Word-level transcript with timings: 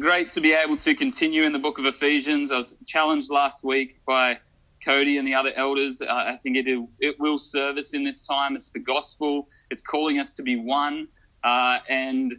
great 0.00 0.30
to 0.30 0.40
be 0.40 0.52
able 0.52 0.76
to 0.76 0.94
continue 0.94 1.44
in 1.44 1.52
the 1.52 1.58
book 1.58 1.78
of 1.78 1.86
Ephesians. 1.86 2.50
I 2.50 2.56
was 2.56 2.76
challenged 2.84 3.30
last 3.30 3.64
week 3.64 4.00
by 4.06 4.38
Cody 4.84 5.18
and 5.18 5.26
the 5.26 5.34
other 5.34 5.52
elders. 5.54 6.00
Uh, 6.00 6.06
I 6.08 6.36
think 6.36 6.56
it, 6.56 6.88
it 6.98 7.20
will 7.20 7.38
serve 7.38 7.76
us 7.76 7.94
in 7.94 8.02
this 8.02 8.26
time. 8.26 8.56
It's 8.56 8.70
the 8.70 8.80
gospel, 8.80 9.46
it's 9.70 9.82
calling 9.82 10.18
us 10.18 10.34
to 10.34 10.42
be 10.42 10.56
one. 10.56 11.08
Uh, 11.42 11.78
and 11.88 12.32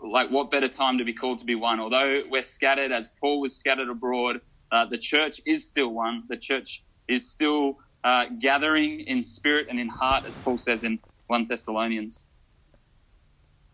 like, 0.00 0.30
what 0.30 0.50
better 0.50 0.68
time 0.68 0.98
to 0.98 1.04
be 1.04 1.12
called 1.12 1.38
to 1.38 1.44
be 1.44 1.54
one? 1.54 1.78
Although 1.78 2.22
we're 2.30 2.42
scattered, 2.42 2.90
as 2.90 3.10
Paul 3.20 3.40
was 3.40 3.54
scattered 3.54 3.90
abroad, 3.90 4.40
uh, 4.72 4.86
the 4.86 4.98
church 4.98 5.40
is 5.46 5.68
still 5.68 5.88
one. 5.88 6.24
The 6.28 6.38
church 6.38 6.82
is 7.06 7.30
still 7.30 7.78
uh, 8.02 8.26
gathering 8.40 9.00
in 9.00 9.22
spirit 9.22 9.66
and 9.68 9.78
in 9.78 9.88
heart, 9.88 10.24
as 10.26 10.36
Paul 10.36 10.56
says 10.56 10.84
in 10.84 10.98
1 11.26 11.46
Thessalonians. 11.48 12.30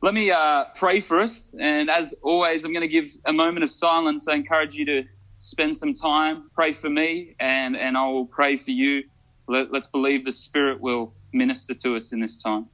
Let 0.03 0.15
me 0.15 0.31
uh, 0.31 0.65
pray 0.77 1.01
for 1.01 1.21
us. 1.21 1.53
And 1.59 1.91
as 1.91 2.15
always, 2.23 2.65
I'm 2.65 2.73
going 2.73 2.89
to 2.89 2.89
give 2.89 3.11
a 3.27 3.35
moment 3.35 3.65
of 3.65 3.71
silence. 3.71 4.29
I 4.29 4.35
encourage 4.35 4.75
you 4.75 4.87
to 4.87 5.05
spend 5.37 5.77
some 5.77 5.93
time, 5.93 6.51
pray 6.55 6.73
for 6.73 6.89
me, 6.89 7.37
and, 7.39 7.77
and 7.77 7.99
I 7.99 8.09
will 8.09 8.27
pray 8.27 8.57
for 8.57 8.71
you. 8.71 9.05
Let, 9.47 9.73
let's 9.73 9.89
believe 9.89 10.25
the 10.25 10.33
Spirit 10.33 10.81
will 10.81 11.15
minister 11.35 11.75
to 11.75 11.97
us 11.97 12.13
in 12.15 12.21
this 12.21 12.43
time. 12.43 12.69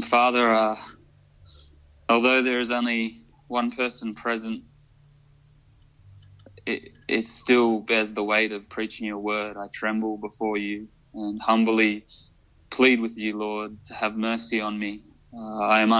Father, 0.00 0.52
uh, 0.52 0.76
although 2.08 2.42
there 2.42 2.58
is 2.60 2.70
only 2.70 3.22
one 3.48 3.72
person 3.72 4.14
present, 4.14 4.64
it, 6.66 6.90
it 7.08 7.26
still 7.26 7.80
bears 7.80 8.12
the 8.12 8.24
weight 8.24 8.52
of 8.52 8.68
preaching 8.68 9.06
your 9.06 9.18
word. 9.18 9.56
I 9.56 9.66
tremble 9.72 10.18
before 10.18 10.56
you 10.56 10.88
and 11.14 11.40
humbly 11.40 12.06
plead 12.70 13.00
with 13.00 13.18
you, 13.18 13.38
Lord, 13.38 13.76
to 13.86 13.94
have 13.94 14.16
mercy 14.16 14.60
on 14.60 14.78
me. 14.78 15.00
Uh, 15.36 15.58
I 15.60 15.82
am 15.82 15.92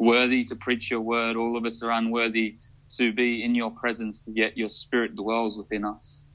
unworthy 0.00 0.44
to 0.44 0.56
preach 0.56 0.90
your 0.90 1.00
word. 1.00 1.36
All 1.36 1.56
of 1.56 1.66
us 1.66 1.82
are 1.82 1.90
unworthy 1.92 2.56
to 2.98 3.12
be 3.12 3.44
in 3.44 3.54
your 3.54 3.70
presence, 3.70 4.22
yet 4.26 4.56
your 4.56 4.68
spirit 4.68 5.14
dwells 5.16 5.58
within 5.58 5.84
us. 5.84 6.26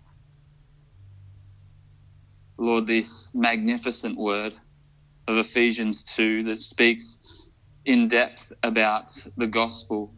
Lord, 2.57 2.87
this 2.87 3.33
magnificent 3.35 4.17
word 4.17 4.53
of 5.27 5.37
Ephesians 5.37 6.03
2 6.03 6.43
that 6.43 6.57
speaks 6.57 7.19
in 7.85 8.07
depth 8.07 8.53
about 8.63 9.11
the 9.35 9.47
gospel. 9.47 10.13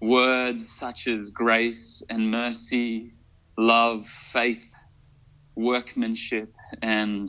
Words 0.00 0.68
such 0.68 1.06
as 1.08 1.30
grace 1.30 2.02
and 2.08 2.30
mercy, 2.30 3.12
love, 3.58 4.06
faith, 4.06 4.72
workmanship, 5.54 6.54
and 6.80 7.28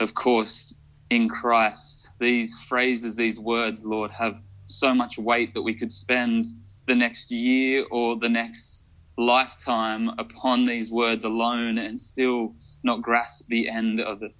of 0.00 0.14
course, 0.14 0.74
in 1.10 1.28
Christ. 1.28 2.10
These 2.18 2.58
phrases, 2.68 3.16
these 3.16 3.38
words, 3.38 3.84
Lord, 3.84 4.12
have 4.12 4.40
so 4.64 4.94
much 4.94 5.18
weight 5.18 5.54
that 5.54 5.62
we 5.62 5.74
could 5.74 5.92
spend 5.92 6.44
the 6.86 6.94
next 6.94 7.30
year 7.30 7.84
or 7.90 8.16
the 8.18 8.28
next 8.28 8.86
lifetime 9.18 10.10
upon 10.18 10.64
these 10.64 10.90
words 10.90 11.24
alone 11.24 11.76
and 11.76 12.00
still 12.00 12.54
not 12.82 13.02
grasp 13.02 13.48
the 13.48 13.68
end 13.68 14.00
of 14.00 14.22
it. 14.22 14.34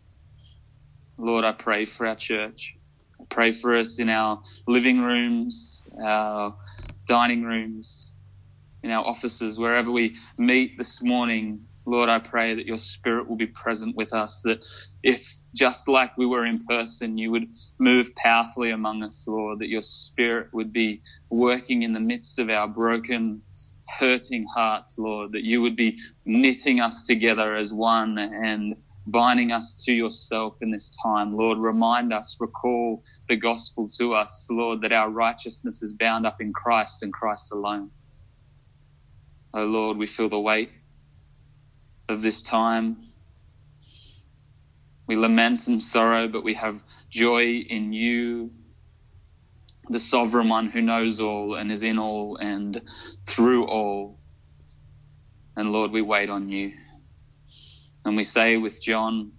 Lord, 1.20 1.44
I 1.44 1.52
pray 1.52 1.84
for 1.84 2.06
our 2.06 2.16
church. 2.16 2.74
I 3.20 3.24
pray 3.30 3.52
for 3.52 3.76
us 3.76 3.98
in 4.00 4.08
our 4.08 4.40
living 4.66 5.02
rooms, 5.02 5.84
our 6.02 6.56
dining 7.06 7.44
rooms, 7.44 8.14
in 8.82 8.90
our 8.90 9.04
offices, 9.06 9.58
wherever 9.58 9.90
we 9.92 10.16
meet 10.38 10.78
this 10.78 11.02
morning. 11.02 11.62
Lord, 11.86 12.08
I 12.08 12.20
pray 12.20 12.54
that 12.56 12.66
your 12.66 12.78
spirit 12.78 13.28
will 13.28 13.36
be 13.36 13.48
present 13.48 13.96
with 13.96 14.14
us, 14.14 14.42
that 14.44 14.60
if 15.02 15.36
just 15.56 15.88
like 15.88 16.16
we 16.18 16.26
were 16.26 16.46
in 16.46 16.64
person, 16.66 17.18
you 17.18 17.32
would 17.32 17.46
move 17.78 18.14
powerfully 18.16 18.70
among 18.70 19.02
us, 19.02 19.26
Lord, 19.28 19.60
that 19.60 19.68
your 19.68 19.82
spirit 19.82 20.48
would 20.54 20.72
be 20.72 21.02
working 21.30 21.82
in 21.82 21.92
the 21.92 22.00
midst 22.00 22.38
of 22.38 22.50
our 22.50 22.68
broken, 22.68 23.42
hurting 23.98 24.46
hearts, 24.54 24.96
Lord, 24.98 25.32
that 25.32 25.44
you 25.44 25.62
would 25.62 25.76
be 25.76 25.98
knitting 26.26 26.80
us 26.80 27.04
together 27.04 27.56
as 27.56 27.72
one 27.74 28.18
and 28.18 28.76
binding 29.10 29.52
us 29.52 29.74
to 29.86 29.92
yourself 29.92 30.58
in 30.62 30.70
this 30.70 30.90
time. 31.02 31.36
Lord, 31.36 31.58
remind 31.58 32.12
us, 32.12 32.36
recall 32.40 33.02
the 33.28 33.36
gospel 33.36 33.86
to 33.98 34.14
us, 34.14 34.48
Lord, 34.50 34.82
that 34.82 34.92
our 34.92 35.10
righteousness 35.10 35.82
is 35.82 35.94
bound 35.94 36.26
up 36.26 36.36
in 36.40 36.52
Christ 36.52 37.02
and 37.02 37.12
Christ 37.12 37.52
alone. 37.52 37.90
Oh 39.54 39.66
Lord, 39.66 39.96
we 39.96 40.06
feel 40.06 40.28
the 40.28 40.40
weight 40.40 40.70
of 42.08 42.22
this 42.22 42.42
time. 42.42 43.08
We 45.08 45.16
lament 45.16 45.66
and 45.66 45.82
sorrow, 45.82 46.28
but 46.28 46.44
we 46.44 46.54
have 46.54 46.82
joy 47.10 47.56
in 47.56 47.92
you, 47.92 48.52
the 49.88 49.98
sovereign 49.98 50.48
one 50.48 50.68
who 50.70 50.82
knows 50.82 51.20
all 51.20 51.54
and 51.56 51.72
is 51.72 51.82
in 51.82 51.98
all 51.98 52.36
and 52.36 52.80
through 53.26 53.66
all. 53.66 54.20
And 55.56 55.72
Lord, 55.72 55.90
we 55.90 56.02
wait 56.02 56.30
on 56.30 56.48
you. 56.48 56.72
And 58.04 58.16
we 58.16 58.24
say 58.24 58.56
with 58.56 58.80
John 58.82 59.32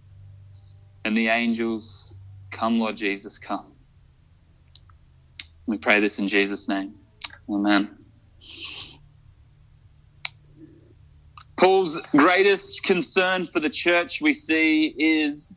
and 1.04 1.16
the 1.16 1.30
angels, 1.30 2.16
Come, 2.52 2.80
Lord 2.80 2.98
Jesus, 2.98 3.40
come. 3.40 3.74
We 5.66 5.78
pray 5.78 6.00
this 6.00 6.20
in 6.20 6.28
Jesus' 6.28 6.68
name. 6.68 6.96
Amen. 7.50 7.98
Paul's 11.58 12.02
greatest 12.12 12.84
concern 12.84 13.46
for 13.46 13.60
the 13.60 13.70
church 13.70 14.20
we 14.22 14.34
see 14.34 14.88
is 14.88 15.56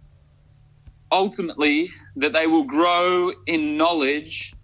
ultimately 1.11 1.89
that 2.17 2.33
they 2.33 2.47
will 2.47 2.65
grow 2.65 3.33
in 3.47 3.77
knowledge 3.77 4.57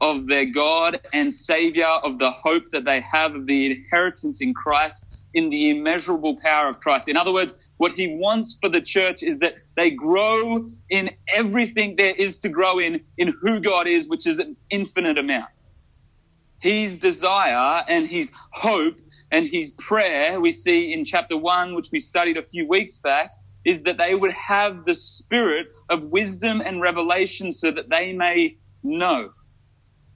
of 0.00 0.26
their 0.26 0.46
God 0.46 1.00
and 1.12 1.32
Savior, 1.32 1.86
of 1.86 2.18
the 2.18 2.30
hope 2.30 2.64
that 2.72 2.84
they 2.84 3.02
have 3.12 3.34
of 3.34 3.46
the 3.46 3.66
inheritance 3.66 4.42
in 4.42 4.52
Christ, 4.52 5.06
in 5.34 5.50
the 5.50 5.70
immeasurable 5.70 6.38
power 6.42 6.68
of 6.68 6.80
Christ. 6.80 7.08
In 7.08 7.16
other 7.16 7.32
words, 7.32 7.56
what 7.76 7.92
he 7.92 8.16
wants 8.16 8.58
for 8.60 8.68
the 8.68 8.80
church 8.80 9.22
is 9.22 9.38
that 9.38 9.54
they 9.76 9.90
grow 9.90 10.66
in 10.90 11.10
everything 11.32 11.96
there 11.96 12.14
is 12.14 12.40
to 12.40 12.48
grow 12.48 12.78
in, 12.78 13.02
in 13.16 13.34
who 13.40 13.60
God 13.60 13.86
is, 13.86 14.08
which 14.08 14.26
is 14.26 14.38
an 14.38 14.56
infinite 14.70 15.18
amount. 15.18 15.50
His 16.60 16.98
desire 16.98 17.82
and 17.88 18.06
his 18.06 18.32
hope 18.52 18.98
and 19.30 19.48
his 19.48 19.70
prayer, 19.70 20.40
we 20.40 20.52
see 20.52 20.92
in 20.92 21.02
chapter 21.02 21.36
one, 21.36 21.74
which 21.74 21.88
we 21.90 21.98
studied 21.98 22.36
a 22.36 22.42
few 22.42 22.68
weeks 22.68 22.98
back, 22.98 23.32
is 23.64 23.84
that 23.84 23.98
they 23.98 24.14
would 24.14 24.32
have 24.32 24.84
the 24.84 24.94
spirit 24.94 25.68
of 25.88 26.06
wisdom 26.06 26.60
and 26.60 26.80
revelation 26.80 27.52
so 27.52 27.70
that 27.70 27.88
they 27.88 28.12
may 28.12 28.56
know, 28.82 29.30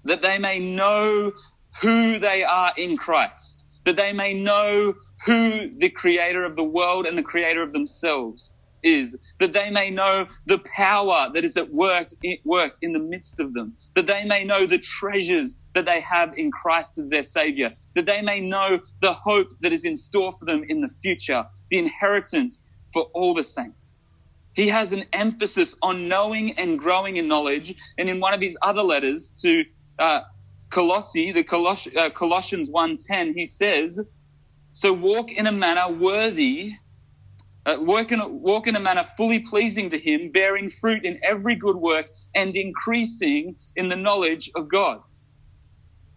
that 0.04 0.20
they 0.20 0.38
may 0.38 0.58
know 0.58 1.32
who 1.80 2.18
they 2.18 2.44
are 2.44 2.72
in 2.76 2.96
Christ 2.96 3.55
that 3.86 3.96
they 3.96 4.12
may 4.12 4.34
know 4.34 4.94
who 5.26 5.70
the 5.78 5.90
creator 5.90 6.44
of 6.44 6.56
the 6.56 6.64
world 6.64 7.06
and 7.06 7.18
the 7.18 7.24
creator 7.24 7.62
of 7.62 7.72
themselves 7.74 8.54
is, 8.84 9.18
that 9.40 9.52
they 9.52 9.70
may 9.70 9.90
know 9.90 10.26
the 10.46 10.62
power 10.76 11.30
that 11.34 11.44
is 11.44 11.56
at 11.58 11.72
work, 11.72 12.08
work 12.44 12.74
in 12.82 12.92
the 12.92 13.00
midst 13.00 13.40
of 13.40 13.54
them, 13.54 13.76
that 13.96 14.06
they 14.08 14.24
may 14.24 14.44
know 14.44 14.66
the 14.66 14.78
treasures 14.78 15.56
that 15.74 15.86
they 15.86 16.02
have 16.02 16.34
in 16.36 16.52
Christ 16.52 16.98
as 16.98 17.08
their 17.10 17.24
Savior, 17.24 17.74
that 17.96 18.06
they 18.06 18.22
may 18.22 18.40
know 18.40 18.80
the 19.02 19.14
hope 19.14 19.48
that 19.62 19.72
is 19.72 19.84
in 19.86 19.96
store 19.96 20.32
for 20.32 20.46
them 20.46 20.64
in 20.68 20.82
the 20.82 20.88
future, 21.02 21.46
the 21.70 21.78
inheritance 21.78 22.64
for 22.92 23.04
all 23.14 23.34
the 23.34 23.44
saints. 23.44 24.02
He 24.54 24.68
has 24.68 24.92
an 24.92 25.04
emphasis 25.12 25.76
on 25.82 26.08
knowing 26.08 26.58
and 26.58 26.78
growing 26.78 27.18
in 27.18 27.28
knowledge, 27.28 27.74
and 27.98 28.08
in 28.08 28.20
one 28.20 28.34
of 28.34 28.40
his 28.40 28.58
other 28.62 28.82
letters 28.82 29.32
to 29.42 29.64
uh, 29.98 30.20
Colossi, 30.76 31.32
the 31.32 31.44
Coloss- 31.44 31.96
uh, 31.96 32.10
Colossians 32.10 32.70
1.10, 32.70 33.34
he 33.36 33.46
says, 33.46 34.00
so 34.72 34.92
walk 34.92 35.30
in 35.32 35.46
a 35.46 35.52
manner 35.52 35.92
worthy, 35.94 36.72
uh, 37.66 37.76
in, 38.12 38.20
walk 38.42 38.66
in 38.68 38.76
a 38.76 38.80
manner 38.80 39.04
fully 39.16 39.40
pleasing 39.40 39.90
to 39.90 39.98
him, 39.98 40.32
bearing 40.32 40.68
fruit 40.68 41.04
in 41.04 41.18
every 41.24 41.56
good 41.56 41.76
work 41.76 42.06
and 42.34 42.56
increasing 42.56 43.56
in 43.76 43.88
the 43.88 43.96
knowledge 43.96 44.50
of 44.56 44.70
God. 44.70 45.00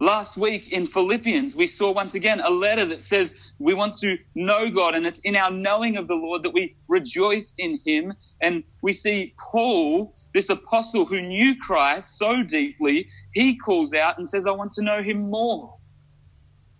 Last 0.02 0.38
week 0.38 0.72
in 0.72 0.86
Philippians, 0.86 1.54
we 1.54 1.66
saw 1.66 1.92
once 1.92 2.14
again 2.14 2.40
a 2.40 2.48
letter 2.48 2.86
that 2.86 3.02
says 3.02 3.34
we 3.58 3.74
want 3.74 3.92
to 3.98 4.16
know 4.34 4.70
God, 4.70 4.94
and 4.94 5.04
it's 5.04 5.18
in 5.18 5.36
our 5.36 5.50
knowing 5.50 5.98
of 5.98 6.08
the 6.08 6.14
Lord 6.14 6.44
that 6.44 6.54
we 6.54 6.76
rejoice 6.88 7.52
in 7.58 7.78
Him. 7.84 8.14
And 8.40 8.64
we 8.80 8.94
see 8.94 9.34
Paul, 9.38 10.14
this 10.32 10.48
apostle 10.48 11.04
who 11.04 11.20
knew 11.20 11.54
Christ 11.60 12.16
so 12.16 12.42
deeply, 12.42 13.08
he 13.34 13.58
calls 13.58 13.92
out 13.92 14.16
and 14.16 14.26
says, 14.26 14.46
I 14.46 14.52
want 14.52 14.72
to 14.72 14.82
know 14.82 15.02
Him 15.02 15.28
more. 15.28 15.76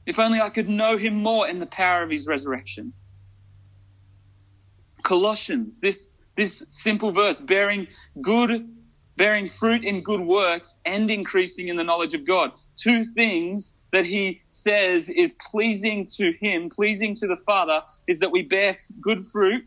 If 0.06 0.18
only 0.18 0.40
I 0.40 0.48
could 0.48 0.70
know 0.70 0.96
Him 0.96 1.22
more 1.22 1.46
in 1.46 1.58
the 1.58 1.66
power 1.66 2.02
of 2.02 2.08
His 2.08 2.26
resurrection. 2.26 2.94
Colossians, 5.02 5.78
this, 5.78 6.10
this 6.36 6.64
simple 6.70 7.12
verse, 7.12 7.38
bearing 7.38 7.88
good 8.22 8.66
bearing 9.20 9.46
fruit 9.46 9.84
in 9.84 10.00
good 10.00 10.22
works 10.22 10.80
and 10.86 11.10
increasing 11.10 11.68
in 11.68 11.76
the 11.76 11.84
knowledge 11.84 12.14
of 12.14 12.24
God. 12.24 12.52
Two 12.74 13.04
things 13.04 13.78
that 13.92 14.06
he 14.06 14.40
says 14.48 15.10
is 15.10 15.36
pleasing 15.50 16.06
to 16.16 16.32
him, 16.40 16.70
pleasing 16.70 17.14
to 17.14 17.26
the 17.26 17.36
Father, 17.36 17.82
is 18.06 18.20
that 18.20 18.32
we 18.32 18.40
bear 18.40 18.74
good 18.98 19.22
fruit, 19.30 19.66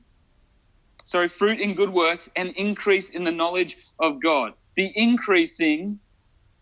sorry, 1.05 1.27
fruit 1.27 1.59
in 1.59 1.75
good 1.75 1.91
works 1.91 2.31
and 2.35 2.49
increase 2.53 3.11
in 3.11 3.25
the 3.25 3.31
knowledge 3.31 3.77
of 3.99 4.19
God. 4.19 4.53
The 4.75 4.91
increasing 4.95 5.99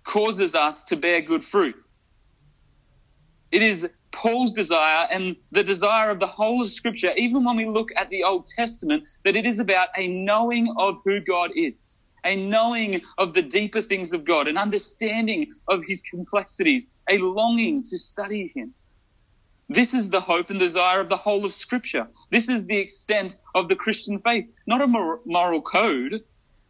causes 0.04 0.54
us 0.54 0.84
to 0.86 0.98
bear 0.98 1.22
good 1.22 1.46
fruit. 1.46 1.76
It 3.54 3.62
is 3.62 3.90
Paul's 4.12 4.52
desire 4.52 5.08
and 5.10 5.38
the 5.52 5.64
desire 5.64 6.10
of 6.10 6.20
the 6.20 6.28
whole 6.28 6.62
of 6.62 6.70
Scripture, 6.70 7.14
even 7.16 7.46
when 7.46 7.56
we 7.56 7.70
look 7.70 7.92
at 7.96 8.10
the 8.10 8.26
Old 8.26 8.48
Testament, 8.48 9.06
that 9.24 9.38
it 9.38 9.46
is 9.46 9.62
about 9.62 9.88
a 9.96 10.10
knowing 10.10 10.76
of 10.78 10.98
who 11.06 11.22
God 11.22 11.52
is, 11.56 12.01
a 12.24 12.36
knowing 12.36 13.02
of 13.18 13.34
the 13.34 13.42
deeper 13.42 13.82
things 13.82 14.14
of 14.14 14.26
God, 14.26 14.48
an 14.48 14.58
understanding 14.58 15.54
of 15.68 15.84
His 15.86 16.02
complexities, 16.02 16.88
a 17.10 17.18
longing 17.18 17.84
to 17.84 17.98
study 17.98 18.52
Him. 18.54 18.74
This 19.70 19.94
is 19.94 20.10
the 20.10 20.22
hope 20.22 20.50
and 20.50 20.60
desire 20.60 21.00
of 21.00 21.10
the 21.10 21.18
whole 21.18 21.46
of 21.46 21.54
Scripture. 21.54 22.08
This 22.30 22.50
is 22.50 22.66
the 22.66 22.78
extent 22.78 23.38
of 23.56 23.68
the 23.70 23.76
Christian 23.76 24.20
faith, 24.20 24.46
not 24.68 24.82
a 24.82 25.20
moral 25.26 25.62
code, 25.62 26.24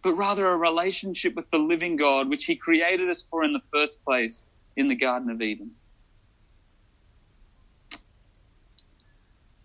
but 0.04 0.14
rather 0.14 0.48
a 0.48 0.58
relationship 0.58 1.36
with 1.36 1.50
the 1.50 1.58
living 1.58 1.96
God, 1.96 2.30
which 2.30 2.46
He 2.46 2.56
created 2.56 3.10
us 3.10 3.24
for 3.24 3.44
in 3.44 3.54
the 3.54 3.62
first 3.74 4.04
place 4.04 4.48
in 4.76 4.88
the 4.88 4.96
Garden 4.96 5.32
of 5.32 5.42
Eden. 5.42 5.72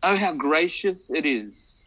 Oh, 0.03 0.17
how 0.17 0.32
gracious 0.32 1.11
it 1.11 1.27
is 1.27 1.86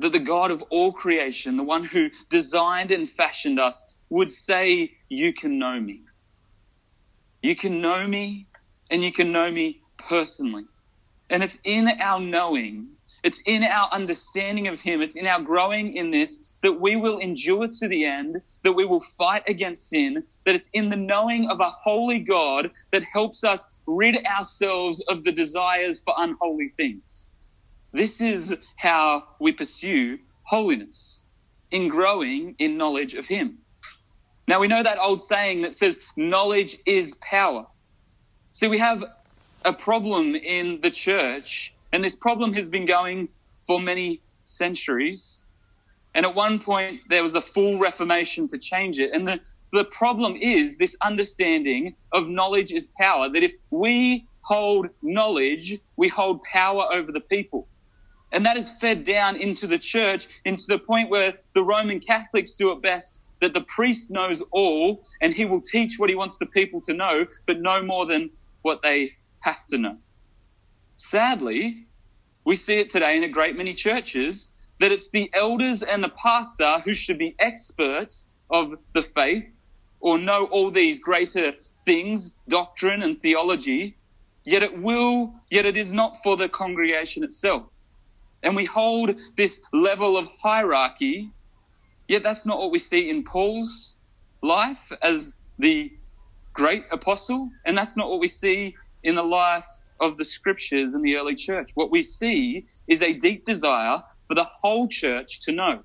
that 0.00 0.12
the 0.12 0.18
God 0.18 0.50
of 0.50 0.62
all 0.70 0.92
creation, 0.92 1.56
the 1.56 1.62
one 1.64 1.84
who 1.84 2.10
designed 2.28 2.90
and 2.90 3.08
fashioned 3.08 3.58
us, 3.60 3.82
would 4.08 4.30
say, 4.30 4.92
You 5.08 5.32
can 5.32 5.58
know 5.58 5.78
me. 5.78 6.00
You 7.42 7.54
can 7.54 7.80
know 7.80 8.06
me, 8.06 8.46
and 8.90 9.02
you 9.02 9.12
can 9.12 9.32
know 9.32 9.50
me 9.50 9.80
personally. 9.96 10.64
And 11.30 11.42
it's 11.42 11.58
in 11.64 11.88
our 11.88 12.20
knowing, 12.20 12.96
it's 13.22 13.40
in 13.46 13.62
our 13.62 13.88
understanding 13.92 14.68
of 14.68 14.80
Him, 14.80 15.00
it's 15.00 15.16
in 15.16 15.26
our 15.26 15.40
growing 15.40 15.94
in 15.94 16.10
this 16.10 16.50
that 16.62 16.80
we 16.80 16.96
will 16.96 17.18
endure 17.18 17.68
to 17.68 17.88
the 17.88 18.04
end, 18.04 18.36
that 18.64 18.72
we 18.72 18.84
will 18.84 19.00
fight 19.00 19.42
against 19.46 19.88
sin, 19.88 20.24
that 20.44 20.54
it's 20.54 20.68
in 20.74 20.90
the 20.90 20.96
knowing 20.96 21.48
of 21.48 21.60
a 21.60 21.70
holy 21.70 22.18
God 22.18 22.70
that 22.92 23.02
helps 23.02 23.44
us 23.44 23.78
rid 23.86 24.16
ourselves 24.26 25.00
of 25.08 25.24
the 25.24 25.32
desires 25.32 26.02
for 26.02 26.14
unholy 26.18 26.68
things. 26.68 27.29
This 27.92 28.20
is 28.20 28.56
how 28.76 29.24
we 29.40 29.52
pursue 29.52 30.18
holiness 30.42 31.24
in 31.70 31.88
growing 31.88 32.54
in 32.58 32.76
knowledge 32.76 33.14
of 33.14 33.26
Him. 33.26 33.58
Now 34.46 34.60
we 34.60 34.68
know 34.68 34.82
that 34.82 34.98
old 34.98 35.20
saying 35.20 35.62
that 35.62 35.74
says 35.74 36.00
knowledge 36.16 36.76
is 36.86 37.16
power. 37.20 37.66
See, 38.52 38.68
we 38.68 38.78
have 38.78 39.04
a 39.64 39.72
problem 39.72 40.34
in 40.34 40.80
the 40.80 40.90
church, 40.90 41.74
and 41.92 42.02
this 42.02 42.16
problem 42.16 42.54
has 42.54 42.70
been 42.70 42.86
going 42.86 43.28
for 43.66 43.80
many 43.80 44.22
centuries. 44.44 45.46
And 46.14 46.26
at 46.26 46.34
one 46.34 46.58
point, 46.58 47.02
there 47.08 47.22
was 47.22 47.34
a 47.34 47.40
full 47.40 47.78
reformation 47.78 48.48
to 48.48 48.58
change 48.58 48.98
it. 48.98 49.12
And 49.12 49.26
the, 49.26 49.40
the 49.72 49.84
problem 49.84 50.34
is 50.34 50.76
this 50.76 50.96
understanding 51.00 51.94
of 52.12 52.28
knowledge 52.28 52.72
is 52.72 52.88
power, 52.98 53.28
that 53.28 53.42
if 53.42 53.52
we 53.70 54.26
hold 54.42 54.88
knowledge, 55.02 55.78
we 55.96 56.08
hold 56.08 56.42
power 56.42 56.88
over 56.92 57.12
the 57.12 57.20
people. 57.20 57.68
And 58.32 58.46
that 58.46 58.56
is 58.56 58.70
fed 58.70 59.04
down 59.04 59.36
into 59.36 59.66
the 59.66 59.78
church, 59.78 60.28
into 60.44 60.64
the 60.68 60.78
point 60.78 61.10
where 61.10 61.34
the 61.54 61.64
Roman 61.64 62.00
Catholics 62.00 62.54
do 62.54 62.72
it 62.72 62.80
best 62.82 63.22
that 63.40 63.54
the 63.54 63.62
priest 63.62 64.10
knows 64.10 64.42
all 64.52 65.02
and 65.20 65.34
he 65.34 65.46
will 65.46 65.62
teach 65.62 65.98
what 65.98 66.10
he 66.10 66.16
wants 66.16 66.36
the 66.36 66.46
people 66.46 66.80
to 66.82 66.94
know, 66.94 67.26
but 67.46 67.60
no 67.60 67.82
more 67.82 68.06
than 68.06 68.30
what 68.62 68.82
they 68.82 69.16
have 69.40 69.64
to 69.66 69.78
know. 69.78 69.96
Sadly, 70.96 71.86
we 72.44 72.56
see 72.56 72.78
it 72.78 72.90
today 72.90 73.16
in 73.16 73.24
a 73.24 73.28
great 73.28 73.56
many 73.56 73.74
churches 73.74 74.54
that 74.78 74.92
it's 74.92 75.10
the 75.10 75.30
elders 75.32 75.82
and 75.82 76.04
the 76.04 76.10
pastor 76.10 76.80
who 76.84 76.94
should 76.94 77.18
be 77.18 77.34
experts 77.38 78.28
of 78.50 78.74
the 78.92 79.02
faith 79.02 79.60
or 80.00 80.18
know 80.18 80.44
all 80.44 80.70
these 80.70 81.00
greater 81.00 81.54
things, 81.84 82.38
doctrine 82.48 83.02
and 83.02 83.20
theology, 83.20 83.96
yet 84.44 84.62
it 84.62 84.78
will, 84.78 85.34
yet 85.50 85.66
it 85.66 85.76
is 85.76 85.92
not 85.92 86.16
for 86.22 86.36
the 86.36 86.48
congregation 86.48 87.24
itself. 87.24 87.64
And 88.42 88.56
we 88.56 88.64
hold 88.64 89.14
this 89.36 89.60
level 89.72 90.16
of 90.16 90.26
hierarchy, 90.42 91.30
yet 92.08 92.22
that's 92.22 92.46
not 92.46 92.58
what 92.58 92.70
we 92.70 92.78
see 92.78 93.10
in 93.10 93.24
Paul's 93.24 93.94
life 94.42 94.90
as 95.02 95.36
the 95.58 95.92
great 96.52 96.84
apostle, 96.90 97.50
and 97.64 97.76
that's 97.76 97.96
not 97.96 98.08
what 98.08 98.20
we 98.20 98.28
see 98.28 98.74
in 99.02 99.14
the 99.14 99.22
life 99.22 99.66
of 100.00 100.16
the 100.16 100.24
scriptures 100.24 100.94
in 100.94 101.02
the 101.02 101.18
early 101.18 101.34
church. 101.34 101.70
What 101.74 101.90
we 101.90 102.02
see 102.02 102.66
is 102.88 103.02
a 103.02 103.12
deep 103.12 103.44
desire 103.44 104.02
for 104.26 104.34
the 104.34 104.44
whole 104.44 104.88
church 104.88 105.40
to 105.40 105.52
know. 105.52 105.82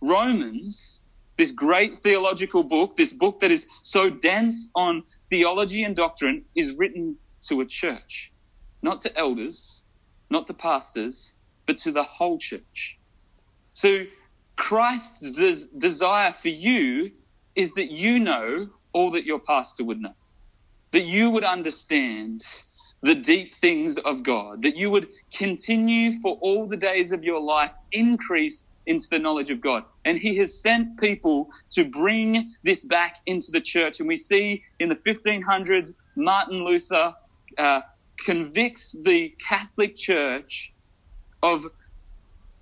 Romans, 0.00 1.02
this 1.36 1.52
great 1.52 1.96
theological 1.96 2.64
book, 2.64 2.96
this 2.96 3.12
book 3.12 3.40
that 3.40 3.50
is 3.50 3.66
so 3.82 4.10
dense 4.10 4.70
on 4.74 5.04
theology 5.28 5.84
and 5.84 5.94
doctrine, 5.96 6.44
is 6.54 6.76
written 6.76 7.16
to 7.42 7.60
a 7.60 7.66
church, 7.66 8.32
not 8.82 9.02
to 9.02 9.16
elders, 9.16 9.84
not 10.30 10.46
to 10.46 10.54
pastors, 10.54 11.34
but 11.66 11.78
to 11.78 11.92
the 11.92 12.02
whole 12.02 12.38
church. 12.38 12.98
So 13.74 14.04
Christ's 14.56 15.32
des- 15.32 15.78
desire 15.78 16.30
for 16.30 16.48
you 16.48 17.10
is 17.56 17.74
that 17.74 17.90
you 17.90 18.18
know 18.18 18.68
all 18.92 19.12
that 19.12 19.26
your 19.26 19.40
pastor 19.40 19.84
would 19.84 20.00
know, 20.00 20.14
that 20.92 21.04
you 21.04 21.30
would 21.30 21.44
understand 21.44 22.40
the 23.02 23.14
deep 23.14 23.54
things 23.54 23.98
of 23.98 24.22
God, 24.22 24.62
that 24.62 24.76
you 24.76 24.90
would 24.90 25.08
continue 25.36 26.12
for 26.22 26.38
all 26.40 26.66
the 26.68 26.76
days 26.76 27.12
of 27.12 27.22
your 27.22 27.42
life, 27.42 27.72
increase 27.92 28.64
into 28.86 29.06
the 29.10 29.18
knowledge 29.18 29.50
of 29.50 29.60
God. 29.60 29.82
And 30.04 30.18
he 30.18 30.36
has 30.38 30.62
sent 30.62 30.98
people 30.98 31.48
to 31.72 31.84
bring 31.84 32.50
this 32.64 32.84
back 32.84 33.16
into 33.26 33.48
the 33.52 33.60
church. 33.60 34.00
And 34.00 34.08
we 34.08 34.16
see 34.16 34.62
in 34.80 34.88
the 34.88 34.94
1500s, 34.94 35.90
Martin 36.16 36.64
Luther 36.64 37.14
uh, 37.58 37.80
convicts 38.24 38.96
the 39.04 39.34
Catholic 39.46 39.94
Church 39.96 40.73
of 41.44 41.66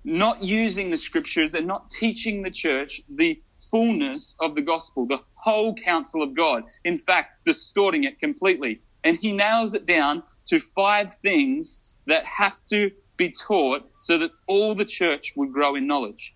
not 0.03 0.43
using 0.43 0.89
the 0.89 0.97
scriptures 0.97 1.53
and 1.53 1.65
not 1.65 1.89
teaching 1.89 2.43
the 2.43 2.51
church 2.51 2.99
the 3.09 3.41
fullness 3.71 4.35
of 4.41 4.55
the 4.55 4.61
gospel, 4.61 5.07
the 5.07 5.21
whole 5.33 5.73
counsel 5.73 6.21
of 6.21 6.33
God. 6.33 6.63
In 6.83 6.97
fact, 6.97 7.45
distorting 7.45 8.03
it 8.03 8.19
completely. 8.19 8.81
And 9.05 9.17
he 9.17 9.31
nails 9.31 9.73
it 9.73 9.85
down 9.85 10.23
to 10.47 10.59
five 10.59 11.13
things 11.15 11.93
that 12.07 12.25
have 12.25 12.59
to 12.65 12.91
be 13.15 13.31
taught 13.31 13.89
so 13.99 14.17
that 14.17 14.31
all 14.47 14.75
the 14.75 14.85
church 14.85 15.31
would 15.37 15.53
grow 15.53 15.75
in 15.75 15.87
knowledge. 15.87 16.35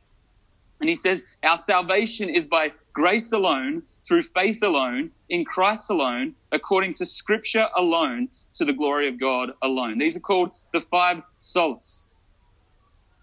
And 0.79 0.87
he 0.87 0.95
says, 0.95 1.23
Our 1.43 1.57
salvation 1.57 2.29
is 2.29 2.47
by 2.47 2.71
grace 2.93 3.33
alone, 3.33 3.83
through 4.07 4.21
faith 4.21 4.63
alone, 4.63 5.11
in 5.27 5.43
Christ 5.43 5.89
alone, 5.89 6.35
according 6.51 6.93
to 6.95 7.05
scripture 7.05 7.67
alone, 7.75 8.29
to 8.53 8.65
the 8.65 8.73
glory 8.73 9.09
of 9.09 9.19
God 9.19 9.51
alone. 9.61 9.97
These 9.97 10.15
are 10.15 10.21
called 10.21 10.51
the 10.71 10.79
five 10.79 11.21
solas. 11.39 12.06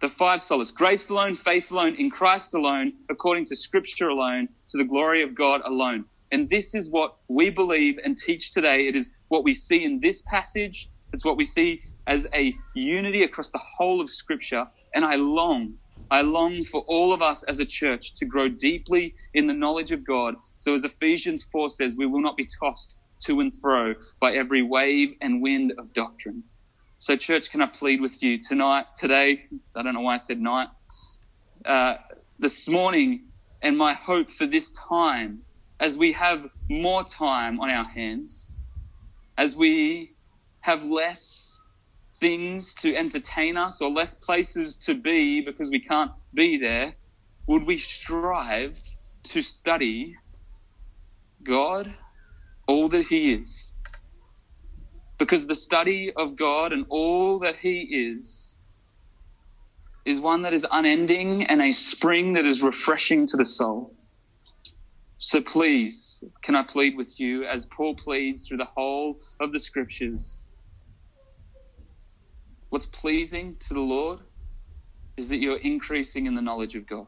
The 0.05 0.11
five 0.11 0.41
solas. 0.41 0.71
Grace 0.71 1.09
alone, 1.09 1.35
faith 1.35 1.71
alone, 1.71 1.95
in 1.95 2.11
Christ 2.11 2.53
alone, 2.53 2.93
according 3.09 3.47
to 3.47 3.57
scripture 3.57 4.11
alone, 4.11 4.51
to 4.69 4.77
the 4.77 4.85
glory 4.85 5.23
of 5.23 5.35
God 5.35 5.63
alone. 5.65 6.05
And 6.31 6.47
this 6.47 6.75
is 6.75 6.91
what 6.91 7.15
we 7.27 7.49
believe 7.49 7.99
and 8.05 8.15
teach 8.15 8.53
today. 8.53 8.87
It 8.87 8.97
is 8.97 9.11
what 9.29 9.45
we 9.45 9.55
see 9.55 9.83
in 9.83 10.01
this 10.01 10.23
passage. 10.31 10.91
It's 11.15 11.25
what 11.25 11.39
we 11.39 11.45
see 11.45 11.81
as 12.07 12.27
a 12.35 12.53
unity 12.75 13.23
across 13.23 13.51
the 13.51 13.63
whole 13.79 14.03
of 14.03 14.11
Scripture. 14.11 14.67
And 14.95 15.07
I 15.07 15.15
long, 15.15 15.77
I 16.11 16.21
long 16.21 16.65
for 16.65 16.83
all 16.87 17.15
of 17.15 17.23
us 17.23 17.43
as 17.43 17.59
a 17.59 17.65
church 17.65 18.13
to 18.17 18.27
grow 18.27 18.51
deeply 18.51 19.15
in 19.33 19.47
the 19.47 19.55
knowledge 19.55 19.91
of 19.91 20.07
God. 20.07 20.35
So, 20.57 20.75
as 20.75 20.85
Ephesians 20.85 21.45
4 21.51 21.71
says, 21.71 21.97
we 21.97 22.05
will 22.05 22.21
not 22.21 22.37
be 22.37 22.47
tossed 22.61 22.99
to 23.25 23.41
and 23.41 23.55
fro 23.63 23.95
by 24.21 24.33
every 24.33 24.61
wave 24.61 25.15
and 25.23 25.41
wind 25.41 25.73
of 25.79 25.95
doctrine. 25.95 26.45
So, 27.05 27.17
church, 27.17 27.51
can 27.51 27.61
I 27.61 27.67
plead 27.67 28.01
with 28.01 28.23
you 28.23 28.39
tonight, 28.39 28.87
today? 28.97 29.45
I 29.77 29.83
don't 29.83 29.93
know 29.93 30.01
why 30.01 30.15
I 30.15 30.17
said 30.17 30.41
night. 30.41 30.69
Uh, 31.63 31.97
this 32.39 32.67
morning, 32.67 33.27
and 33.61 33.77
my 33.77 33.93
hope 33.93 34.31
for 34.31 34.47
this 34.47 34.73
time 34.73 35.43
as 35.79 35.99
we 35.99 36.13
have 36.13 36.49
more 36.71 37.05
time 37.05 37.61
on 37.61 37.69
our 37.69 37.85
hands, 37.85 38.57
as 39.37 39.55
we 39.55 40.15
have 40.61 40.83
less 40.83 41.61
things 42.21 42.73
to 42.77 42.97
entertain 42.97 43.59
us 43.59 43.83
or 43.83 43.91
less 43.91 44.15
places 44.15 44.79
to 44.87 44.95
be 44.95 45.43
because 45.43 45.71
we 45.71 45.81
can't 45.81 46.13
be 46.33 46.57
there, 46.57 46.97
would 47.47 47.67
we 47.67 47.77
strive 47.77 48.81
to 49.25 49.43
study 49.43 50.17
God, 51.43 51.93
all 52.67 52.89
that 52.89 53.07
He 53.07 53.35
is? 53.35 53.74
Because 55.19 55.47
the 55.47 55.55
study 55.57 56.13
of 56.15 56.37
God 56.37 56.73
and 56.73 56.87
all 56.91 57.41
that 57.41 57.57
He 57.57 57.81
is 57.83 58.61
is 60.07 60.21
one 60.21 60.43
that 60.43 60.55
is 60.55 60.67
unending 60.71 61.45
and 61.47 61.63
a 61.63 61.73
spring 61.73 62.35
that 62.35 62.47
is 62.47 62.63
refreshing 62.63 63.27
to 63.29 63.37
the 63.39 63.47
soul. 63.47 63.95
So 65.19 65.41
please, 65.43 66.25
can 66.43 66.57
I 66.57 66.65
plead 66.65 66.97
with 66.97 67.21
you 67.21 67.45
as 67.47 67.67
Paul 67.67 67.97
pleads 67.97 68.49
through 68.49 68.59
the 68.59 68.67
whole 68.67 69.19
of 69.41 69.53
the 69.53 69.61
scriptures? 69.61 70.51
What's 72.71 72.87
pleasing 72.87 73.57
to 73.69 73.75
the 73.75 73.81
Lord 73.81 74.21
is 75.17 75.31
that 75.31 75.39
you're 75.39 75.59
increasing 75.59 76.27
in 76.27 76.35
the 76.35 76.43
knowledge 76.43 76.77
of 76.77 76.87
God. 76.87 77.07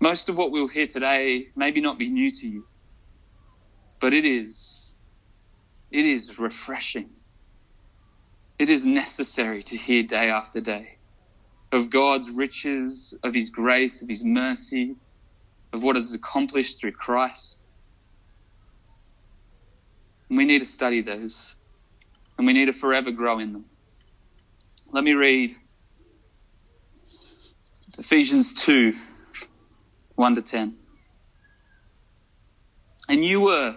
Most 0.00 0.28
of 0.28 0.36
what 0.38 0.52
we'll 0.52 0.68
hear 0.68 0.86
today 0.88 1.46
maybe 1.56 1.80
not 1.80 1.98
be 1.98 2.10
new 2.10 2.30
to 2.30 2.48
you, 2.48 2.66
but 4.00 4.14
it 4.14 4.24
is. 4.24 4.93
It 5.94 6.06
is 6.06 6.40
refreshing. 6.40 7.08
It 8.58 8.68
is 8.68 8.84
necessary 8.84 9.62
to 9.62 9.76
hear 9.76 10.02
day 10.02 10.28
after 10.28 10.60
day 10.60 10.96
of 11.70 11.88
God's 11.88 12.28
riches, 12.28 13.16
of 13.22 13.32
His 13.32 13.50
grace, 13.50 14.02
of 14.02 14.08
His 14.08 14.24
mercy, 14.24 14.96
of 15.72 15.84
what 15.84 15.96
is 15.96 16.12
accomplished 16.12 16.80
through 16.80 16.90
Christ. 16.92 17.64
And 20.28 20.36
we 20.36 20.46
need 20.46 20.58
to 20.58 20.66
study 20.66 21.00
those, 21.00 21.54
and 22.38 22.46
we 22.48 22.54
need 22.54 22.66
to 22.66 22.72
forever 22.72 23.12
grow 23.12 23.38
in 23.38 23.52
them. 23.52 23.66
Let 24.90 25.04
me 25.04 25.12
read 25.14 25.54
Ephesians 27.98 28.52
2 28.54 28.96
1 30.16 30.34
to 30.34 30.42
10. 30.42 30.76
And 33.08 33.24
you 33.24 33.42
were 33.42 33.76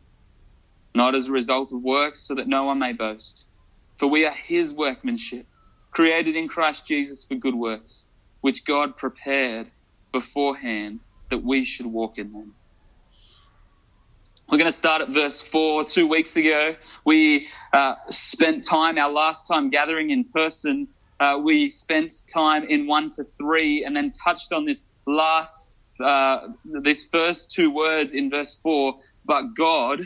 Not 0.93 1.15
as 1.15 1.27
a 1.27 1.31
result 1.31 1.71
of 1.71 1.81
works, 1.81 2.19
so 2.19 2.35
that 2.35 2.47
no 2.47 2.65
one 2.65 2.79
may 2.79 2.93
boast. 2.93 3.47
For 3.97 4.07
we 4.07 4.25
are 4.25 4.33
his 4.33 4.73
workmanship, 4.73 5.45
created 5.91 6.35
in 6.35 6.47
Christ 6.47 6.85
Jesus 6.85 7.25
for 7.25 7.35
good 7.35 7.55
works, 7.55 8.05
which 8.41 8.65
God 8.65 8.97
prepared 8.97 9.69
beforehand 10.11 10.99
that 11.29 11.43
we 11.43 11.63
should 11.63 11.85
walk 11.85 12.17
in 12.17 12.33
them. 12.33 12.55
We're 14.51 14.57
going 14.57 14.67
to 14.67 14.73
start 14.73 15.01
at 15.01 15.09
verse 15.09 15.41
4. 15.41 15.85
Two 15.85 16.07
weeks 16.07 16.35
ago, 16.35 16.75
we 17.05 17.47
uh, 17.71 17.95
spent 18.09 18.65
time, 18.65 18.97
our 18.97 19.09
last 19.09 19.47
time 19.47 19.69
gathering 19.69 20.09
in 20.09 20.25
person, 20.25 20.89
uh, 21.21 21.39
we 21.41 21.69
spent 21.69 22.11
time 22.33 22.65
in 22.65 22.85
1 22.85 23.11
to 23.11 23.23
3 23.23 23.85
and 23.85 23.95
then 23.95 24.11
touched 24.11 24.51
on 24.51 24.65
this 24.65 24.83
last, 25.07 25.71
uh, 26.03 26.49
this 26.65 27.05
first 27.05 27.51
two 27.51 27.71
words 27.71 28.13
in 28.13 28.29
verse 28.29 28.57
4, 28.57 28.95
but 29.23 29.55
God. 29.55 30.01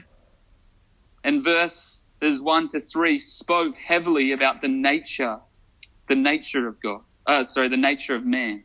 And 1.26 1.44
verses 1.44 2.40
1 2.40 2.68
to 2.68 2.80
3 2.80 3.18
spoke 3.18 3.80
heavily 3.80 4.32
about 4.32 4.62
the 4.62 4.68
nature, 4.68 5.40
the 6.06 6.16
nature 6.16 6.68
of 6.68 6.80
God. 6.80 7.02
Uh, 7.26 7.44
sorry, 7.44 7.68
the 7.68 7.78
nature 7.78 8.14
of 8.14 8.24
man. 8.24 8.64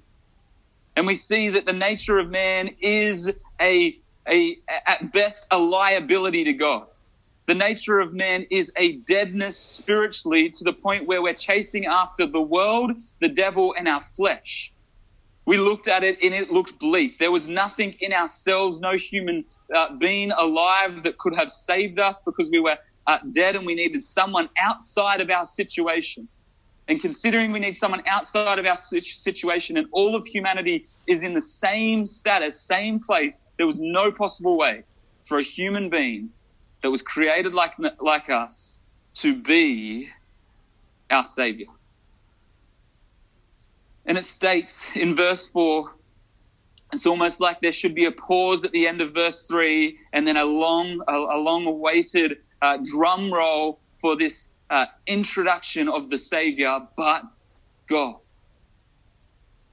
And 0.95 1.07
we 1.07 1.15
see 1.15 1.49
that 1.49 1.65
the 1.65 1.73
nature 1.73 2.19
of 2.19 2.31
man 2.31 2.77
is 2.83 3.35
a, 3.59 3.99
a, 4.29 4.59
at 4.87 5.11
best, 5.11 5.47
a 5.51 5.59
liability 5.59 6.45
to 6.45 6.53
God. 6.53 6.87
The 7.47 7.55
nature 7.55 7.99
of 7.99 8.13
man 8.13 8.47
is 8.51 8.75
a 8.77 8.93
deadness 8.93 9.57
spiritually 9.57 10.51
to 10.51 10.65
the 10.65 10.75
point 10.75 11.07
where 11.07 11.23
we're 11.23 11.33
chasing 11.33 11.87
after 11.87 12.27
the 12.27 12.43
world, 12.43 12.93
the 13.21 13.31
devil, 13.31 13.75
and 13.77 13.89
our 13.89 14.03
flesh. 14.03 14.71
We 15.47 15.57
looked 15.57 15.89
at 15.89 16.05
it 16.05 16.19
and 16.23 16.35
it 16.35 16.51
looked 16.51 16.79
bleak. 16.79 17.19
There 17.19 17.33
was 17.33 17.49
nothing 17.49 17.97
in 18.01 18.13
ourselves, 18.13 18.81
no 18.81 18.93
human 18.93 19.45
uh, 19.75 19.97
being 19.97 20.31
alive 20.33 21.03
that 21.05 21.19
could 21.19 21.35
have 21.37 21.51
saved 21.51 21.99
us 21.99 22.21
because 22.21 22.51
we 22.51 22.61
were 22.61 22.77
uh, 23.07 23.19
dead 23.33 23.57
and 23.57 23.67
we 23.67 23.75
needed 23.75 24.03
someone 24.03 24.49
outside 24.63 25.21
of 25.21 25.31
our 25.31 25.47
situation. 25.47 26.29
And 26.87 27.01
considering 27.01 27.53
we 27.53 27.61
need 27.61 27.77
someone 27.77 28.03
outside 28.07 28.59
of 28.59 28.67
our 28.67 28.77
situation 28.77 29.77
and 29.77 29.87
all 29.93 30.17
of 30.17 30.27
humanity 30.27 30.87
is 31.07 31.23
in 31.23 31.35
the 31.35 31.43
same 31.43 32.05
status, 32.05 32.61
same 32.61 32.99
place, 32.99 33.41
there 33.57 33.67
was 33.67 33.81
no 33.81 34.11
possible 34.11 34.59
way 34.59 34.83
for 35.25 35.39
a 35.39 35.43
human 35.43 35.89
being 35.89 36.31
that 36.81 36.91
was 36.91 37.03
created 37.03 37.55
like, 37.55 37.75
like 38.01 38.29
us 38.29 38.83
to 39.15 39.35
be 39.35 40.09
our 41.11 41.25
Savior. 41.25 41.67
And 44.11 44.19
it 44.19 44.25
states 44.25 44.97
in 44.97 45.15
verse 45.15 45.49
4, 45.51 45.89
it's 46.93 47.07
almost 47.07 47.41
like 47.41 47.61
there 47.61 47.71
should 47.71 47.95
be 47.95 48.07
a 48.07 48.11
pause 48.11 48.65
at 48.65 48.73
the 48.73 48.89
end 48.89 49.01
of 49.03 49.15
verse 49.15 49.45
3 49.45 49.97
and 50.13 50.27
then 50.27 50.37
a 50.37 50.45
long, 50.45 51.01
a, 51.07 51.13
a 51.13 51.39
long 51.39 51.65
awaited 51.69 52.39
uh, 52.61 52.79
drum 52.83 53.33
roll 53.33 53.79
for 54.01 54.17
this 54.17 54.53
uh, 54.69 54.87
introduction 55.07 55.89
of 55.89 56.11
the 56.11 56.19
Savior, 56.19 56.81
but 56.97 57.23
God. 57.87 58.17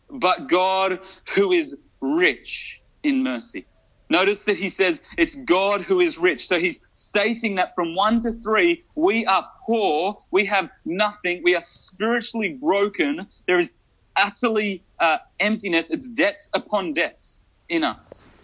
But 0.08 0.48
God 0.48 1.00
who 1.34 1.52
is 1.52 1.76
rich 2.00 2.84
in 3.02 3.24
mercy. 3.24 3.66
Notice 4.08 4.44
that 4.44 4.58
he 4.58 4.70
says 4.70 5.02
it's 5.18 5.36
God 5.36 5.82
who 5.82 6.00
is 6.00 6.20
rich. 6.20 6.46
So 6.46 6.60
he's 6.60 6.84
stating 6.94 7.56
that 7.56 7.74
from 7.74 7.96
one 7.96 8.20
to 8.20 8.34
three, 8.34 8.84
we 8.94 9.26
are 9.26 9.50
poor, 9.66 10.18
we 10.30 10.46
have 10.46 10.70
nothing, 10.86 11.42
we 11.44 11.56
are 11.56 11.62
spiritually 11.62 12.50
broken. 12.62 13.26
There 13.48 13.58
is 13.58 13.74
utterly 14.18 14.86
uh, 15.00 15.20
emptiness. 15.40 15.92
It's 15.92 16.10
debts 16.10 16.50
upon 16.56 16.94
debts 16.94 17.48
in 17.70 17.84
us. 17.86 18.44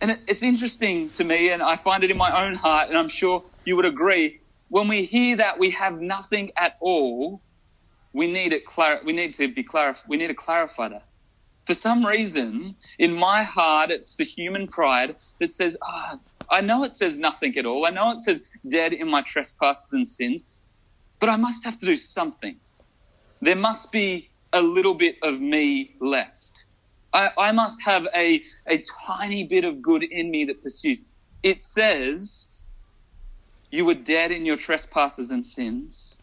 And 0.00 0.12
it, 0.12 0.20
it's 0.28 0.42
interesting 0.44 1.12
to 1.14 1.24
me, 1.24 1.50
and 1.52 1.62
I 1.62 1.76
find 1.76 2.04
it 2.04 2.10
in 2.12 2.18
my 2.18 2.46
own 2.46 2.54
heart, 2.54 2.90
and 2.90 2.98
I'm 2.98 3.08
sure 3.08 3.44
you 3.64 3.76
would 3.76 3.86
agree. 3.86 4.40
When 4.68 4.88
we 4.88 5.04
hear 5.04 5.38
that 5.38 5.58
we 5.58 5.70
have 5.72 6.00
nothing 6.00 6.52
at 6.56 6.74
all, 6.82 7.42
we 8.14 8.32
need 8.32 8.52
it. 8.54 8.66
Clar- 8.66 9.02
we 9.04 9.12
need 9.14 9.34
to 9.34 9.52
be 9.52 9.64
clarif- 9.64 10.04
We 10.08 10.18
need 10.18 10.28
to 10.28 10.34
clarify 10.34 10.88
that 10.90 11.02
for 11.66 11.74
some 11.74 12.04
reason, 12.04 12.76
in 12.98 13.14
my 13.14 13.44
heart, 13.44 13.90
it's 13.90 14.16
the 14.16 14.24
human 14.24 14.68
pride 14.68 15.16
that 15.40 15.48
says, 15.48 15.76
ah, 15.82 16.16
oh, 16.16 16.20
I 16.50 16.60
know 16.60 16.84
it 16.84 16.92
says 16.92 17.18
nothing 17.18 17.56
at 17.56 17.66
all. 17.66 17.86
I 17.86 17.90
know 17.90 18.10
it 18.12 18.18
says 18.18 18.42
dead 18.68 18.92
in 18.92 19.10
my 19.10 19.22
trespasses 19.22 19.92
and 19.92 20.06
sins, 20.06 20.44
but 21.20 21.30
I 21.30 21.36
must 21.36 21.64
have 21.66 21.78
to 21.78 21.86
do 21.86 21.96
something. 21.96 22.60
There 23.42 23.56
must 23.56 23.92
be 23.92 24.29
a 24.52 24.62
little 24.62 24.94
bit 24.94 25.16
of 25.22 25.40
me 25.40 25.94
left. 26.00 26.66
I, 27.12 27.30
I 27.36 27.52
must 27.52 27.82
have 27.84 28.06
a, 28.14 28.42
a 28.66 28.80
tiny 29.06 29.44
bit 29.44 29.64
of 29.64 29.82
good 29.82 30.02
in 30.02 30.30
me 30.30 30.46
that 30.46 30.62
pursues. 30.62 31.02
It 31.42 31.62
says, 31.62 32.64
You 33.70 33.84
were 33.84 33.94
dead 33.94 34.30
in 34.30 34.46
your 34.46 34.56
trespasses 34.56 35.30
and 35.30 35.46
sins. 35.46 36.20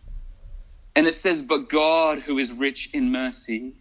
And 0.95 1.05
it 1.07 1.13
says, 1.13 1.41
But 1.41 1.69
God, 1.69 2.19
who 2.19 2.37
is 2.37 2.51
rich 2.51 2.89
in 2.93 3.11
mercy, 3.11 3.75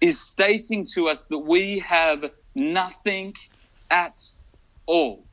is 0.00 0.20
stating 0.20 0.84
to 0.94 1.08
us 1.08 1.26
that 1.26 1.38
we 1.38 1.80
have 1.80 2.30
nothing 2.54 3.34
at 3.90 4.18
all. 4.86 5.26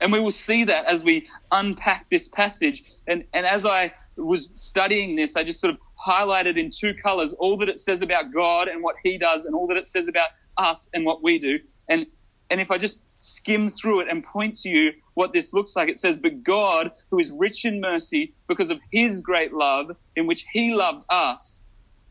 And 0.00 0.12
we 0.12 0.20
will 0.20 0.30
see 0.30 0.64
that 0.64 0.86
as 0.86 1.02
we 1.02 1.28
unpack 1.50 2.08
this 2.08 2.28
passage. 2.28 2.84
And, 3.06 3.24
and 3.34 3.44
as 3.44 3.66
I 3.66 3.92
was 4.16 4.52
studying 4.54 5.16
this, 5.16 5.36
I 5.36 5.42
just 5.42 5.60
sort 5.60 5.74
of 5.74 5.80
highlighted 6.04 6.58
in 6.58 6.70
two 6.70 6.94
colors 6.94 7.32
all 7.32 7.56
that 7.58 7.68
it 7.68 7.80
says 7.80 8.02
about 8.02 8.32
God 8.32 8.68
and 8.68 8.82
what 8.82 8.96
he 9.02 9.18
does, 9.18 9.44
and 9.46 9.54
all 9.54 9.66
that 9.68 9.76
it 9.76 9.86
says 9.86 10.08
about 10.08 10.28
us 10.56 10.88
and 10.94 11.04
what 11.04 11.22
we 11.22 11.38
do. 11.38 11.58
And, 11.88 12.06
and 12.50 12.60
if 12.60 12.70
I 12.70 12.78
just 12.78 13.04
skim 13.20 13.68
through 13.68 14.00
it 14.00 14.08
and 14.08 14.24
point 14.24 14.54
to 14.56 14.70
you 14.70 14.92
what 15.14 15.32
this 15.32 15.52
looks 15.52 15.74
like, 15.76 15.88
it 15.88 15.98
says, 15.98 16.16
But 16.16 16.42
God, 16.42 16.92
who 17.10 17.18
is 17.18 17.32
rich 17.36 17.64
in 17.64 17.80
mercy, 17.80 18.34
because 18.48 18.70
of 18.70 18.80
his 18.92 19.22
great 19.22 19.52
love, 19.52 19.90
in 20.16 20.26
which 20.26 20.44
he 20.52 20.74
loved 20.74 21.04
us, 21.10 21.66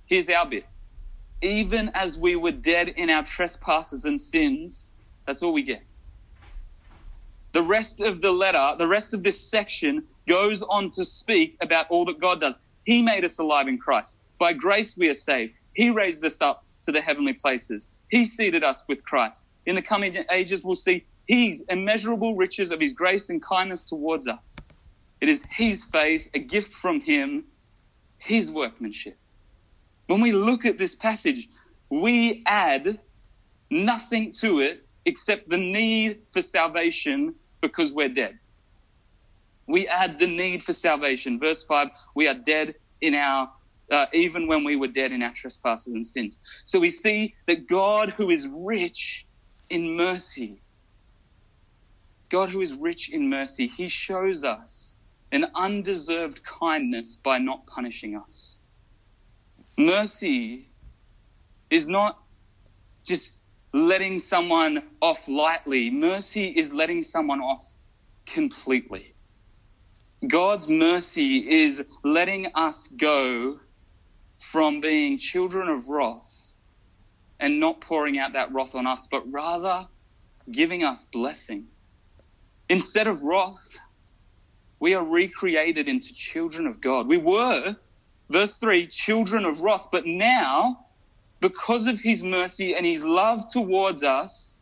here's 0.08 0.29
our 0.29 0.50
bit 0.50 0.65
even 1.41 1.91
as 1.94 2.17
we 2.17 2.36
were 2.36 2.51
dead 2.51 2.89
in 2.89 3.10
our 3.10 3.24
trespasses 3.24 4.06
and 4.06 4.20
sins, 4.20 4.91
that's 5.25 5.44
all 5.44 5.53
we 5.53 5.63
get. 5.63 5.82
The 7.53 7.62
rest 7.62 8.01
of 8.01 8.22
the 8.22 8.32
letter, 8.32 8.75
the 8.77 8.88
rest 8.88 9.13
of 9.13 9.24
this 9.24 9.50
section 9.50 10.03
goes 10.27 10.62
on 10.63 10.89
to 10.91 11.06
speak 11.06 11.58
about 11.62 11.88
all 11.89 12.06
that 12.06 12.20
God 12.20 12.39
does. 12.39 12.60
He 12.88 13.01
made 13.01 13.25
us 13.25 13.38
alive 13.38 13.67
in 13.67 13.79
Christ. 13.79 14.17
By 14.39 14.53
grace 14.53 14.96
we 14.98 15.10
are 15.10 15.13
saved. 15.13 15.53
He 15.74 15.89
raised 15.89 16.24
us 16.24 16.41
up 16.41 16.63
to 16.84 16.94
the 16.94 17.01
heavenly 17.01 17.34
places. 17.34 17.89
He 18.10 18.24
seated 18.24 18.63
us 18.63 18.86
with 18.88 19.03
Christ. 19.03 19.46
In 19.65 19.75
the 19.75 19.82
coming 19.82 20.24
ages, 20.32 20.63
we'll 20.63 20.75
see 20.75 21.06
His 21.27 21.65
immeasurable 21.67 22.38
riches 22.38 22.72
of 22.72 22.79
His 22.79 22.94
grace 22.94 23.29
and 23.29 23.44
kindness 23.44 23.84
towards 23.84 24.29
us. 24.29 24.56
It 25.20 25.27
is 25.27 25.44
His 25.51 25.84
faith, 25.84 26.29
a 26.34 26.39
gift 26.39 26.74
from 26.74 27.01
Him, 27.01 27.44
His 28.20 28.50
workmanship. 28.50 29.17
When 30.06 30.22
we 30.22 30.32
look 30.32 30.63
at 30.63 30.77
this 30.77 30.96
passage, 30.96 31.50
we 31.89 32.41
add 32.46 33.01
nothing 33.70 34.32
to 34.39 34.62
it 34.62 34.88
except 35.03 35.50
the 35.50 35.58
need 35.58 36.22
for 36.32 36.41
salvation 36.41 37.36
because 37.60 37.91
we're 37.91 38.08
dead. 38.08 38.39
We 39.67 39.88
add 39.88 40.17
the 40.19 40.27
need 40.27 40.63
for 40.63 40.74
salvation. 40.74 41.39
Verse 41.39 41.63
5 41.63 41.89
we 42.15 42.27
are 42.27 42.33
dead 42.33 42.75
in 43.01 43.13
our, 43.13 43.51
uh, 43.91 44.05
even 44.13 44.47
when 44.47 44.63
we 44.63 44.75
were 44.75 44.88
dead 44.88 45.12
in 45.12 45.21
our 45.21 45.33
trespasses 45.33 45.93
and 45.93 46.05
sins. 46.05 46.39
So 46.65 46.79
we 46.79 46.89
see 46.89 47.36
that 47.47 47.67
God, 47.67 48.12
who 48.17 48.29
is 48.29 48.47
rich 48.47 49.27
in 49.69 49.95
mercy, 49.95 50.62
God, 52.29 52.50
who 52.50 52.62
is 52.62 52.74
rich 52.74 53.09
in 53.12 53.29
mercy, 53.29 53.67
he 53.67 53.88
shows 53.88 54.43
us 54.43 54.97
an 55.31 55.45
undeserved 55.55 56.43
kindness 56.43 57.17
by 57.17 57.38
not 57.38 57.67
punishing 57.67 58.15
us. 58.15 58.62
Mercy 59.77 60.69
is 61.69 61.88
not 61.88 62.17
just 63.05 63.38
letting 63.74 64.19
someone 64.19 64.81
off 65.01 65.27
lightly. 65.27 65.89
Mercy 65.91 66.47
is 66.47 66.74
letting 66.74 67.03
someone 67.03 67.41
off 67.41 67.63
completely. 68.25 69.13
God's 70.25 70.67
mercy 70.67 71.47
is 71.47 71.83
letting 72.03 72.47
us 72.55 72.88
go 72.88 73.59
from 74.39 74.81
being 74.81 75.17
children 75.17 75.67
of 75.67 75.88
wrath 75.88 76.53
and 77.39 77.59
not 77.59 77.81
pouring 77.81 78.17
out 78.17 78.33
that 78.33 78.51
wrath 78.51 78.74
on 78.74 78.88
us, 78.88 79.07
but 79.12 79.31
rather 79.31 79.88
giving 80.50 80.83
us 80.83 81.03
blessing. 81.03 81.67
Instead 82.67 83.07
of 83.07 83.21
wrath, 83.21 83.77
we 84.79 84.95
are 84.95 85.03
recreated 85.03 85.88
into 85.88 86.13
children 86.13 86.65
of 86.65 86.81
God. 86.81 87.07
We 87.07 87.17
were, 87.17 87.75
verse 88.29 88.57
3, 88.57 88.88
children 88.88 89.45
of 89.45 89.62
wrath, 89.62 89.89
but 89.91 90.07
now 90.07 90.86
because 91.39 91.86
of 91.86 92.00
his 92.00 92.24
mercy 92.24 92.75
and 92.75 92.86
his 92.86 93.03
love 93.03 93.47
towards 93.47 94.03
us, 94.03 94.59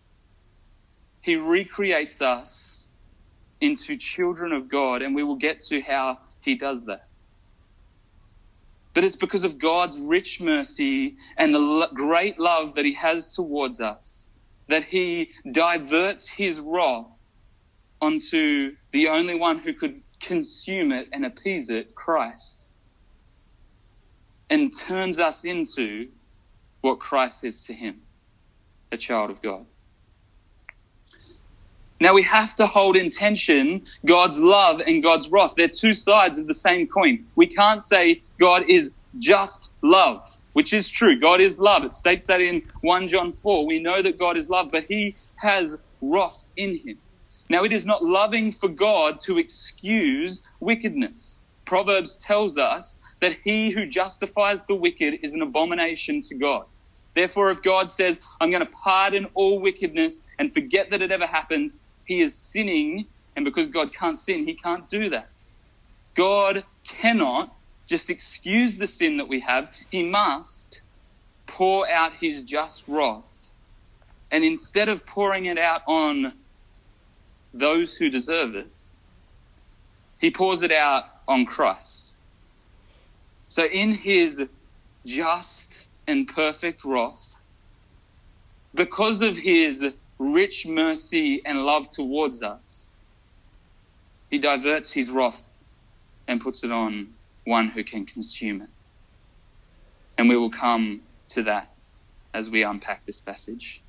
he 1.21 1.37
recreates 1.37 2.21
us 2.21 2.84
into 3.61 3.97
children 3.97 4.51
of 4.51 4.69
God, 4.69 5.01
and 5.01 5.15
we 5.15 5.23
will 5.23 5.37
get 5.37 5.59
to 5.61 5.81
how 5.81 6.19
he 6.41 6.55
does 6.55 6.85
that. 6.85 7.07
But 8.93 9.03
it's 9.03 9.15
because 9.15 9.43
of 9.43 9.59
God's 9.59 9.99
rich 9.99 10.39
mercy 10.39 11.17
and 11.37 11.53
the 11.53 11.89
great 11.93 12.39
love 12.39 12.75
that 12.75 12.85
he 12.85 12.93
has 12.93 13.35
towards 13.35 13.81
us 13.81 14.25
that 14.67 14.83
he 14.83 15.31
diverts 15.49 16.27
his 16.27 16.59
wrath 16.59 17.15
onto 18.01 18.75
the 18.91 19.09
only 19.09 19.35
one 19.35 19.59
who 19.59 19.73
could 19.73 20.01
consume 20.19 20.91
it 20.91 21.09
and 21.11 21.25
appease 21.25 21.69
it, 21.69 21.95
Christ, 21.95 22.67
and 24.49 24.71
turns 24.75 25.19
us 25.19 25.45
into 25.45 26.09
what 26.81 26.99
Christ 26.99 27.43
is 27.43 27.65
to 27.67 27.73
him, 27.73 28.01
a 28.91 28.97
child 28.97 29.29
of 29.29 29.41
God. 29.41 29.65
Now 32.01 32.13
we 32.13 32.23
have 32.23 32.55
to 32.57 32.67
hold 32.67 32.97
in 32.97 33.09
tension 33.09 33.85
God's 34.07 34.39
love 34.39 34.81
and 34.81 35.03
God's 35.03 35.29
wrath. 35.31 35.55
They're 35.57 35.69
two 35.69 35.95
sides 35.95 36.39
of 36.39 36.47
the 36.47 36.55
same 36.55 36.87
coin. 36.87 37.27
We 37.35 37.47
can't 37.47 37.83
say 37.83 38.21
God 38.39 38.65
is 38.69 38.95
just 39.19 39.73
love, 39.83 40.21
which 40.53 40.73
is 40.73 40.91
true. 40.91 41.19
God 41.19 41.41
is 41.41 41.59
love. 41.59 41.85
It 41.85 41.95
states 41.95 42.27
that 42.27 42.41
in 42.41 42.63
1 42.81 43.09
John 43.09 43.33
4. 43.33 43.67
We 43.67 43.81
know 43.81 44.01
that 44.01 44.19
God 44.19 44.37
is 44.37 44.49
love, 44.49 44.69
but 44.71 44.85
he 44.87 45.17
has 45.39 45.77
wrath 46.01 46.45
in 46.57 46.71
him. 46.85 46.99
Now 47.49 47.65
it 47.65 47.73
is 47.73 47.87
not 47.87 48.03
loving 48.03 48.51
for 48.51 48.69
God 48.69 49.19
to 49.25 49.39
excuse 49.39 50.43
wickedness. 50.61 51.41
Proverbs 51.65 52.17
tells 52.17 52.59
us 52.59 52.97
that 53.21 53.37
he 53.43 53.71
who 53.71 53.87
justifies 53.87 54.65
the 54.65 54.75
wicked 54.75 55.19
is 55.23 55.33
an 55.33 55.41
abomination 55.41 56.21
to 56.29 56.37
God. 56.37 56.65
Therefore, 57.15 57.51
if 57.51 57.63
God 57.63 57.91
says, 57.91 58.21
I'm 58.41 58.51
going 58.51 58.65
to 58.65 58.71
pardon 58.85 59.27
all 59.35 59.61
wickedness 59.61 60.19
and 60.39 60.53
forget 60.53 60.91
that 60.91 61.01
it 61.01 61.11
ever 61.11 61.27
happens, 61.27 61.77
he 62.05 62.21
is 62.21 62.37
sinning. 62.37 63.07
And 63.35 63.45
because 63.45 63.67
God 63.67 63.93
can't 63.93 64.17
sin, 64.17 64.45
he 64.45 64.55
can't 64.55 64.87
do 64.87 65.09
that. 65.09 65.29
God 66.15 66.63
cannot 66.87 67.53
just 67.87 68.09
excuse 68.09 68.77
the 68.77 68.87
sin 68.87 69.17
that 69.17 69.27
we 69.27 69.41
have. 69.41 69.69
He 69.89 70.09
must 70.09 70.81
pour 71.47 71.89
out 71.89 72.13
his 72.13 72.43
just 72.43 72.83
wrath. 72.87 73.51
And 74.31 74.43
instead 74.43 74.89
of 74.89 75.05
pouring 75.05 75.45
it 75.45 75.57
out 75.57 75.81
on 75.87 76.33
those 77.53 77.95
who 77.95 78.09
deserve 78.09 78.55
it, 78.55 78.67
he 80.19 80.31
pours 80.31 80.63
it 80.63 80.71
out 80.71 81.03
on 81.27 81.45
Christ. 81.45 82.15
So 83.49 83.65
in 83.65 83.93
his 83.93 84.47
just 85.05 85.87
and 86.07 86.27
perfect 86.27 86.83
wrath, 86.83 87.35
because 88.73 89.21
of 89.21 89.37
his 89.37 89.85
rich 90.17 90.65
mercy 90.65 91.41
and 91.45 91.63
love 91.63 91.89
towards 91.89 92.43
us, 92.43 92.97
he 94.29 94.39
diverts 94.39 94.91
his 94.91 95.11
wrath 95.11 95.47
and 96.27 96.41
puts 96.41 96.63
it 96.63 96.71
on 96.71 97.13
one 97.43 97.67
who 97.67 97.83
can 97.83 98.05
consume 98.05 98.61
it. 98.61 98.69
And 100.17 100.29
we 100.29 100.37
will 100.37 100.49
come 100.49 101.03
to 101.29 101.43
that 101.43 101.69
as 102.33 102.49
we 102.49 102.63
unpack 102.63 103.05
this 103.05 103.19
passage. 103.19 103.81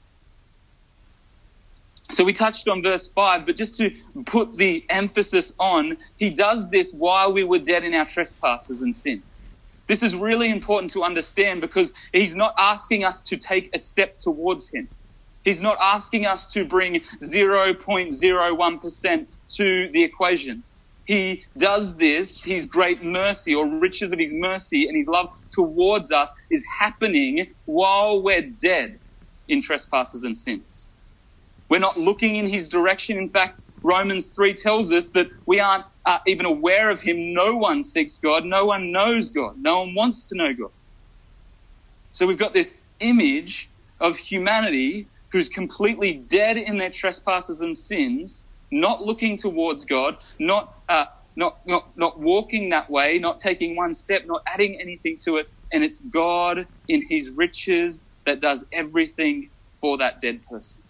So 2.10 2.24
we 2.24 2.32
touched 2.32 2.68
on 2.68 2.82
verse 2.82 3.08
5, 3.08 3.46
but 3.46 3.56
just 3.56 3.76
to 3.76 3.90
put 4.26 4.56
the 4.56 4.84
emphasis 4.88 5.52
on, 5.58 5.96
he 6.16 6.30
does 6.30 6.70
this 6.70 6.92
while 6.92 7.32
we 7.32 7.42
were 7.42 7.58
dead 7.58 7.82
in 7.82 7.94
our 7.94 8.04
trespasses 8.04 8.82
and 8.82 8.94
sins. 8.94 9.50
This 9.88 10.02
is 10.02 10.14
really 10.14 10.50
important 10.50 10.92
to 10.92 11.02
understand 11.02 11.60
because 11.60 11.94
he's 12.12 12.36
not 12.36 12.54
asking 12.58 13.04
us 13.04 13.22
to 13.22 13.36
take 13.36 13.70
a 13.74 13.78
step 13.78 14.18
towards 14.18 14.68
him. 14.68 14.88
He's 15.46 15.62
not 15.62 15.78
asking 15.82 16.26
us 16.26 16.48
to 16.54 16.66
bring 16.66 17.02
0.01% 17.24 19.26
to 19.56 19.90
the 19.92 20.04
equation. 20.04 20.64
He 21.06 21.44
does 21.58 21.96
this, 21.98 22.44
his 22.44 22.68
great 22.68 23.04
mercy 23.04 23.56
or 23.56 23.80
riches 23.80 24.14
of 24.14 24.20
his 24.20 24.34
mercy 24.36 24.86
and 24.88 24.96
his 24.96 25.08
love 25.08 25.28
towards 25.52 26.12
us 26.12 26.34
is 26.52 26.64
happening 26.80 27.48
while 27.66 28.22
we're 28.24 28.48
dead 28.62 29.00
in 29.48 29.62
trespasses 29.62 30.24
and 30.24 30.38
sins. 30.38 30.92
We're 31.70 31.80
not 31.80 31.98
looking 31.98 32.36
in 32.36 32.48
his 32.48 32.68
direction. 32.68 33.18
In 33.18 33.30
fact, 33.30 33.58
Romans 33.84 34.32
3 34.36 34.54
tells 34.54 34.92
us 34.92 35.10
that 35.12 35.28
we 35.46 35.60
aren't 35.60 35.84
uh, 36.06 36.18
even 36.26 36.46
aware 36.46 36.90
of 36.90 37.00
him. 37.02 37.34
No 37.34 37.58
one 37.58 37.82
seeks 37.82 38.18
God. 38.18 38.44
No 38.44 38.66
one 38.66 38.92
knows 38.92 39.30
God. 39.32 39.54
No 39.58 39.80
one 39.80 39.94
wants 39.96 40.28
to 40.30 40.36
know 40.38 40.52
God. 40.58 40.70
So 42.12 42.26
we've 42.26 42.38
got 42.38 42.54
this 42.54 42.76
image 43.00 43.70
of 44.00 44.18
humanity 44.18 45.10
who's 45.32 45.48
completely 45.48 46.14
dead 46.14 46.56
in 46.56 46.76
their 46.78 46.90
trespasses 46.90 47.60
and 47.60 47.76
sins, 47.76 48.46
not 48.72 49.02
looking 49.02 49.36
towards 49.36 49.84
God, 49.86 50.16
not, 50.40 50.68
uh, 50.88 51.06
not, 51.36 51.54
not, 51.66 51.84
not 51.96 52.20
walking 52.20 52.70
that 52.70 52.90
way, 52.90 53.18
not 53.18 53.38
taking 53.38 53.76
one 53.76 53.94
step, 53.94 54.22
not 54.26 54.42
adding 54.52 54.78
anything 54.80 55.18
to 55.24 55.36
it. 55.38 55.46
And 55.72 55.84
it's 55.84 56.00
God 56.12 56.66
in 56.88 57.02
his 57.08 57.32
riches 57.36 58.04
that 58.26 58.40
does 58.40 58.66
everything 58.72 59.50
for 59.80 59.98
that 59.98 60.20
dead 60.20 60.42
person. 60.50 60.82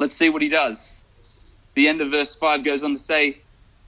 Let's 0.00 0.16
see 0.16 0.30
what 0.30 0.42
he 0.42 0.48
does. 0.50 1.02
The 1.76 1.88
end 1.88 2.02
of 2.02 2.10
verse 2.10 2.36
5 2.36 2.64
goes 2.64 2.84
on 2.84 2.92
to 2.94 2.98
say, 2.98 3.42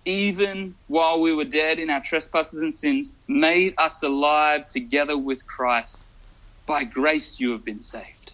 even 0.07 0.77
while 0.89 1.21
we 1.21 1.35
were 1.35 1.45
dead 1.45 1.79
in 1.79 1.91
our 1.91 2.03
trespasses 2.03 2.61
and 2.61 2.75
sins, 2.75 3.15
made 3.29 3.75
us 3.79 4.03
alive 4.03 4.67
together 4.69 5.19
with 5.19 5.47
Christ. 5.47 6.17
By 6.67 6.85
grace 6.85 7.41
you 7.41 7.53
have 7.53 7.65
been 7.65 7.81
saved. 7.83 8.32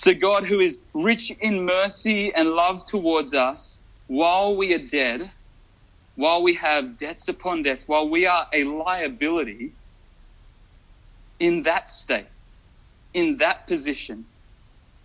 So 0.00 0.14
God, 0.14 0.46
who 0.46 0.60
is 0.60 0.78
rich 0.94 1.30
in 1.30 1.66
mercy 1.66 2.32
and 2.34 2.48
love 2.48 2.82
towards 2.86 3.34
us, 3.34 3.82
while 4.06 4.56
we 4.56 4.72
are 4.72 4.86
dead, 4.86 5.30
while 6.14 6.42
we 6.42 6.54
have 6.54 6.96
debts 6.96 7.28
upon 7.28 7.64
debts, 7.64 7.86
while 7.86 8.08
we 8.08 8.26
are 8.26 8.46
a 8.50 8.64
liability, 8.64 9.74
in 11.38 11.64
that 11.64 11.86
state, 11.86 12.28
in 13.12 13.36
that 13.38 13.66
position, 13.66 14.24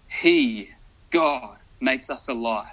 He 0.07 0.69
God 1.11 1.57
makes 1.81 2.09
us 2.09 2.29
alive. 2.29 2.65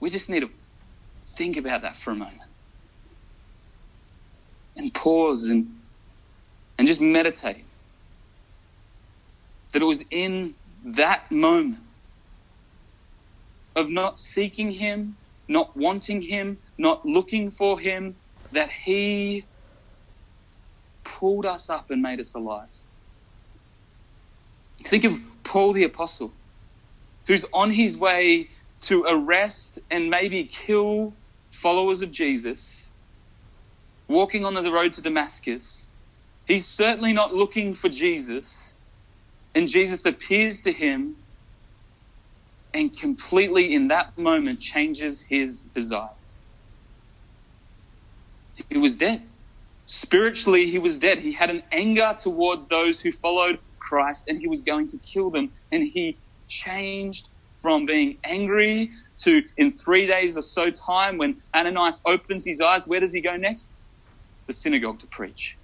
We 0.00 0.10
just 0.10 0.28
need 0.28 0.40
to 0.40 0.50
think 1.38 1.56
about 1.56 1.80
that 1.80 1.96
for 1.96 2.10
a 2.10 2.14
moment 2.14 2.40
and 4.76 4.92
pause 4.92 5.48
and, 5.48 5.68
and 6.78 6.86
just 6.86 7.00
meditate 7.00 7.71
that 9.72 9.82
it 9.82 9.84
was 9.84 10.04
in 10.10 10.54
that 10.84 11.30
moment 11.30 11.80
of 13.74 13.90
not 13.90 14.16
seeking 14.16 14.70
Him, 14.70 15.16
not 15.48 15.76
wanting 15.76 16.22
Him, 16.22 16.58
not 16.78 17.06
looking 17.06 17.50
for 17.50 17.78
Him, 17.78 18.16
that 18.52 18.70
He 18.70 19.44
pulled 21.04 21.46
us 21.46 21.70
up 21.70 21.90
and 21.90 22.02
made 22.02 22.20
us 22.20 22.34
alive. 22.34 22.74
Think 24.78 25.04
of 25.04 25.18
Paul 25.44 25.72
the 25.72 25.84
Apostle, 25.84 26.32
who's 27.26 27.44
on 27.52 27.70
his 27.70 27.96
way 27.96 28.48
to 28.80 29.04
arrest 29.04 29.78
and 29.90 30.10
maybe 30.10 30.44
kill 30.44 31.14
followers 31.50 32.02
of 32.02 32.10
Jesus, 32.10 32.90
walking 34.08 34.44
on 34.44 34.54
the 34.54 34.72
road 34.72 34.94
to 34.94 35.02
Damascus. 35.02 35.88
He's 36.46 36.66
certainly 36.66 37.12
not 37.12 37.32
looking 37.32 37.74
for 37.74 37.88
Jesus, 37.88 38.76
and 39.54 39.68
Jesus 39.68 40.06
appears 40.06 40.62
to 40.62 40.72
him 40.72 41.16
and 42.74 42.96
completely 42.96 43.74
in 43.74 43.88
that 43.88 44.16
moment 44.18 44.60
changes 44.60 45.24
his 45.28 45.62
desires. 45.74 46.48
He 48.70 48.78
was 48.78 48.96
dead. 48.96 49.22
Spiritually, 49.86 50.66
he 50.70 50.78
was 50.78 50.98
dead. 50.98 51.18
He 51.18 51.32
had 51.32 51.50
an 51.50 51.62
anger 51.72 52.14
towards 52.18 52.68
those 52.68 53.00
who 53.00 53.12
followed 53.12 53.58
Christ 53.80 54.24
and 54.28 54.38
he 54.38 54.48
was 54.48 54.62
going 54.62 54.88
to 54.88 54.98
kill 54.98 55.30
them. 55.30 55.52
And 55.72 55.82
he 55.82 56.20
changed 56.48 57.28
from 57.62 57.86
being 57.86 58.18
angry 58.24 58.90
to 59.24 59.42
in 59.56 59.72
three 59.72 60.06
days 60.06 60.36
or 60.36 60.42
so 60.42 60.70
time 60.70 61.18
when 61.18 61.38
Ananias 61.56 62.00
opens 62.06 62.46
his 62.46 62.60
eyes, 62.60 62.86
where 62.86 63.00
does 63.00 63.12
he 63.12 63.22
go 63.22 63.36
next? 63.36 63.76
The 64.48 64.54
synagogue 64.54 65.00
to 65.00 65.08
preach. 65.12 65.58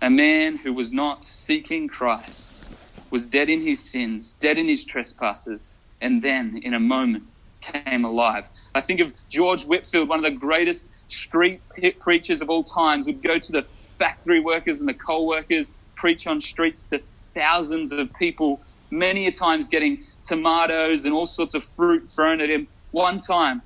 A 0.00 0.10
man 0.10 0.56
who 0.56 0.72
was 0.72 0.92
not 0.92 1.24
seeking 1.24 1.88
Christ 1.88 2.64
was 3.10 3.26
dead 3.26 3.50
in 3.50 3.60
his 3.60 3.90
sins, 3.90 4.34
dead 4.34 4.58
in 4.58 4.66
his 4.66 4.84
trespasses, 4.84 5.74
and 6.00 6.22
then 6.22 6.60
in 6.62 6.74
a 6.74 6.80
moment 6.80 7.24
came 7.60 8.04
alive. 8.04 8.48
I 8.74 8.80
think 8.80 9.00
of 9.00 9.12
George 9.28 9.64
Whitefield, 9.64 10.08
one 10.08 10.20
of 10.20 10.24
the 10.24 10.38
greatest 10.38 10.88
street 11.08 11.62
preachers 12.00 12.42
of 12.42 12.50
all 12.50 12.62
times, 12.62 13.06
would 13.06 13.22
go 13.22 13.38
to 13.38 13.52
the 13.52 13.66
factory 13.90 14.40
workers 14.40 14.80
and 14.80 14.88
the 14.88 14.94
coal 14.94 15.26
workers, 15.26 15.72
preach 15.96 16.28
on 16.28 16.40
streets 16.40 16.84
to 16.84 17.02
thousands 17.34 17.90
of 17.90 18.14
people, 18.14 18.62
many 18.92 19.26
a 19.26 19.32
times 19.32 19.68
getting 19.68 20.04
tomatoes 20.22 21.06
and 21.06 21.14
all 21.14 21.26
sorts 21.26 21.54
of 21.54 21.64
fruit 21.64 22.08
thrown 22.08 22.40
at 22.40 22.50
him. 22.50 22.68
One 22.92 23.18
time, 23.18 23.62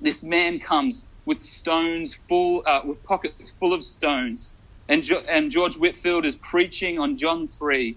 this 0.00 0.22
man 0.22 0.58
comes 0.58 1.06
with 1.24 1.42
stones 1.42 2.14
full, 2.14 2.62
uh, 2.66 2.82
with 2.84 3.02
pockets 3.04 3.52
full 3.52 3.72
of 3.72 3.82
stones. 3.82 4.55
And, 4.88 5.02
jo- 5.02 5.22
and 5.28 5.50
George 5.50 5.76
Whitefield 5.76 6.24
is 6.24 6.36
preaching 6.36 6.98
on 6.98 7.16
John 7.16 7.48
3. 7.48 7.96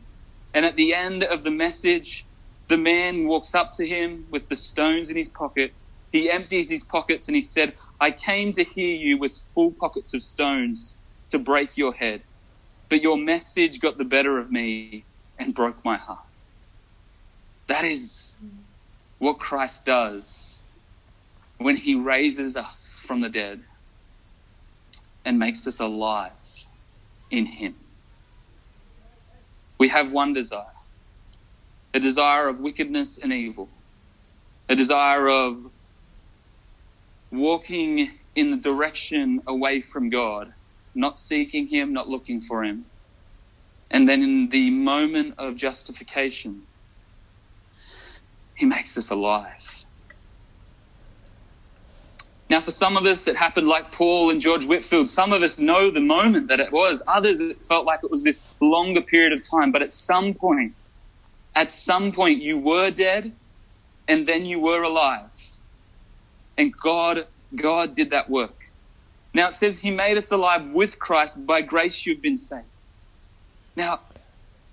And 0.54 0.66
at 0.66 0.76
the 0.76 0.96
end 0.96 1.24
of 1.24 1.44
the 1.44 1.52
message, 1.52 2.26
the 2.68 2.78
man 2.78 3.28
walks 3.28 3.54
up 3.56 3.72
to 3.74 3.88
him 3.88 4.26
with 4.32 4.50
the 4.50 4.56
stones 4.56 5.10
in 5.10 5.18
his 5.18 5.30
pocket. 5.30 5.74
He 6.12 6.32
empties 6.32 6.70
his 6.70 6.84
pockets 6.84 7.28
and 7.28 7.36
he 7.36 7.42
said, 7.42 7.74
I 8.00 8.12
came 8.12 8.54
to 8.54 8.64
hear 8.64 8.96
you 8.96 9.18
with 9.18 9.44
full 9.54 9.72
pockets 9.72 10.14
of 10.14 10.24
stones 10.24 10.98
to 11.30 11.40
break 11.40 11.78
your 11.78 11.94
head, 11.94 12.24
but 12.90 13.02
your 13.02 13.18
message 13.18 13.80
got 13.80 13.98
the 13.98 14.06
better 14.06 14.40
of 14.40 14.52
me 14.52 15.06
and 15.38 15.54
broke 15.54 15.86
my 15.86 15.98
heart. 15.98 16.20
That 17.68 17.86
is 17.86 18.34
what 19.20 19.38
Christ 19.38 19.86
does 19.86 20.62
when 21.60 21.76
he 21.76 21.96
raises 21.96 22.58
us 22.58 23.00
from 23.06 23.22
the 23.22 23.30
dead 23.30 23.62
and 25.26 25.38
makes 25.38 25.68
us 25.68 25.80
alive 25.80 26.32
in 27.32 27.46
him. 27.46 27.76
We 29.80 29.90
have 29.90 30.12
one 30.12 30.34
desire 30.34 30.66
a 31.96 32.00
desire 32.00 32.48
of 32.50 32.60
wickedness 32.60 33.18
and 33.18 33.34
evil, 33.34 33.70
a 34.70 34.76
desire 34.76 35.28
of 35.30 35.58
walking 37.32 38.10
in 38.36 38.52
the 38.52 38.58
direction 38.58 39.42
away 39.48 39.82
from 39.82 40.10
God, 40.10 40.50
not 40.96 41.18
seeking 41.18 41.68
Him, 41.68 41.94
not 41.94 42.08
looking 42.10 42.42
for 42.42 42.64
Him. 42.64 42.86
And 43.92 44.08
then 44.10 44.24
in 44.24 44.50
the 44.50 44.72
moment 44.72 45.36
of 45.40 45.56
justification, 45.58 46.68
He 48.56 48.66
makes 48.68 48.98
us 48.98 49.12
alive. 49.12 49.79
Now, 52.50 52.60
for 52.60 52.72
some 52.72 52.98
of 52.98 53.06
us, 53.06 53.28
it 53.28 53.36
happened 53.36 53.68
like 53.68 53.92
Paul 53.92 54.32
and 54.32 54.42
George 54.42 54.66
Whitefield. 54.66 55.08
Some 55.08 55.34
of 55.34 55.44
us 55.44 55.60
know 55.60 55.92
the 55.92 56.00
moment 56.00 56.48
that 56.48 56.60
it 56.60 56.72
was. 56.72 57.04
Others, 57.08 57.40
it 57.42 57.64
felt 57.64 57.86
like 57.86 58.00
it 58.04 58.10
was 58.10 58.24
this 58.24 58.42
longer 58.60 59.02
period 59.02 59.34
of 59.34 59.42
time. 59.48 59.72
But 59.72 59.84
at 59.84 59.92
some 59.92 60.34
point, 60.34 60.74
at 61.56 61.70
some 61.70 62.12
point 62.12 62.42
you 62.42 62.60
were 62.60 62.90
dead 62.90 63.36
and 64.08 64.26
then 64.26 64.46
you 64.46 64.60
were 64.62 64.82
alive. 64.82 65.32
And 66.58 66.74
God, 66.76 67.28
God 67.56 67.94
did 67.94 68.12
that 68.12 68.30
work. 68.30 68.58
Now 69.34 69.50
it 69.50 69.54
says 69.54 69.78
he 69.78 69.92
made 69.92 70.18
us 70.18 70.32
alive 70.32 70.72
with 70.74 70.98
Christ. 70.98 71.46
By 71.46 71.62
grace 71.62 72.04
you've 72.06 72.22
been 72.22 72.38
saved. 72.38 72.66
Now, 73.76 74.00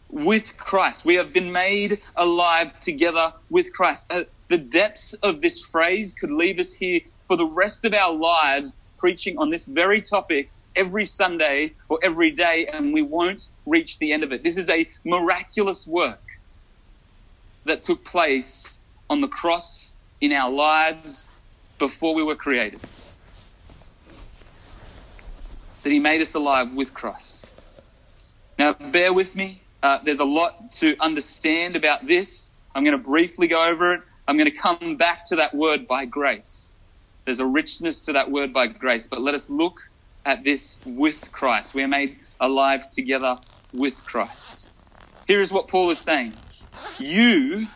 with 0.08 0.56
Christ, 0.56 1.04
we 1.04 1.16
have 1.16 1.34
been 1.34 1.52
made 1.52 2.00
alive 2.16 2.78
together 2.80 3.32
with 3.50 3.72
Christ. 3.72 4.06
Uh, 4.10 4.22
the 4.48 4.58
depths 4.58 5.12
of 5.12 5.42
this 5.42 5.60
phrase 5.60 6.14
could 6.14 6.30
leave 6.30 6.58
us 6.58 6.72
here 6.72 7.00
for 7.26 7.36
the 7.36 7.46
rest 7.46 7.84
of 7.84 7.92
our 7.92 8.12
lives 8.12 8.74
preaching 8.96 9.38
on 9.38 9.50
this 9.50 9.66
very 9.66 10.00
topic 10.00 10.50
every 10.74 11.04
Sunday 11.04 11.72
or 11.88 11.98
every 12.02 12.30
day, 12.30 12.66
and 12.72 12.92
we 12.92 13.02
won't 13.02 13.50
reach 13.66 13.98
the 13.98 14.12
end 14.12 14.22
of 14.22 14.32
it. 14.32 14.42
This 14.42 14.56
is 14.56 14.70
a 14.70 14.88
miraculous 15.04 15.86
work 15.86 16.22
that 17.64 17.82
took 17.82 18.04
place 18.04 18.78
on 19.10 19.20
the 19.20 19.28
cross 19.28 19.94
in 20.20 20.32
our 20.32 20.50
lives 20.50 21.24
before 21.78 22.14
we 22.14 22.22
were 22.22 22.36
created. 22.36 22.80
That 25.82 25.90
he 25.90 25.98
made 25.98 26.20
us 26.20 26.34
alive 26.34 26.72
with 26.72 26.94
Christ. 26.94 27.50
Now, 28.58 28.72
bear 28.72 29.12
with 29.12 29.36
me. 29.36 29.60
Uh, 29.82 29.98
there's 30.02 30.20
a 30.20 30.24
lot 30.24 30.72
to 30.72 30.96
understand 30.98 31.76
about 31.76 32.06
this. 32.06 32.50
I'm 32.74 32.84
going 32.84 32.96
to 32.96 33.02
briefly 33.02 33.46
go 33.46 33.64
over 33.64 33.94
it. 33.94 34.00
I'm 34.26 34.36
going 34.36 34.50
to 34.50 34.56
come 34.56 34.96
back 34.96 35.26
to 35.26 35.36
that 35.36 35.54
word 35.54 35.86
by 35.86 36.06
grace. 36.06 36.75
There's 37.26 37.40
a 37.40 37.46
richness 37.46 38.02
to 38.02 38.14
that 38.14 38.30
word 38.30 38.52
by 38.54 38.68
grace, 38.68 39.08
but 39.08 39.22
let 39.22 39.34
us 39.34 39.50
look 39.50 39.74
at 40.26 40.44
this 40.44 40.80
with 40.84 41.30
Christ. 41.32 41.74
We 41.74 41.84
are 41.84 41.88
made 41.88 42.16
alive 42.40 42.84
together 42.92 43.38
with 43.72 44.04
Christ. 44.06 44.70
Here 45.26 45.40
is 45.40 45.52
what 45.52 45.68
Paul 45.68 45.90
is 45.90 46.00
saying 46.00 46.42
you 46.98 47.66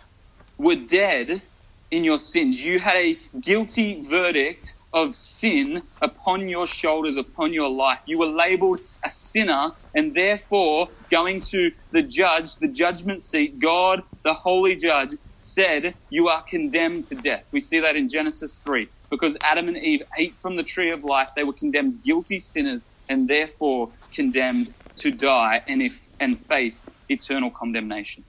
were 0.58 0.76
dead 0.86 1.42
in 1.90 2.04
your 2.04 2.18
sins. 2.18 2.62
You 2.64 2.78
had 2.80 2.96
a 2.96 3.18
guilty 3.40 4.02
verdict 4.08 4.74
of 4.92 5.14
sin 5.14 5.82
upon 6.02 6.48
your 6.48 6.66
shoulders, 6.66 7.16
upon 7.16 7.52
your 7.52 7.70
life. 7.70 8.00
You 8.06 8.18
were 8.18 8.26
labeled 8.26 8.80
a 9.04 9.10
sinner, 9.10 9.72
and 9.94 10.14
therefore, 10.14 10.88
going 11.10 11.40
to 11.50 11.70
the 11.92 12.02
judge, 12.02 12.56
the 12.60 12.68
judgment 12.68 13.22
seat, 13.22 13.58
God, 13.60 14.02
the 14.24 14.34
holy 14.34 14.76
judge, 14.76 15.10
said, 15.38 15.96
You 16.10 16.28
are 16.28 16.44
condemned 16.48 17.04
to 17.06 17.16
death. 17.16 17.46
We 17.52 17.60
see 17.60 17.80
that 17.80 17.96
in 17.96 18.08
Genesis 18.08 18.62
3. 18.64 18.88
Because 19.10 19.38
Adam 19.42 19.68
and 19.68 19.78
Eve 19.78 20.02
ate 20.18 20.38
from 20.42 20.56
the 20.56 20.64
tree 20.64 20.92
of 20.92 21.04
life, 21.04 21.30
they 21.36 21.44
were 21.44 21.54
condemned 21.54 21.96
guilty 22.04 22.38
sinners 22.40 22.88
and 23.08 23.28
therefore 23.28 23.92
condemned 24.14 24.68
to 24.98 25.12
die 25.12 25.62
and, 25.68 25.82
if, 25.82 25.94
and 26.20 26.38
face 26.38 26.88
eternal 27.08 27.50
condemnation. 27.58 28.24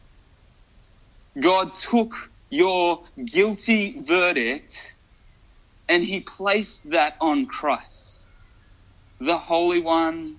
God 1.41 1.73
took 1.73 2.13
your 2.49 3.01
guilty 3.25 4.01
verdict 4.07 4.95
and 5.89 6.03
he 6.03 6.21
placed 6.21 6.91
that 6.91 7.15
on 7.21 7.45
Christ, 7.47 8.29
the 9.19 9.37
Holy 9.37 9.81
One, 9.81 10.37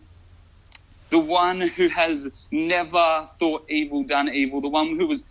the 1.11 1.21
one 1.21 1.61
who 1.61 1.89
has 1.89 2.31
never 2.53 3.25
thought 3.41 3.65
evil, 3.71 4.05
done 4.05 4.29
evil, 4.31 4.61
the 4.61 4.71
one 4.71 4.99
who 4.99 5.07
was 5.07 5.25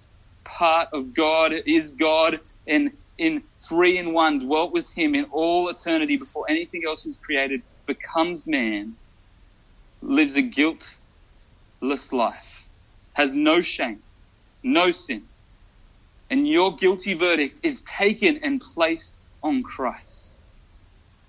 part 0.46 0.90
of 0.94 1.14
God, 1.16 1.54
is 1.68 1.94
God, 1.94 2.40
and 2.68 2.92
in 3.22 3.44
three 3.70 4.00
in 4.00 4.14
one 4.14 4.40
dwelt 4.40 4.74
with 4.74 4.92
him 4.96 5.16
in 5.16 5.26
all 5.34 5.70
eternity 5.70 6.18
before 6.18 6.46
anything 6.50 6.84
else 6.88 7.06
was 7.06 7.20
created, 7.20 7.62
becomes 7.88 8.48
man, 8.48 8.98
lives 10.02 10.38
a 10.38 10.44
guiltless 10.44 10.90
life, 12.14 12.70
has 13.14 13.36
no 13.36 13.62
shame, 13.62 14.04
no 14.64 14.92
sin 14.92 15.28
and 16.32 16.48
your 16.48 16.76
guilty 16.76 17.16
verdict 17.16 17.62
is 17.64 17.84
taken 17.84 18.40
and 18.44 18.62
placed 18.76 19.20
on 19.44 19.64
Christ. 19.64 20.42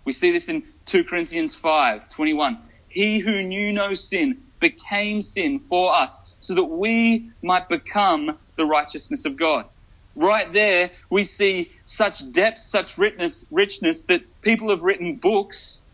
We 0.06 0.12
see 0.12 0.32
this 0.32 0.50
in 0.50 0.64
2 0.86 1.04
Corinthians 1.04 1.56
5 1.56 2.10
21. 2.10 2.58
He 2.88 3.20
who 3.20 3.44
knew 3.44 3.72
no 3.72 3.94
sin 3.94 4.42
became 4.60 5.22
sin 5.22 5.60
for 5.60 5.94
us 5.96 6.20
so 6.40 6.56
that 6.56 6.64
we 6.64 7.30
might 7.42 7.68
become 7.70 8.38
the 8.56 8.66
righteousness 8.66 9.26
of 9.26 9.38
God. 9.38 9.66
Right 10.16 10.52
there, 10.52 10.92
we 11.10 11.24
see 11.24 11.72
such 11.84 12.20
depth, 12.32 12.58
such 12.58 12.98
richness, 12.98 13.46
richness 13.50 14.04
that 14.08 14.22
people 14.42 14.70
have 14.70 14.82
written 14.82 15.18
books 15.18 15.84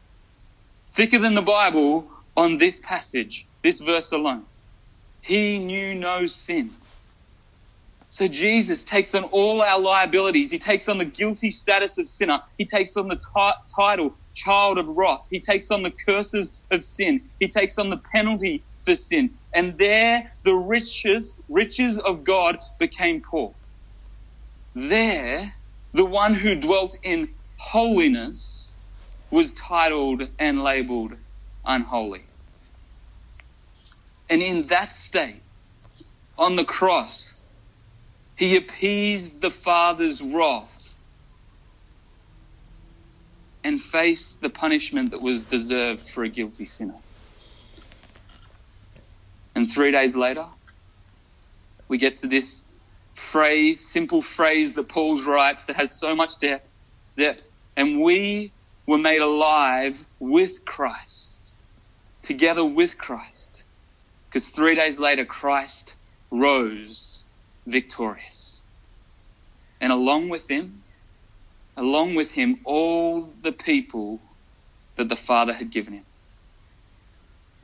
thicker 0.97 1.19
than 1.19 1.35
the 1.35 1.43
Bible 1.43 2.11
on 2.37 2.59
this 2.59 2.81
passage, 2.81 3.49
this 3.65 3.81
verse 3.81 4.13
alone. 4.13 4.47
He 5.23 5.59
knew 5.59 5.95
no 5.95 6.27
sin 6.27 6.77
So 8.11 8.29
Jesus 8.29 8.85
takes 8.85 9.15
on 9.15 9.25
all 9.25 9.63
our 9.63 9.81
liabilities. 9.81 10.51
He 10.51 10.59
takes 10.61 10.89
on 10.89 10.99
the 10.99 11.05
guilty 11.05 11.51
status 11.51 11.99
of 11.99 12.09
sinner. 12.09 12.41
He 12.57 12.65
takes 12.65 12.97
on 12.97 13.09
the 13.09 13.17
t- 13.17 13.53
title, 13.77 14.17
child 14.35 14.79
of 14.79 14.89
wrath. 14.89 15.23
He 15.31 15.41
takes 15.41 15.71
on 15.73 15.83
the 15.83 15.93
curses 16.09 16.53
of 16.71 16.85
sin. 16.85 17.23
He 17.41 17.49
takes 17.49 17.79
on 17.79 17.91
the 17.91 18.01
penalty 18.15 18.65
for 18.85 18.95
sin. 18.95 19.33
And 19.55 19.79
there, 19.79 20.33
the 20.45 20.55
riches, 20.55 21.43
riches 21.49 21.99
of 21.99 22.25
God 22.25 22.59
became 22.79 23.23
poor. 23.29 23.55
There, 24.79 25.53
the 25.93 26.05
one 26.05 26.35
who 26.35 26.55
dwelt 26.55 26.97
in 27.03 27.31
holiness 27.57 28.79
was 29.29 29.53
titled 29.53 30.29
and 30.39 30.63
labeled 30.63 31.15
unholy. 31.65 32.23
And 34.31 34.41
in 34.41 34.69
that 34.69 34.93
state, 34.93 35.43
on 36.37 36.55
the 36.55 36.65
cross, 36.65 37.45
he 38.37 38.57
appeased 38.57 39.41
the 39.41 39.51
Father's 39.51 40.23
wrath 40.23 40.95
and 43.65 43.81
faced 43.81 44.41
the 44.41 44.49
punishment 44.49 45.11
that 45.11 45.21
was 45.21 45.43
deserved 45.43 46.03
for 46.03 46.23
a 46.23 46.29
guilty 46.29 46.67
sinner. 46.67 46.95
And 49.57 49.69
three 49.69 49.91
days 49.91 50.17
later, 50.17 50.47
we 51.89 51.99
get 51.99 52.15
to 52.17 52.29
this 52.29 52.68
phrase, 53.19 53.81
simple 53.81 54.23
phrase 54.23 54.75
that 54.75 54.89
Paul 54.89 55.17
writes 55.23 55.67
that 55.67 55.77
has 55.77 55.91
so 55.91 56.15
much 56.15 56.39
depth, 56.39 56.67
depth. 57.17 57.51
And 57.77 58.01
we 58.01 58.53
were 58.87 58.99
made 58.99 59.21
alive 59.21 60.03
with 60.19 60.65
Christ, 60.65 61.55
together 62.23 62.65
with 62.65 62.97
Christ. 62.97 63.65
Because 64.29 64.51
three 64.51 64.75
days 64.75 64.99
later, 64.99 65.25
Christ 65.25 65.95
rose 66.31 67.25
victorious. 67.67 68.63
And 69.81 69.93
along 69.93 70.29
with 70.29 70.49
him, 70.49 70.83
along 71.77 72.15
with 72.15 72.33
him, 72.33 72.61
all 72.65 73.33
the 73.43 73.53
people 73.53 74.21
that 74.97 75.09
the 75.09 75.17
Father 75.17 75.53
had 75.53 75.71
given 75.71 75.95
him. 75.95 76.05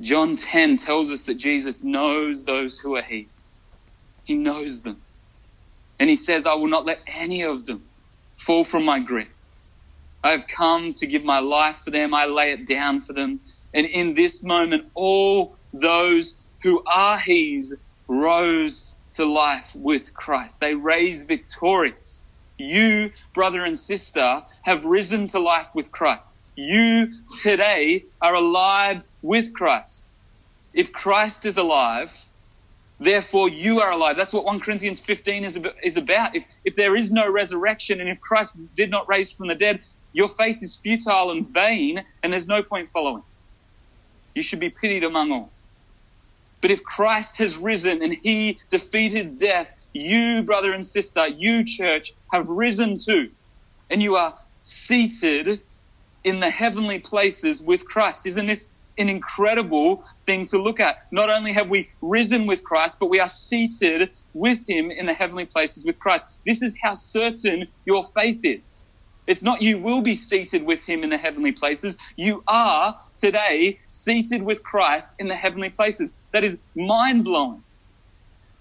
John 0.01 0.37
10 0.37 0.77
tells 0.79 1.11
us 1.11 1.27
that 1.27 1.35
Jesus 1.35 1.83
knows 1.83 2.45
those 2.45 2.81
who 2.81 2.97
are 2.97 3.03
his. 3.03 3.61
He 4.25 4.35
knows 4.35 4.83
them. 4.83 5.04
And 5.99 6.11
he 6.11 6.17
says, 6.17 6.47
I 6.47 6.55
will 6.55 6.69
not 6.69 6.87
let 6.87 7.01
any 7.07 7.43
of 7.43 7.67
them 7.67 7.83
fall 8.37 8.65
from 8.65 8.85
my 8.85 8.99
grip. 8.99 9.29
I 10.23 10.31
have 10.31 10.47
come 10.47 10.93
to 10.95 11.07
give 11.07 11.25
my 11.25 11.41
life 11.41 11.77
for 11.85 11.91
them. 11.91 12.15
I 12.15 12.27
lay 12.27 12.53
it 12.53 12.67
down 12.67 13.01
for 13.01 13.13
them. 13.13 13.41
And 13.73 13.87
in 13.87 14.15
this 14.15 14.43
moment, 14.43 14.87
all 14.95 15.57
those 15.73 16.35
who 16.63 16.83
are 16.87 17.19
his 17.19 17.77
rose 18.09 18.95
to 19.13 19.25
life 19.25 19.75
with 19.75 20.15
Christ. 20.15 20.61
They 20.61 20.75
raised 20.75 21.29
victorious. 21.29 22.25
You, 22.59 23.11
brother 23.33 23.65
and 23.65 23.77
sister, 23.77 24.43
have 24.63 24.85
risen 24.85 25.27
to 25.29 25.41
life 25.41 25.69
with 25.75 25.93
Christ. 25.93 26.41
You 26.57 27.09
today 27.43 28.05
are 28.21 28.35
alive 28.35 29.03
with 29.23 29.53
Christ. 29.53 30.19
If 30.73 30.93
Christ 30.93 31.47
is 31.47 31.59
alive, 31.59 32.13
therefore 33.01 33.49
you 33.49 33.81
are 33.81 33.93
alive. 33.93 34.17
That's 34.17 34.33
what 34.33 34.45
1 34.45 34.61
Corinthians 34.61 35.01
15 35.01 35.45
is 35.45 35.97
about. 35.97 36.37
If, 36.37 36.47
if 36.65 36.77
there 36.77 36.97
is 36.97 37.13
no 37.13 37.31
resurrection 37.31 38.01
and 38.01 38.09
if 38.09 38.21
Christ 38.21 38.57
did 38.75 38.91
not 38.91 39.09
raise 39.09 39.33
from 39.33 39.49
the 39.49 39.55
dead, 39.55 39.81
your 40.13 40.29
faith 40.29 40.63
is 40.63 40.77
futile 40.77 41.31
and 41.31 41.49
vain 41.49 42.05
and 42.23 42.33
there's 42.33 42.47
no 42.47 42.63
point 42.63 42.89
following. 42.89 43.23
You 44.35 44.43
should 44.43 44.61
be 44.61 44.71
pitied 44.71 45.05
among 45.05 45.33
all. 45.33 45.51
But 46.61 46.71
if 46.71 46.83
Christ 46.83 47.39
has 47.39 47.59
risen 47.59 48.03
and 48.03 48.15
he 48.15 48.59
defeated 48.71 49.39
death, 49.39 49.69
you, 49.93 50.43
brother 50.43 50.73
and 50.73 50.85
sister, 50.85 51.27
you, 51.27 51.65
church, 51.65 52.13
have 52.33 52.49
risen 52.49 52.97
too. 52.97 53.31
And 53.91 54.03
you 54.03 54.17
are 54.17 54.35
seated 54.63 55.61
in 56.25 56.41
the 56.41 56.51
heavenly 56.51 56.99
places 56.99 57.63
with 57.63 57.87
Christ. 57.87 58.27
Isn't 58.27 58.47
this 58.47 58.69
an 58.99 59.09
incredible 59.09 60.05
thing 60.27 60.47
to 60.47 60.63
look 60.63 60.81
at? 60.81 60.97
Not 61.11 61.31
only 61.31 61.53
have 61.53 61.69
we 61.69 61.91
risen 62.01 62.47
with 62.47 62.65
Christ, 62.65 62.99
but 63.01 63.11
we 63.11 63.21
are 63.21 63.29
seated 63.29 64.11
with 64.33 64.69
him 64.69 64.91
in 64.91 65.07
the 65.07 65.15
heavenly 65.15 65.47
places 65.47 65.85
with 65.85 65.99
Christ. 65.99 66.27
This 66.47 66.63
is 66.63 66.77
how 66.81 66.95
certain 66.95 67.69
your 67.85 68.03
faith 68.03 68.41
is. 68.43 68.89
It's 69.27 69.43
not 69.43 69.63
you 69.63 69.79
will 69.79 70.03
be 70.03 70.15
seated 70.15 70.65
with 70.65 70.87
him 70.87 71.03
in 71.03 71.11
the 71.11 71.17
heavenly 71.17 71.53
places. 71.53 71.97
You 72.17 72.43
are 72.47 72.95
today 73.17 73.79
seated 73.89 74.43
with 74.43 74.63
Christ 74.63 75.15
in 75.19 75.29
the 75.29 75.35
heavenly 75.35 75.71
places. 75.71 76.15
That 76.33 76.45
is 76.45 76.61
mind 76.77 77.25
blowing. 77.25 77.65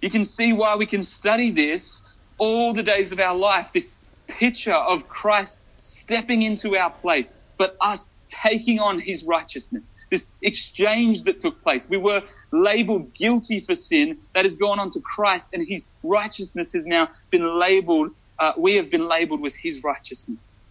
You 0.02 0.10
can 0.10 0.26
see 0.26 0.54
why 0.54 0.76
we 0.78 0.86
can 0.86 1.02
study 1.02 1.52
this 1.52 2.02
all 2.38 2.74
the 2.74 2.84
days 2.84 3.12
of 3.12 3.20
our 3.20 3.36
life. 3.36 3.72
This 3.74 3.90
picture 4.28 4.74
of 4.74 5.08
Christ 5.08 5.62
stepping 5.82 6.42
into 6.42 6.78
our 6.78 6.92
place, 6.92 7.34
but 7.58 7.76
us 7.82 8.10
taking 8.44 8.80
on 8.80 9.00
his 9.00 9.26
righteousness. 9.28 9.92
This 10.14 10.28
exchange 10.42 11.24
that 11.24 11.40
took 11.40 11.64
place. 11.64 11.90
We 11.90 11.98
were 11.98 12.22
labeled 12.52 13.16
guilty 13.16 13.60
for 13.60 13.74
sin 13.74 14.20
that 14.36 14.46
has 14.46 14.56
gone 14.56 14.80
on 14.80 14.90
to 14.92 15.02
Christ, 15.02 15.50
and 15.54 15.66
his 15.68 15.88
righteousness 16.04 16.74
has 16.74 16.86
now 16.86 17.10
been 17.32 17.60
labeled 17.60 18.12
uh, 18.40 18.54
we 18.58 18.76
have 18.76 18.90
been 18.90 19.08
labeled 19.08 19.42
with 19.42 19.56
his 19.56 19.84
righteousness. 19.84 20.68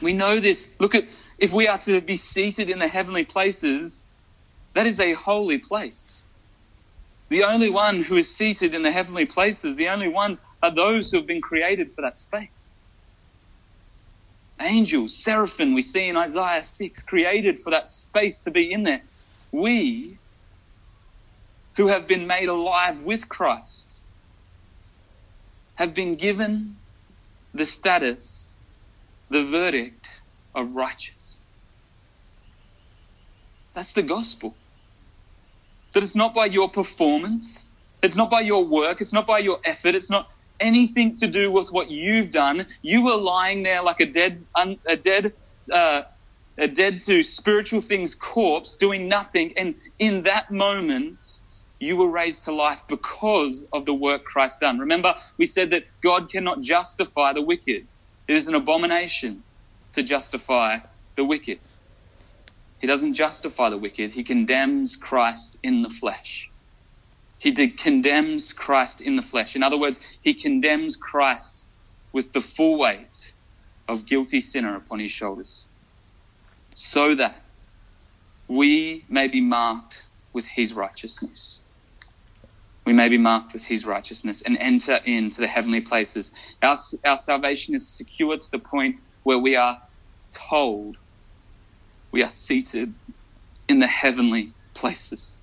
We 0.00 0.14
know 0.14 0.40
this. 0.40 0.76
Look 0.80 0.94
at, 0.94 1.04
if 1.38 1.52
we 1.52 1.68
are 1.68 1.78
to 1.78 2.00
be 2.00 2.16
seated 2.16 2.70
in 2.70 2.78
the 2.78 2.88
heavenly 2.88 3.24
places, 3.24 4.08
that 4.74 4.86
is 4.86 4.98
a 5.00 5.12
holy 5.12 5.58
place. 5.58 6.28
The 7.30 7.44
only 7.44 7.70
one 7.70 8.02
who 8.02 8.16
is 8.16 8.34
seated 8.36 8.74
in 8.74 8.82
the 8.82 8.90
heavenly 8.90 9.26
places, 9.26 9.76
the 9.76 9.88
only 9.90 10.08
ones 10.08 10.40
are 10.62 10.74
those 10.74 11.10
who 11.10 11.18
have 11.18 11.26
been 11.26 11.40
created 11.40 11.92
for 11.92 12.02
that 12.02 12.16
space. 12.16 12.71
Angels, 14.62 15.16
seraphim, 15.16 15.74
we 15.74 15.82
see 15.82 16.08
in 16.08 16.16
Isaiah 16.16 16.64
6, 16.64 17.02
created 17.02 17.58
for 17.58 17.70
that 17.70 17.88
space 17.88 18.42
to 18.42 18.50
be 18.50 18.72
in 18.72 18.84
there. 18.84 19.02
We, 19.50 20.18
who 21.76 21.88
have 21.88 22.06
been 22.06 22.26
made 22.26 22.48
alive 22.48 23.02
with 23.02 23.28
Christ, 23.28 24.00
have 25.74 25.94
been 25.94 26.14
given 26.14 26.76
the 27.54 27.66
status, 27.66 28.56
the 29.30 29.44
verdict 29.44 30.22
of 30.54 30.74
righteous. 30.74 31.40
That's 33.74 33.92
the 33.92 34.02
gospel. 34.02 34.54
That 35.92 36.02
it's 36.02 36.16
not 36.16 36.34
by 36.34 36.46
your 36.46 36.70
performance, 36.70 37.70
it's 38.02 38.16
not 38.16 38.30
by 38.30 38.40
your 38.40 38.64
work, 38.64 39.00
it's 39.00 39.12
not 39.12 39.26
by 39.26 39.38
your 39.38 39.60
effort, 39.64 39.94
it's 39.94 40.10
not 40.10 40.28
anything 40.60 41.16
to 41.16 41.28
do 41.28 41.50
with 41.52 41.68
what 41.70 41.90
you've 41.90 42.30
done. 42.30 42.66
You 42.82 43.04
were 43.04 43.16
lying 43.16 43.62
there 43.62 43.82
like 43.82 44.00
a 44.00 44.06
dead, 44.06 44.46
a 44.56 44.96
dead, 44.96 45.34
uh, 45.72 46.02
a 46.58 46.68
dead 46.68 47.00
to 47.02 47.22
spiritual 47.22 47.80
things 47.80 48.14
corpse, 48.14 48.76
doing 48.76 49.08
nothing, 49.08 49.54
and 49.58 49.76
in 49.98 50.24
that 50.24 50.50
moment, 50.50 51.18
you 51.80 51.96
were 51.96 52.10
raised 52.10 52.44
to 52.44 52.52
life 52.54 52.82
because 52.88 53.68
of 53.72 53.86
the 53.86 53.94
work 53.94 54.24
Christ 54.24 54.60
done. 54.60 54.78
Remember, 54.80 55.14
we 55.38 55.46
said 55.46 55.70
that 55.72 55.84
God 56.02 56.30
cannot 56.30 56.62
justify 56.62 57.34
the 57.34 57.42
wicked. 57.42 57.82
It 58.28 58.36
is 58.36 58.48
an 58.48 58.54
abomination 58.54 59.44
to 59.94 60.02
justify 60.02 60.78
the 61.16 61.24
wicked. 61.24 61.60
He 62.80 62.88
doesn't 62.88 63.14
justify 63.14 63.70
the 63.70 63.78
wicked, 63.78 64.12
he 64.12 64.24
condemns 64.24 64.96
Christ 64.96 65.58
in 65.64 65.82
the 65.82 65.90
flesh. 65.90 66.51
He 67.42 67.52
condemns 67.68 68.52
Christ 68.52 69.00
in 69.00 69.16
the 69.16 69.22
flesh. 69.22 69.56
In 69.56 69.62
other 69.62 69.78
words, 69.78 70.00
he 70.22 70.34
condemns 70.34 70.96
Christ 70.96 71.68
with 72.12 72.32
the 72.32 72.40
full 72.40 72.78
weight 72.78 73.34
of 73.88 74.06
guilty 74.06 74.40
sinner 74.40 74.76
upon 74.76 75.00
his 75.00 75.10
shoulders, 75.10 75.68
so 76.74 77.14
that 77.14 77.42
we 78.48 79.04
may 79.08 79.28
be 79.28 79.40
marked 79.40 80.06
with 80.32 80.46
his 80.46 80.72
righteousness 80.72 81.64
we 82.84 82.92
may 82.92 83.08
be 83.08 83.18
marked 83.18 83.52
with 83.52 83.64
his 83.64 83.86
righteousness 83.86 84.42
and 84.42 84.58
enter 84.58 84.96
into 84.96 85.40
the 85.40 85.46
heavenly 85.46 85.80
places. 85.80 86.32
Our, 86.62 86.76
our 87.04 87.16
salvation 87.16 87.74
is 87.74 87.88
secure 87.88 88.36
to 88.36 88.50
the 88.50 88.58
point 88.58 88.96
where 89.22 89.38
we 89.38 89.56
are 89.56 89.80
told 90.32 90.96
we 92.10 92.22
are 92.22 92.30
seated 92.30 92.92
in 93.68 93.78
the 93.78 93.86
heavenly 93.86 94.52
places. 94.74 95.38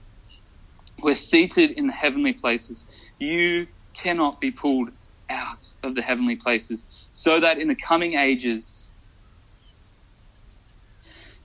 We're 1.01 1.15
seated 1.15 1.71
in 1.71 1.87
the 1.87 1.93
heavenly 1.93 2.33
places. 2.33 2.85
You 3.19 3.67
cannot 3.93 4.39
be 4.39 4.51
pulled 4.51 4.89
out 5.29 5.63
of 5.83 5.95
the 5.95 6.01
heavenly 6.01 6.35
places 6.35 6.85
so 7.11 7.39
that 7.39 7.59
in 7.59 7.67
the 7.67 7.75
coming 7.75 8.15
ages, 8.15 8.95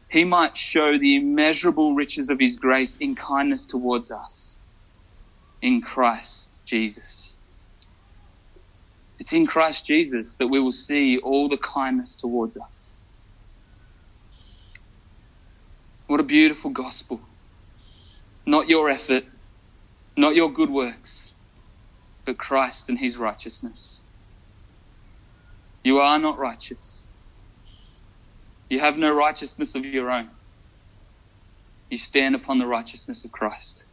he 0.09 0.25
might 0.25 0.57
show 0.57 0.99
the 0.99 1.17
immeasurable 1.17 1.95
riches 1.95 2.31
of 2.31 2.39
his 2.39 2.57
grace 2.57 2.97
in 2.99 3.15
kindness 3.15 3.67
towards 3.67 4.11
us 4.11 4.65
in 5.61 5.81
Christ 5.81 6.61
Jesus. 6.65 7.37
It's 9.19 9.33
in 9.33 9.47
Christ 9.47 9.87
Jesus 9.87 10.37
that 10.37 10.49
we 10.49 10.61
will 10.61 10.73
see 10.73 11.19
all 11.19 11.49
the 11.49 11.57
kindness 11.57 12.17
towards 12.17 12.57
us. 12.57 12.99
What 16.07 16.21
a 16.21 16.25
beautiful 16.25 16.71
gospel. 16.71 17.21
Not 18.47 18.69
your 18.69 18.91
effort, 18.91 19.25
not 20.17 20.35
your 20.37 20.53
good 20.53 20.71
works, 20.71 21.35
but 22.27 22.39
Christ 22.39 22.89
and 22.91 22.99
his 22.99 23.19
righteousness. 23.19 24.05
You 25.85 25.99
are 26.01 26.19
not 26.19 26.39
righteous. 26.39 27.05
You 28.71 28.81
have 28.81 28.99
no 28.99 29.15
righteousness 29.15 29.75
of 29.77 29.85
your 29.87 30.11
own. 30.11 30.31
You 31.91 31.99
stand 31.99 32.35
upon 32.35 32.59
the 32.59 32.67
righteousness 32.67 33.25
of 33.25 33.33
Christ. 33.33 33.85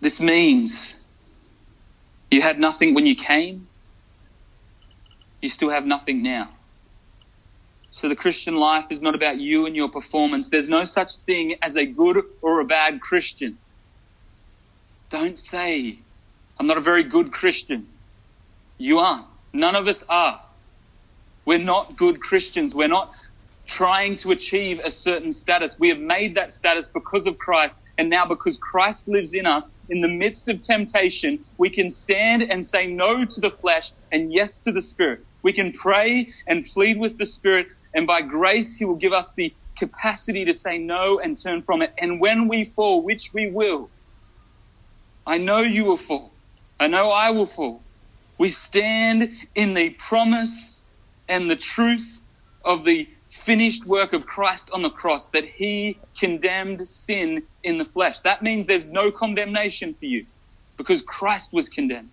This 0.00 0.20
means 0.20 0.96
you 2.30 2.42
had 2.42 2.58
nothing 2.58 2.94
when 2.94 3.06
you 3.06 3.16
came, 3.16 3.68
you 5.42 5.48
still 5.50 5.70
have 5.70 5.86
nothing 5.86 6.22
now. 6.22 6.55
So 7.96 8.10
the 8.10 8.14
Christian 8.14 8.56
life 8.56 8.88
is 8.90 9.00
not 9.00 9.14
about 9.14 9.38
you 9.38 9.64
and 9.64 9.74
your 9.74 9.88
performance. 9.88 10.50
There's 10.50 10.68
no 10.68 10.84
such 10.84 11.16
thing 11.16 11.54
as 11.62 11.76
a 11.76 11.86
good 11.86 12.22
or 12.42 12.60
a 12.60 12.64
bad 12.66 13.00
Christian. 13.00 13.56
Don't 15.08 15.38
say, 15.38 15.98
I'm 16.60 16.66
not 16.66 16.76
a 16.76 16.82
very 16.82 17.04
good 17.04 17.32
Christian. 17.32 17.86
You 18.76 18.98
aren't. 18.98 19.24
None 19.54 19.74
of 19.74 19.88
us 19.88 20.04
are. 20.10 20.38
We're 21.46 21.56
not 21.58 21.96
good 21.96 22.20
Christians. 22.20 22.74
We're 22.74 22.86
not 22.86 23.14
trying 23.66 24.16
to 24.16 24.30
achieve 24.30 24.78
a 24.84 24.90
certain 24.90 25.32
status. 25.32 25.80
We 25.80 25.88
have 25.88 25.98
made 25.98 26.34
that 26.34 26.52
status 26.52 26.88
because 26.88 27.26
of 27.26 27.38
Christ. 27.38 27.80
And 27.96 28.10
now 28.10 28.26
because 28.26 28.58
Christ 28.58 29.08
lives 29.08 29.32
in 29.32 29.46
us, 29.46 29.72
in 29.88 30.02
the 30.02 30.08
midst 30.08 30.50
of 30.50 30.60
temptation, 30.60 31.38
we 31.56 31.70
can 31.70 31.88
stand 31.88 32.42
and 32.42 32.64
say 32.64 32.88
no 32.88 33.24
to 33.24 33.40
the 33.40 33.50
flesh 33.50 33.92
and 34.12 34.30
yes 34.30 34.58
to 34.60 34.72
the 34.72 34.82
Spirit. 34.82 35.20
We 35.42 35.54
can 35.54 35.72
pray 35.72 36.28
and 36.46 36.62
plead 36.64 36.98
with 36.98 37.16
the 37.16 37.24
Spirit 37.24 37.68
and 37.96 38.06
by 38.06 38.22
grace, 38.22 38.76
He 38.76 38.84
will 38.84 38.96
give 38.96 39.14
us 39.14 39.34
the 39.34 39.56
capacity 39.78 40.44
to 40.46 40.54
say 40.54 40.78
no 40.78 41.20
and 41.20 41.36
turn 41.42 41.62
from 41.62 41.82
it. 41.82 41.94
And 41.98 42.20
when 42.20 42.48
we 42.48 42.64
fall, 42.64 43.04
which 43.04 43.30
we 43.34 43.50
will, 43.50 43.90
I 45.26 45.38
know 45.38 45.60
you 45.60 45.84
will 45.86 45.96
fall. 45.96 46.36
I 46.78 46.88
know 46.88 47.10
I 47.10 47.30
will 47.30 47.46
fall. 47.46 47.86
We 48.38 48.50
stand 48.50 49.30
in 49.56 49.74
the 49.74 49.90
promise 49.90 50.88
and 51.28 51.50
the 51.50 51.56
truth 51.56 52.22
of 52.64 52.84
the 52.84 53.08
finished 53.30 53.86
work 53.86 54.12
of 54.12 54.26
Christ 54.26 54.70
on 54.74 54.82
the 54.82 54.90
cross 54.90 55.30
that 55.30 55.46
he 55.46 56.00
condemned 56.18 56.80
sin 56.82 57.44
in 57.64 57.78
the 57.78 57.86
flesh. 57.86 58.20
That 58.20 58.42
means 58.42 58.66
there's 58.66 58.86
no 58.86 59.10
condemnation 59.10 59.94
for 59.94 60.06
you 60.06 60.26
because 60.78 61.02
Christ 61.02 61.50
was 61.52 61.70
condemned. 61.70 62.10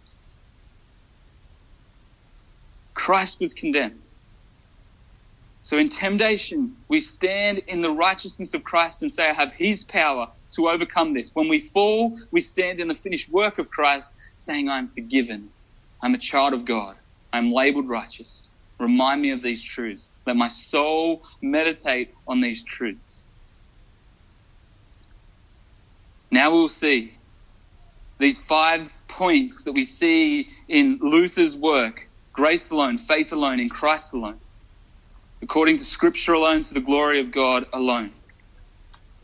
Christ 2.95 3.39
was 3.41 3.53
condemned. 3.53 4.02
So 5.63 5.77
in 5.77 5.87
temptation, 5.87 6.75
we 6.89 6.99
stand 6.99 7.59
in 7.67 7.81
the 7.81 7.89
righteousness 7.89 8.53
of 8.53 8.65
Christ 8.65 9.01
and 9.01 9.13
say, 9.13 9.29
I 9.29 9.33
have 9.33 9.53
his 9.53 9.85
power 9.85 10.27
to 10.55 10.67
overcome 10.67 11.13
this. 11.13 11.31
When 11.33 11.47
we 11.47 11.59
fall, 11.59 12.13
we 12.33 12.41
stand 12.41 12.81
in 12.81 12.89
the 12.89 12.93
finished 12.93 13.31
work 13.31 13.59
of 13.59 13.69
Christ 13.69 14.13
saying, 14.35 14.67
I'm 14.67 14.89
forgiven. 14.89 15.51
I'm 16.01 16.13
a 16.15 16.17
child 16.17 16.53
of 16.53 16.65
God. 16.65 16.97
I'm 17.31 17.53
labeled 17.53 17.87
righteous. 17.87 18.53
Remind 18.77 19.21
me 19.21 19.31
of 19.31 19.41
these 19.41 19.63
truths. 19.63 20.11
Let 20.27 20.35
my 20.35 20.49
soul 20.49 21.21
meditate 21.41 22.09
on 22.27 22.41
these 22.41 22.65
truths. 22.65 23.23
Now 26.29 26.51
we'll 26.51 26.67
see 26.67 27.13
these 28.19 28.37
five 28.37 28.89
points 29.07 29.63
that 29.63 29.71
we 29.71 29.83
see 29.83 30.49
in 30.67 30.99
Luther's 31.01 31.55
work 31.55 32.09
grace 32.33 32.69
alone, 32.71 32.97
faith 32.97 33.31
alone, 33.31 33.61
in 33.61 33.69
Christ 33.69 34.13
alone 34.13 34.39
according 35.43 35.75
to 35.75 35.83
Scripture 35.83 36.33
alone, 36.33 36.63
to 36.63 36.73
the 36.73 36.79
glory 36.79 37.19
of 37.19 37.31
God 37.31 37.65
alone. 37.73 38.13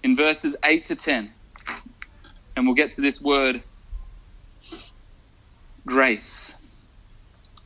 In 0.03 0.17
verses 0.17 0.55
8 0.63 0.85
to 0.85 0.95
10, 0.95 1.31
and 2.55 2.65
we'll 2.65 2.75
get 2.75 2.91
to 2.91 3.01
this 3.01 3.21
word 3.21 3.63
grace. 5.87 6.55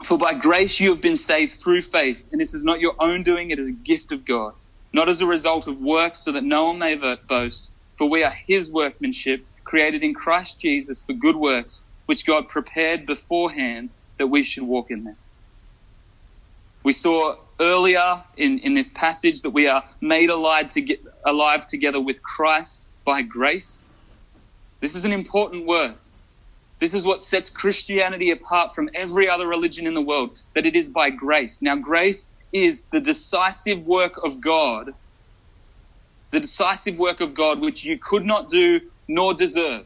For 0.04 0.20
by 0.20 0.36
grace 0.36 0.80
you 0.80 0.92
have 0.92 1.02
been 1.02 1.18
saved 1.18 1.54
through 1.54 1.82
faith, 1.82 2.24
and 2.32 2.40
this 2.40 2.54
is 2.54 2.64
not 2.64 2.80
your 2.80 2.94
own 3.00 3.24
doing, 3.24 3.50
it 3.50 3.58
is 3.58 3.70
a 3.70 3.74
gift 3.74 4.12
of 4.12 4.24
God, 4.24 4.54
not 4.94 5.10
as 5.10 5.22
a 5.22 5.26
result 5.26 5.68
of 5.68 5.80
works, 5.80 6.20
so 6.20 6.34
that 6.34 6.44
no 6.44 6.66
one 6.66 6.80
may 6.80 6.96
boast. 7.28 7.72
For 7.98 8.08
we 8.08 8.24
are 8.24 8.34
his 8.46 8.72
workmanship, 8.72 9.48
created 9.64 10.04
in 10.04 10.14
Christ 10.14 10.60
Jesus 10.60 11.04
for 11.04 11.14
good 11.14 11.36
works, 11.36 11.84
which 12.06 12.26
God 12.26 12.50
prepared 12.50 13.08
beforehand 13.08 13.90
that 14.20 14.28
we 14.28 14.44
should 14.44 14.64
walk 14.64 14.92
in 14.92 15.06
them. 15.06 15.18
We 16.84 16.92
saw 16.92 17.38
earlier 17.60 18.24
in, 18.38 18.60
in 18.60 18.74
this 18.74 18.90
passage 18.90 19.42
that 19.42 19.52
we 19.52 19.68
are 19.68 19.84
made 20.02 20.30
alive, 20.30 20.70
to 20.70 20.82
get, 20.82 21.04
alive 21.26 21.66
together 21.66 22.02
with 22.02 22.22
Christ 22.24 22.88
by 23.06 23.22
grace. 23.22 23.92
This 24.80 24.96
is 24.96 25.06
an 25.06 25.14
important 25.14 25.66
word. 25.66 25.96
This 26.80 26.94
is 26.94 27.06
what 27.06 27.22
sets 27.22 27.50
Christianity 27.50 28.32
apart 28.32 28.74
from 28.74 28.90
every 28.94 29.30
other 29.30 29.48
religion 29.48 29.88
in 29.88 29.94
the 29.94 30.02
world, 30.02 30.38
that 30.54 30.66
it 30.66 30.76
is 30.76 30.90
by 30.90 31.10
grace. 31.12 31.62
Now, 31.62 31.76
grace 31.76 32.28
is 32.52 32.84
the 32.92 33.00
decisive 33.00 33.86
work 33.86 34.18
of 34.24 34.42
God, 34.42 34.94
the 36.32 36.40
decisive 36.40 36.98
work 36.98 37.22
of 37.22 37.34
God 37.34 37.62
which 37.62 37.86
you 37.86 37.98
could 37.98 38.26
not 38.26 38.50
do 38.50 38.82
nor 39.08 39.34
deserve. 39.34 39.86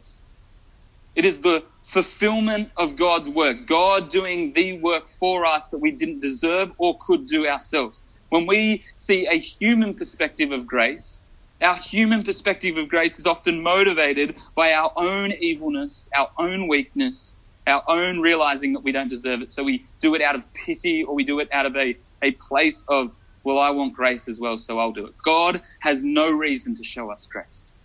It 1.16 1.26
is 1.26 1.42
the 1.42 1.64
fulfillment 1.88 2.70
of 2.76 2.98
God's 2.98 3.30
work, 3.30 3.66
God 3.66 4.10
doing 4.10 4.52
the 4.52 4.80
work 4.82 5.08
for 5.08 5.46
us 5.46 5.70
that 5.70 5.78
we 5.78 5.92
didn't 5.92 6.20
deserve 6.20 6.72
or 6.78 6.98
could 7.00 7.28
do 7.28 7.48
ourselves. 7.48 8.02
When 8.30 8.46
we 8.46 8.84
see 8.98 9.26
a 9.26 9.40
human 9.40 9.94
perspective 9.94 10.52
of 10.52 10.68
grace, 10.68 11.26
our 11.62 11.76
human 11.76 12.24
perspective 12.24 12.78
of 12.78 12.90
grace 12.90 13.20
is 13.20 13.26
often 13.26 13.64
motivated 13.64 14.36
by 14.54 14.74
our 14.74 14.92
own 14.98 15.32
evilness, 15.32 16.10
our 16.16 16.28
own 16.38 16.68
weakness, 16.68 17.40
our 17.66 17.84
own 17.88 18.20
realizing 18.20 18.74
that 18.74 18.84
we 18.84 18.92
don't 18.92 19.10
deserve 19.10 19.42
it. 19.42 19.50
So 19.50 19.64
we 19.64 19.86
do 20.02 20.14
it 20.14 20.22
out 20.22 20.36
of 20.36 20.46
pity 20.54 21.04
or 21.06 21.16
we 21.16 21.24
do 21.24 21.40
it 21.40 21.48
out 21.54 21.66
of 21.66 21.76
a, 21.78 21.96
a 22.22 22.36
place 22.50 22.84
of, 22.90 23.14
well, 23.46 23.60
I 23.60 23.72
want 23.72 23.94
grace 23.94 24.28
as 24.28 24.40
well, 24.42 24.58
so 24.58 24.78
I'll 24.78 24.92
do 24.92 25.08
it. 25.08 25.16
God 25.26 25.62
has 25.82 26.04
no 26.04 26.30
reason 26.32 26.76
to 26.76 26.84
show 26.84 27.10
us 27.12 27.28
grace. 27.32 27.78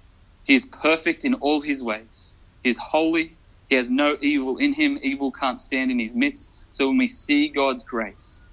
He 0.42 0.54
is 0.54 0.66
perfect 0.66 1.24
in 1.24 1.34
all 1.34 1.60
his 1.60 1.84
ways. 1.84 2.36
He 2.64 2.70
is 2.70 2.78
holy. 2.78 3.38
He 3.72 3.76
has 3.78 3.90
no 3.90 4.18
evil 4.20 4.58
in 4.58 4.74
him. 4.74 4.98
Evil 5.02 5.32
can't 5.32 5.58
stand 5.58 5.90
in 5.90 5.98
his 5.98 6.14
midst. 6.14 6.50
So 6.70 6.88
when 6.88 6.98
we 6.98 7.08
see 7.08 7.50
God's 7.56 7.84
grace, 7.84 8.46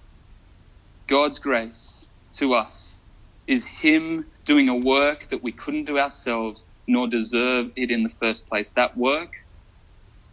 God's 1.09 1.39
grace 1.39 2.09
to 2.37 2.55
us 2.55 3.01
is 3.47 3.65
him 3.65 4.25
doing 4.45 4.69
a 4.69 4.77
work 4.77 5.27
that 5.29 5.43
we 5.43 5.51
couldn't 5.53 5.85
do 5.85 5.99
ourselves 5.99 6.67
nor 6.87 7.07
deserve 7.09 7.67
it 7.75 7.91
in 7.91 8.03
the 8.03 8.15
first 8.21 8.47
place. 8.47 8.73
That 8.77 8.97
work 8.97 9.29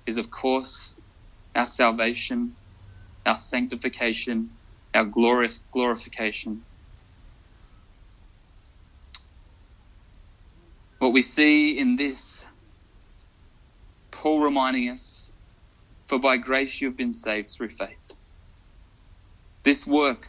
is, 0.07 0.19
of 0.19 0.31
course, 0.31 0.99
our 1.57 1.67
salvation, 1.67 2.57
our 3.27 3.37
sanctification, 3.37 4.53
our 4.95 5.07
glorif- 5.07 5.61
glorification. 5.73 6.65
What 11.01 11.15
we 11.15 11.23
see 11.23 11.79
in 11.79 11.97
this 11.97 12.46
Paul 14.27 14.41
reminding 14.41 14.89
us, 14.89 15.31
for 16.07 16.19
by 16.19 16.37
grace 16.37 16.81
you 16.81 16.89
have 16.89 16.97
been 16.97 17.15
saved 17.15 17.49
through 17.49 17.69
faith. 17.69 18.17
This 19.63 19.87
work, 19.87 20.27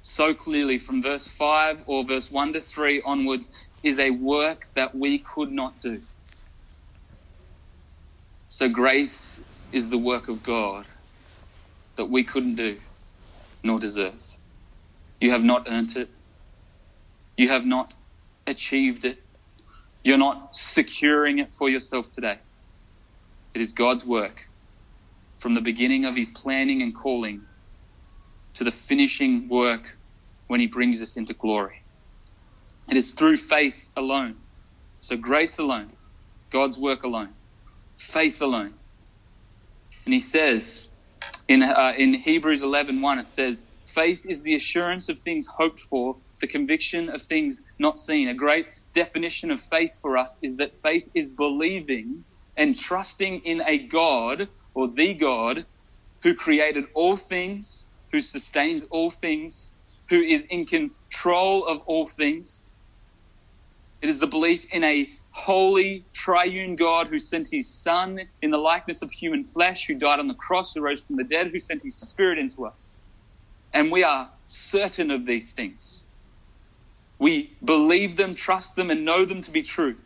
so 0.00 0.32
clearly 0.32 0.78
from 0.78 1.02
verse 1.02 1.28
5 1.28 1.82
or 1.84 2.04
verse 2.04 2.30
1 2.30 2.54
to 2.54 2.60
3 2.60 3.02
onwards, 3.04 3.50
is 3.82 3.98
a 3.98 4.08
work 4.08 4.64
that 4.76 4.94
we 4.94 5.18
could 5.18 5.52
not 5.52 5.78
do. 5.78 6.00
So 8.48 8.70
grace 8.70 9.38
is 9.72 9.90
the 9.90 9.98
work 9.98 10.28
of 10.28 10.42
God 10.42 10.86
that 11.96 12.06
we 12.06 12.24
couldn't 12.24 12.54
do 12.54 12.80
nor 13.62 13.78
deserve. 13.78 14.24
You 15.20 15.32
have 15.32 15.44
not 15.44 15.66
earned 15.68 15.94
it. 15.96 16.08
You 17.36 17.50
have 17.50 17.66
not 17.66 17.92
achieved 18.46 19.04
it. 19.04 19.22
You're 20.02 20.16
not 20.16 20.56
securing 20.56 21.40
it 21.40 21.52
for 21.52 21.68
yourself 21.68 22.10
today. 22.10 22.38
It 23.54 23.60
is 23.60 23.72
God's 23.72 24.04
work 24.04 24.42
from 25.38 25.54
the 25.54 25.60
beginning 25.60 26.04
of 26.04 26.16
his 26.16 26.30
planning 26.30 26.82
and 26.82 26.94
calling 26.94 27.42
to 28.54 28.64
the 28.64 28.72
finishing 28.72 29.48
work 29.48 29.96
when 30.48 30.60
he 30.60 30.66
brings 30.66 31.02
us 31.02 31.16
into 31.16 31.34
glory. 31.34 31.76
It 32.88 32.96
is 32.96 33.12
through 33.12 33.36
faith 33.36 33.86
alone. 33.96 34.36
So 35.00 35.16
grace 35.16 35.58
alone, 35.58 35.90
God's 36.52 36.78
work 36.78 37.04
alone, 37.04 37.34
faith 37.98 38.40
alone. 38.42 38.74
And 40.04 40.14
he 40.14 40.20
says 40.20 40.88
in, 41.48 41.62
uh, 41.62 41.92
in 41.96 42.14
Hebrews 42.14 42.62
11, 42.62 43.00
1, 43.00 43.18
it 43.18 43.30
says, 43.30 43.64
faith 43.86 44.22
is 44.26 44.42
the 44.42 44.54
assurance 44.54 45.08
of 45.08 45.18
things 45.20 45.46
hoped 45.56 45.80
for, 45.80 46.16
the 46.40 46.46
conviction 46.46 47.10
of 47.10 47.22
things 47.22 47.62
not 47.78 47.98
seen. 47.98 48.28
A 48.28 48.34
great 48.34 48.66
definition 48.94 49.50
of 49.50 49.60
faith 49.60 49.98
for 50.00 50.16
us 50.16 50.38
is 50.42 50.56
that 50.56 50.74
faith 50.74 51.08
is 51.14 51.28
believing 51.28 52.24
and 52.56 52.76
trusting 52.76 53.40
in 53.40 53.62
a 53.66 53.78
God 53.78 54.48
or 54.74 54.88
the 54.88 55.14
God 55.14 55.66
who 56.22 56.34
created 56.34 56.86
all 56.94 57.16
things, 57.16 57.88
who 58.12 58.20
sustains 58.20 58.84
all 58.84 59.10
things, 59.10 59.74
who 60.10 60.20
is 60.20 60.46
in 60.46 60.66
control 60.66 61.66
of 61.66 61.80
all 61.86 62.06
things. 62.06 62.72
It 64.02 64.08
is 64.08 64.20
the 64.20 64.26
belief 64.26 64.66
in 64.72 64.84
a 64.84 65.08
holy, 65.32 66.06
triune 66.14 66.76
God 66.76 67.08
who 67.08 67.18
sent 67.18 67.48
his 67.50 67.82
Son 67.82 68.20
in 68.40 68.50
the 68.50 68.58
likeness 68.58 69.02
of 69.02 69.10
human 69.10 69.44
flesh, 69.44 69.86
who 69.86 69.96
died 69.96 70.20
on 70.20 70.28
the 70.28 70.34
cross, 70.34 70.74
who 70.74 70.80
rose 70.82 71.04
from 71.04 71.16
the 71.16 71.24
dead, 71.24 71.48
who 71.48 71.58
sent 71.58 71.82
his 71.82 71.98
Spirit 71.98 72.38
into 72.38 72.66
us. 72.66 72.94
And 73.72 73.90
we 73.90 74.04
are 74.04 74.30
certain 74.46 75.10
of 75.10 75.26
these 75.26 75.52
things. 75.52 76.06
We 77.18 77.56
believe 77.64 78.16
them, 78.16 78.34
trust 78.34 78.76
them, 78.76 78.90
and 78.90 79.04
know 79.04 79.24
them 79.24 79.42
to 79.42 79.50
be 79.50 79.62
true. 79.62 79.96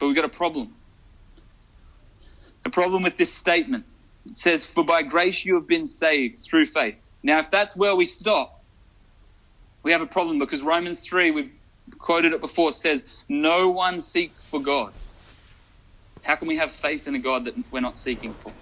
But 0.00 0.06
we've 0.06 0.16
got 0.16 0.24
a 0.24 0.30
problem. 0.30 0.74
A 2.64 2.70
problem 2.70 3.04
with 3.04 3.16
this 3.16 3.32
statement. 3.32 3.84
It 4.26 4.38
says, 4.38 4.66
For 4.66 4.82
by 4.82 5.02
grace 5.02 5.44
you 5.44 5.54
have 5.54 5.68
been 5.68 5.86
saved 5.86 6.40
through 6.40 6.66
faith. 6.66 7.14
Now, 7.22 7.38
if 7.38 7.50
that's 7.50 7.76
where 7.76 7.94
we 7.94 8.06
stop, 8.06 8.64
we 9.82 9.92
have 9.92 10.00
a 10.00 10.06
problem 10.06 10.38
because 10.38 10.62
Romans 10.62 11.06
3, 11.06 11.30
we've 11.30 11.52
quoted 11.98 12.32
it 12.32 12.40
before, 12.40 12.72
says, 12.72 13.06
No 13.28 13.70
one 13.70 14.00
seeks 14.00 14.44
for 14.44 14.60
God. 14.60 14.92
How 16.22 16.36
can 16.36 16.48
we 16.48 16.56
have 16.56 16.70
faith 16.70 17.06
in 17.06 17.14
a 17.14 17.18
God 17.18 17.44
that 17.44 17.54
we're 17.70 17.80
not 17.80 17.96
seeking 17.96 18.34
for? 18.34 18.52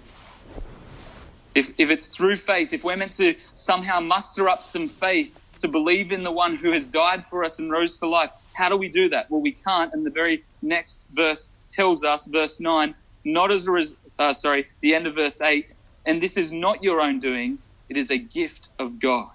If, 1.55 1.71
if 1.77 1.89
it's 1.89 2.07
through 2.07 2.35
faith, 2.35 2.73
if 2.73 2.83
we're 2.83 2.97
meant 2.97 3.13
to 3.13 3.35
somehow 3.53 3.99
muster 3.99 4.49
up 4.49 4.61
some 4.61 4.87
faith 4.87 5.35
to 5.59 5.67
believe 5.67 6.11
in 6.11 6.23
the 6.23 6.31
one 6.31 6.55
who 6.55 6.71
has 6.71 6.85
died 6.87 7.27
for 7.27 7.43
us 7.43 7.59
and 7.59 7.71
rose 7.71 7.97
to 7.97 8.07
life, 8.07 8.31
how 8.55 8.69
do 8.69 8.77
we 8.77 8.89
do 8.89 9.09
that? 9.09 9.27
Well, 9.29 9.41
we 9.41 9.53
can't. 9.53 9.93
And 9.93 10.05
the 10.05 10.11
very 10.13 10.43
next 10.61 11.07
verse 11.11 11.49
tells 11.69 12.03
us, 12.03 12.27
verse 12.31 12.61
9, 12.61 12.95
not 13.25 13.51
as 13.51 13.67
a 13.67 13.71
res- 13.73 13.95
uh, 14.19 14.33
sorry, 14.33 14.67
the 14.81 14.95
end 14.95 15.07
of 15.07 15.15
verse 15.15 15.41
8, 15.41 15.69
and 16.05 16.21
this 16.21 16.37
is 16.37 16.51
not 16.51 16.83
your 16.83 17.01
own 17.01 17.19
doing, 17.19 17.59
it 17.89 17.97
is 17.97 18.11
a 18.11 18.19
gift 18.19 18.69
of 18.79 18.99
God. 18.99 19.29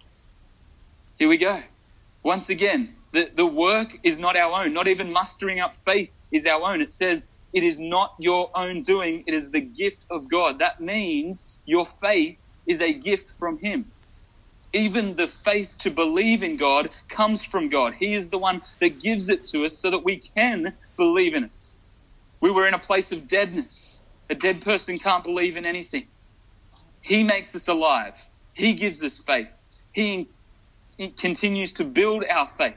Here 1.18 1.28
we 1.30 1.38
go. 1.38 1.60
Once 2.24 2.50
again, 2.50 2.96
the, 3.12 3.30
the 3.36 3.46
work 3.46 3.96
is 4.04 4.18
not 4.20 4.36
our 4.36 4.64
own. 4.64 4.74
Not 4.74 4.88
even 4.88 5.12
mustering 5.14 5.60
up 5.60 5.72
faith 5.86 6.10
is 6.32 6.46
our 6.46 6.62
own. 6.72 6.82
It 6.82 6.92
says, 6.92 7.28
it 7.54 7.64
is 7.64 7.80
not 7.80 8.12
your 8.20 8.50
own 8.56 8.82
doing, 8.82 9.24
it 9.28 9.34
is 9.34 9.52
the 9.52 9.62
gift 9.62 10.06
of 10.10 10.30
God. 10.30 10.60
That 10.60 10.80
means 10.80 11.46
your 11.66 11.86
faith 11.86 12.38
is 12.68 12.82
a 12.82 12.94
gift 12.94 13.34
from 13.40 13.58
Him. 13.62 13.93
Even 14.74 15.16
the 15.16 15.28
faith 15.28 15.78
to 15.80 15.90
believe 15.92 16.44
in 16.44 16.58
God 16.58 16.90
comes 17.10 17.44
from 17.44 17.70
God. 17.70 17.94
He 17.98 18.14
is 18.14 18.30
the 18.30 18.38
one 18.38 18.62
that 18.82 19.00
gives 19.00 19.30
it 19.30 19.44
to 19.52 19.64
us 19.66 19.78
so 19.80 19.92
that 19.92 20.04
we 20.04 20.18
can 20.36 20.76
believe 20.98 21.34
in 21.34 21.44
it. 21.44 21.60
We 22.42 22.52
were 22.52 22.68
in 22.68 22.74
a 22.74 22.80
place 22.80 23.12
of 23.12 23.28
deadness. 23.28 24.04
A 24.30 24.36
dead 24.36 24.62
person 24.62 24.98
can't 24.98 25.24
believe 25.24 25.56
in 25.58 25.66
anything. 25.66 26.08
He 27.02 27.24
makes 27.24 27.54
us 27.56 27.68
alive. 27.68 28.14
He 28.54 28.74
gives 28.74 29.02
us 29.04 29.18
faith. 29.26 29.54
He, 29.92 30.30
he 30.98 31.10
continues 31.10 31.74
to 31.74 31.84
build 31.84 32.24
our 32.24 32.48
faith 32.48 32.74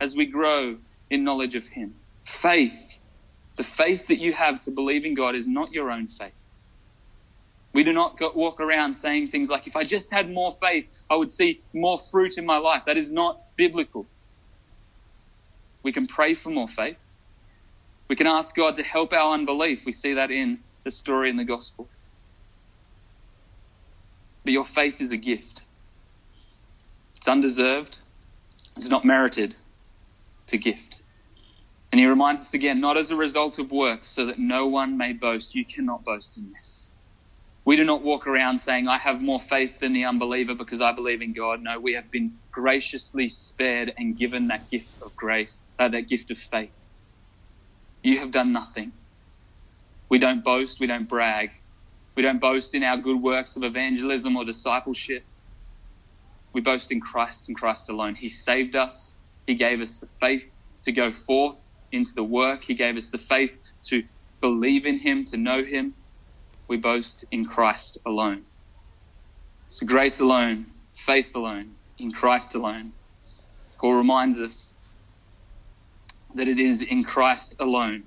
as 0.00 0.16
we 0.16 0.26
grow 0.26 0.78
in 1.10 1.24
knowledge 1.24 1.56
of 1.56 1.66
Him. 1.68 1.96
Faith, 2.26 3.00
the 3.56 3.64
faith 3.64 4.08
that 4.08 4.20
you 4.20 4.32
have 4.32 4.60
to 4.62 4.72
believe 4.72 5.06
in 5.06 5.14
God, 5.14 5.34
is 5.36 5.48
not 5.48 5.72
your 5.72 5.90
own 5.90 6.08
faith. 6.08 6.39
We 7.72 7.84
do 7.84 7.92
not 7.92 8.18
go, 8.18 8.32
walk 8.34 8.60
around 8.60 8.94
saying 8.94 9.28
things 9.28 9.48
like, 9.48 9.66
if 9.66 9.76
I 9.76 9.84
just 9.84 10.12
had 10.12 10.30
more 10.30 10.52
faith, 10.60 10.86
I 11.08 11.16
would 11.16 11.30
see 11.30 11.60
more 11.72 11.98
fruit 12.10 12.36
in 12.36 12.44
my 12.44 12.58
life. 12.58 12.84
That 12.86 12.96
is 12.96 13.12
not 13.12 13.38
biblical. 13.56 14.08
We 15.84 15.92
can 15.92 16.06
pray 16.06 16.34
for 16.34 16.50
more 16.50 16.68
faith. 16.68 16.98
We 18.08 18.16
can 18.16 18.26
ask 18.26 18.56
God 18.56 18.76
to 18.76 18.82
help 18.82 19.12
our 19.12 19.34
unbelief. 19.34 19.86
We 19.86 19.92
see 19.92 20.14
that 20.14 20.30
in 20.30 20.64
the 20.84 20.90
story 20.90 21.30
in 21.30 21.36
the 21.36 21.44
gospel. 21.44 21.88
But 24.44 24.52
your 24.52 24.64
faith 24.64 25.00
is 25.00 25.12
a 25.12 25.16
gift. 25.16 25.62
It's 27.18 27.28
undeserved. 27.28 27.98
It's 28.76 28.88
not 28.88 29.04
merited. 29.04 29.54
It's 30.44 30.54
a 30.54 30.58
gift. 30.58 31.02
And 31.92 32.00
he 32.00 32.06
reminds 32.06 32.42
us 32.42 32.54
again, 32.54 32.80
not 32.80 32.96
as 32.96 33.10
a 33.10 33.16
result 33.16 33.58
of 33.58 33.70
works, 33.70 34.08
so 34.08 34.26
that 34.26 34.38
no 34.38 34.66
one 34.66 34.96
may 34.96 35.12
boast. 35.12 35.54
You 35.54 35.64
cannot 35.64 36.04
boast 36.04 36.38
in 36.38 36.50
this. 36.50 36.89
We 37.70 37.76
do 37.76 37.84
not 37.84 38.02
walk 38.02 38.26
around 38.26 38.58
saying, 38.58 38.88
I 38.88 38.98
have 38.98 39.22
more 39.22 39.38
faith 39.38 39.78
than 39.78 39.92
the 39.92 40.06
unbeliever 40.06 40.56
because 40.56 40.80
I 40.80 40.90
believe 40.90 41.22
in 41.22 41.32
God. 41.32 41.62
No, 41.62 41.78
we 41.78 41.94
have 41.94 42.10
been 42.10 42.36
graciously 42.52 43.28
spared 43.28 43.92
and 43.96 44.18
given 44.18 44.48
that 44.48 44.68
gift 44.68 44.96
of 45.00 45.14
grace, 45.14 45.62
uh, 45.78 45.88
that 45.88 46.08
gift 46.08 46.32
of 46.32 46.38
faith. 46.38 46.74
You 48.02 48.18
have 48.18 48.32
done 48.32 48.52
nothing. 48.52 48.92
We 50.10 50.18
don't 50.18 50.42
boast, 50.42 50.80
we 50.80 50.88
don't 50.88 51.08
brag. 51.08 51.52
We 52.16 52.24
don't 52.24 52.40
boast 52.40 52.74
in 52.74 52.82
our 52.82 52.96
good 52.96 53.22
works 53.22 53.54
of 53.54 53.62
evangelism 53.62 54.34
or 54.34 54.44
discipleship. 54.44 55.24
We 56.52 56.62
boast 56.62 56.90
in 56.90 57.00
Christ 57.00 57.50
and 57.50 57.56
Christ 57.56 57.88
alone. 57.88 58.16
He 58.16 58.30
saved 58.30 58.74
us. 58.74 59.16
He 59.46 59.54
gave 59.54 59.80
us 59.80 60.00
the 60.00 60.08
faith 60.20 60.44
to 60.82 60.90
go 60.90 61.12
forth 61.12 61.54
into 61.92 62.10
the 62.16 62.24
work. 62.24 62.64
He 62.64 62.74
gave 62.74 62.96
us 62.96 63.12
the 63.12 63.18
faith 63.18 63.56
to 63.90 64.02
believe 64.42 64.86
in 64.86 64.98
Him, 64.98 65.24
to 65.26 65.36
know 65.36 65.62
Him. 65.62 65.94
We 66.70 66.78
boast 66.78 67.26
in 67.30 67.44
Christ 67.44 67.98
alone. 68.06 68.44
So 69.68 69.86
grace 69.86 70.20
alone, 70.20 70.66
faith 70.96 71.36
alone, 71.36 71.76
in 71.98 72.12
Christ 72.12 72.54
alone. 72.54 72.94
Paul 73.78 73.94
reminds 73.94 74.40
us 74.40 74.72
that 76.36 76.48
it 76.48 76.58
is 76.58 76.82
in 76.82 77.04
Christ 77.04 77.56
alone 77.60 78.04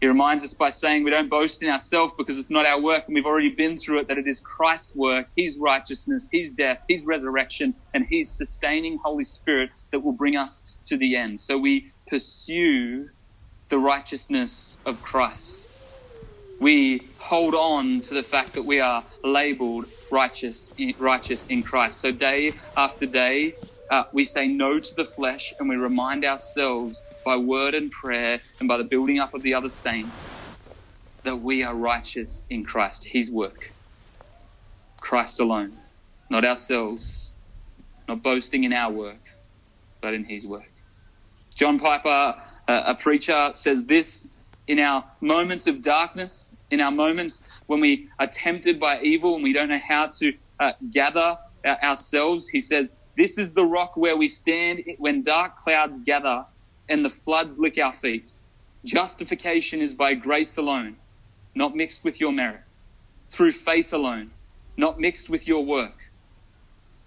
he 0.00 0.08
reminds 0.08 0.44
us 0.44 0.52
by 0.52 0.70
saying 0.70 1.04
we 1.04 1.10
don't 1.10 1.30
boast 1.30 1.62
in 1.62 1.70
ourselves 1.70 2.12
because 2.18 2.36
it's 2.36 2.50
not 2.50 2.66
our 2.66 2.80
work 2.80 3.04
and 3.06 3.14
we've 3.14 3.24
already 3.24 3.54
been 3.54 3.78
through 3.78 4.00
it, 4.00 4.08
that 4.08 4.18
it 4.18 4.26
is 4.26 4.40
Christ's 4.40 4.94
work, 4.94 5.26
His 5.36 5.58
righteousness, 5.60 6.28
His 6.30 6.52
death, 6.52 6.78
His 6.88 7.06
resurrection, 7.06 7.74
and 7.94 8.06
His 8.10 8.36
sustaining 8.36 8.98
Holy 9.02 9.24
Spirit 9.24 9.70
that 9.92 10.00
will 10.00 10.12
bring 10.12 10.36
us 10.36 10.60
to 10.86 10.98
the 10.98 11.16
end. 11.16 11.40
So 11.40 11.56
we 11.58 11.92
pursue 12.08 13.06
the 13.70 13.78
righteousness 13.78 14.78
of 14.84 15.02
Christ. 15.02 15.65
We 16.60 17.14
hold 17.20 17.54
on 17.54 18.02
to 18.02 18.14
the 18.14 18.22
fact 18.22 18.54
that 18.54 18.62
we 18.64 18.80
are 18.80 19.04
labeled 19.24 19.86
righteous, 20.10 20.72
righteous 20.98 21.44
in 21.46 21.62
Christ. 21.62 22.00
So 22.00 22.12
day 22.12 22.54
after 22.76 23.06
day, 23.06 23.56
uh, 23.90 24.04
we 24.12 24.24
say 24.24 24.48
no 24.48 24.80
to 24.80 24.94
the 24.96 25.04
flesh 25.04 25.52
and 25.60 25.68
we 25.68 25.76
remind 25.76 26.24
ourselves 26.24 27.04
by 27.24 27.36
word 27.36 27.74
and 27.74 27.90
prayer 27.90 28.40
and 28.60 28.68
by 28.68 28.78
the 28.78 28.84
building 28.84 29.18
up 29.20 29.34
of 29.34 29.42
the 29.42 29.54
other 29.54 29.70
saints 29.70 30.36
that 31.24 31.36
we 31.36 31.64
are 31.64 31.74
righteous 31.74 32.44
in 32.50 32.64
Christ, 32.64 33.06
His 33.10 33.30
work. 33.30 33.60
Christ 35.00 35.40
alone, 35.40 35.78
not 36.30 36.44
ourselves, 36.44 37.34
not 38.08 38.22
boasting 38.22 38.64
in 38.64 38.72
our 38.72 38.92
work, 38.92 39.22
but 40.02 40.14
in 40.14 40.24
His 40.24 40.46
work. 40.46 40.64
John 41.56 41.78
Piper, 41.78 42.36
a 42.68 42.94
preacher, 42.96 43.50
says 43.52 43.84
this 43.86 44.26
in 44.66 44.80
our 44.80 45.04
moments 45.20 45.66
of 45.66 45.82
darkness, 45.82 46.52
in 46.70 46.80
our 46.80 46.90
moments 46.90 47.42
when 47.66 47.80
we 47.80 48.08
are 48.18 48.26
tempted 48.26 48.80
by 48.80 49.00
evil 49.00 49.34
and 49.34 49.42
we 49.44 49.52
don't 49.52 49.68
know 49.68 49.80
how 49.86 50.08
to 50.20 50.32
uh, 50.60 50.72
gather 50.92 51.36
ourselves, 51.66 52.48
he 52.48 52.60
says, 52.60 52.92
This 53.16 53.38
is 53.38 53.54
the 53.54 53.64
rock 53.64 53.96
where 53.96 54.16
we 54.16 54.28
stand 54.28 54.82
when 54.98 55.22
dark 55.22 55.56
clouds 55.56 56.00
gather 56.04 56.44
and 56.88 57.04
the 57.04 57.10
floods 57.10 57.58
lick 57.58 57.78
our 57.78 57.92
feet. 57.92 58.30
Justification 58.84 59.82
is 59.82 59.94
by 59.94 60.14
grace 60.14 60.58
alone, 60.58 60.96
not 61.54 61.74
mixed 61.74 62.04
with 62.04 62.20
your 62.20 62.32
merit, 62.32 62.62
through 63.32 63.52
faith 63.52 63.92
alone, 63.92 64.32
not 64.76 64.98
mixed 65.00 65.30
with 65.30 65.48
your 65.48 65.64
work, 65.64 65.94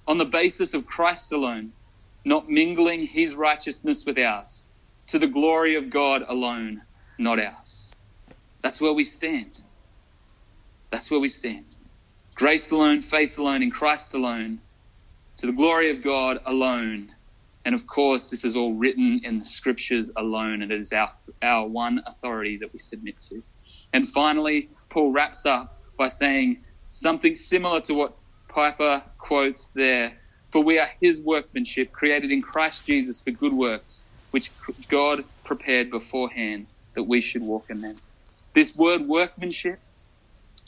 on 0.07 0.17
the 0.17 0.25
basis 0.25 0.73
of 0.73 0.85
Christ 0.85 1.33
alone, 1.33 1.73
not 2.25 2.49
mingling 2.49 3.05
his 3.05 3.35
righteousness 3.35 4.05
with 4.05 4.19
ours, 4.19 4.69
to 5.07 5.19
the 5.19 5.27
glory 5.27 5.75
of 5.75 5.89
God 5.89 6.23
alone, 6.27 6.81
not 7.19 7.39
ours. 7.39 7.95
That's 8.61 8.81
where 8.81 8.93
we 8.93 9.03
stand. 9.03 9.61
That's 10.89 11.11
where 11.11 11.19
we 11.19 11.29
stand. 11.29 11.65
Grace 12.35 12.71
alone, 12.71 13.01
faith 13.01 13.37
alone, 13.37 13.61
in 13.61 13.71
Christ 13.71 14.13
alone, 14.13 14.59
to 15.37 15.45
the 15.45 15.53
glory 15.53 15.91
of 15.91 16.01
God 16.01 16.39
alone, 16.45 17.13
and 17.65 17.75
of 17.75 17.85
course, 17.85 18.29
this 18.29 18.45
is 18.45 18.55
all 18.55 18.73
written 18.73 19.21
in 19.23 19.39
the 19.39 19.45
scriptures 19.45 20.11
alone, 20.15 20.61
and 20.61 20.71
it 20.71 20.79
is 20.79 20.93
our, 20.93 21.09
our 21.41 21.67
one 21.67 22.01
authority 22.05 22.57
that 22.57 22.71
we 22.73 22.79
submit 22.79 23.19
to. 23.29 23.43
And 23.93 24.07
finally, 24.07 24.69
Paul 24.89 25.11
wraps 25.11 25.45
up 25.45 25.79
by 25.97 26.07
saying 26.07 26.63
something 26.89 27.35
similar 27.35 27.81
to 27.81 27.93
what 27.93 28.17
Piper 28.47 29.03
quotes 29.17 29.67
there. 29.69 30.17
For 30.49 30.63
we 30.63 30.79
are 30.79 30.87
his 30.99 31.21
workmanship, 31.21 31.91
created 31.91 32.31
in 32.31 32.41
Christ 32.41 32.87
Jesus 32.87 33.21
for 33.21 33.31
good 33.31 33.53
works, 33.53 34.05
which 34.31 34.51
God 34.87 35.23
prepared 35.43 35.91
beforehand 35.91 36.65
that 36.99 37.03
we 37.03 37.21
should 37.21 37.41
walk 37.41 37.69
in 37.69 37.79
them. 37.79 37.95
This 38.51 38.75
word 38.75 39.07
workmanship 39.07 39.79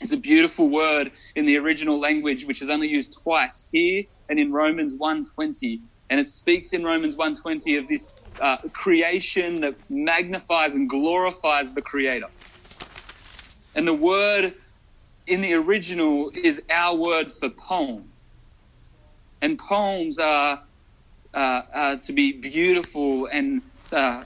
is 0.00 0.12
a 0.12 0.16
beautiful 0.16 0.66
word 0.66 1.12
in 1.36 1.44
the 1.44 1.58
original 1.58 2.00
language, 2.00 2.46
which 2.46 2.62
is 2.62 2.70
only 2.70 2.88
used 2.88 3.18
twice 3.22 3.68
here 3.70 4.04
and 4.30 4.38
in 4.38 4.50
Romans 4.50 4.96
1:20 4.96 5.80
and 6.08 6.18
it 6.18 6.26
speaks 6.26 6.72
in 6.72 6.84
Romans 6.84 7.16
1:20 7.16 7.78
of 7.78 7.88
this 7.88 8.08
uh, 8.40 8.56
creation 8.72 9.60
that 9.60 9.74
magnifies 9.90 10.74
and 10.74 10.88
glorifies 10.88 11.70
the 11.72 11.82
Creator. 11.82 12.28
And 13.74 13.86
the 13.86 13.94
word 13.94 14.54
in 15.26 15.42
the 15.42 15.52
original 15.54 16.30
is 16.34 16.62
our 16.70 16.96
word 16.96 17.30
for 17.30 17.50
poem. 17.50 18.10
And 19.42 19.58
poems 19.58 20.18
are 20.18 20.62
uh, 21.34 21.36
uh, 21.38 21.96
to 21.96 22.12
be 22.12 22.32
beautiful 22.32 23.26
and 23.26 23.62
uh, 23.92 24.24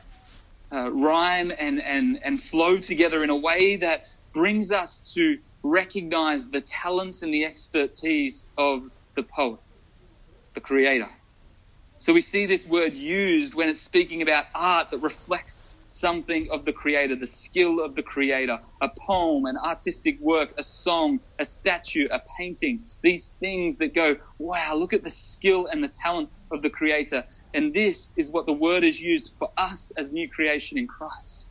uh, 0.72 0.90
rhyme 0.90 1.52
and, 1.58 1.80
and, 1.82 2.18
and 2.24 2.40
flow 2.40 2.78
together 2.78 3.22
in 3.22 3.30
a 3.30 3.36
way 3.36 3.76
that 3.76 4.02
brings 4.34 4.72
us 4.72 5.12
to 5.14 5.38
recognize 5.62 6.50
the 6.50 6.60
talents 6.60 7.22
and 7.22 7.32
the 7.32 7.44
expertise 7.44 8.50
of 8.56 8.82
the 9.16 9.22
poet, 9.22 9.60
the 10.54 10.60
creator. 10.60 11.08
So 11.98 12.12
we 12.12 12.20
see 12.20 12.46
this 12.46 12.66
word 12.66 12.94
used 12.94 13.54
when 13.54 13.68
it's 13.68 13.80
speaking 13.80 14.22
about 14.22 14.44
art 14.54 14.90
that 14.90 14.98
reflects 14.98 15.68
something 15.86 16.48
of 16.52 16.64
the 16.64 16.72
creator, 16.72 17.16
the 17.16 17.26
skill 17.26 17.80
of 17.80 17.94
the 17.94 18.02
creator, 18.02 18.58
a 18.82 18.88
poem, 19.06 19.46
an 19.46 19.56
artistic 19.56 20.18
work, 20.20 20.50
a 20.58 20.62
song, 20.62 21.20
a 21.38 21.44
statue, 21.44 22.08
a 22.10 22.20
painting, 22.38 22.84
these 23.02 23.36
things 23.40 23.78
that 23.78 23.94
go, 23.94 24.16
wow, 24.38 24.74
look 24.74 24.92
at 24.92 25.04
the 25.04 25.10
skill 25.10 25.66
and 25.70 25.82
the 25.82 25.92
talent 26.02 26.30
of 26.52 26.62
the 26.62 26.70
creator. 26.70 27.24
And 27.54 27.72
this 27.72 28.12
is 28.16 28.30
what 28.30 28.46
the 28.46 28.52
word 28.52 28.84
is 28.84 29.00
used 29.00 29.32
for 29.38 29.48
us 29.56 29.92
as 29.96 30.12
new 30.12 30.28
creation 30.30 30.78
in 30.78 30.86
Christ. 30.86 31.50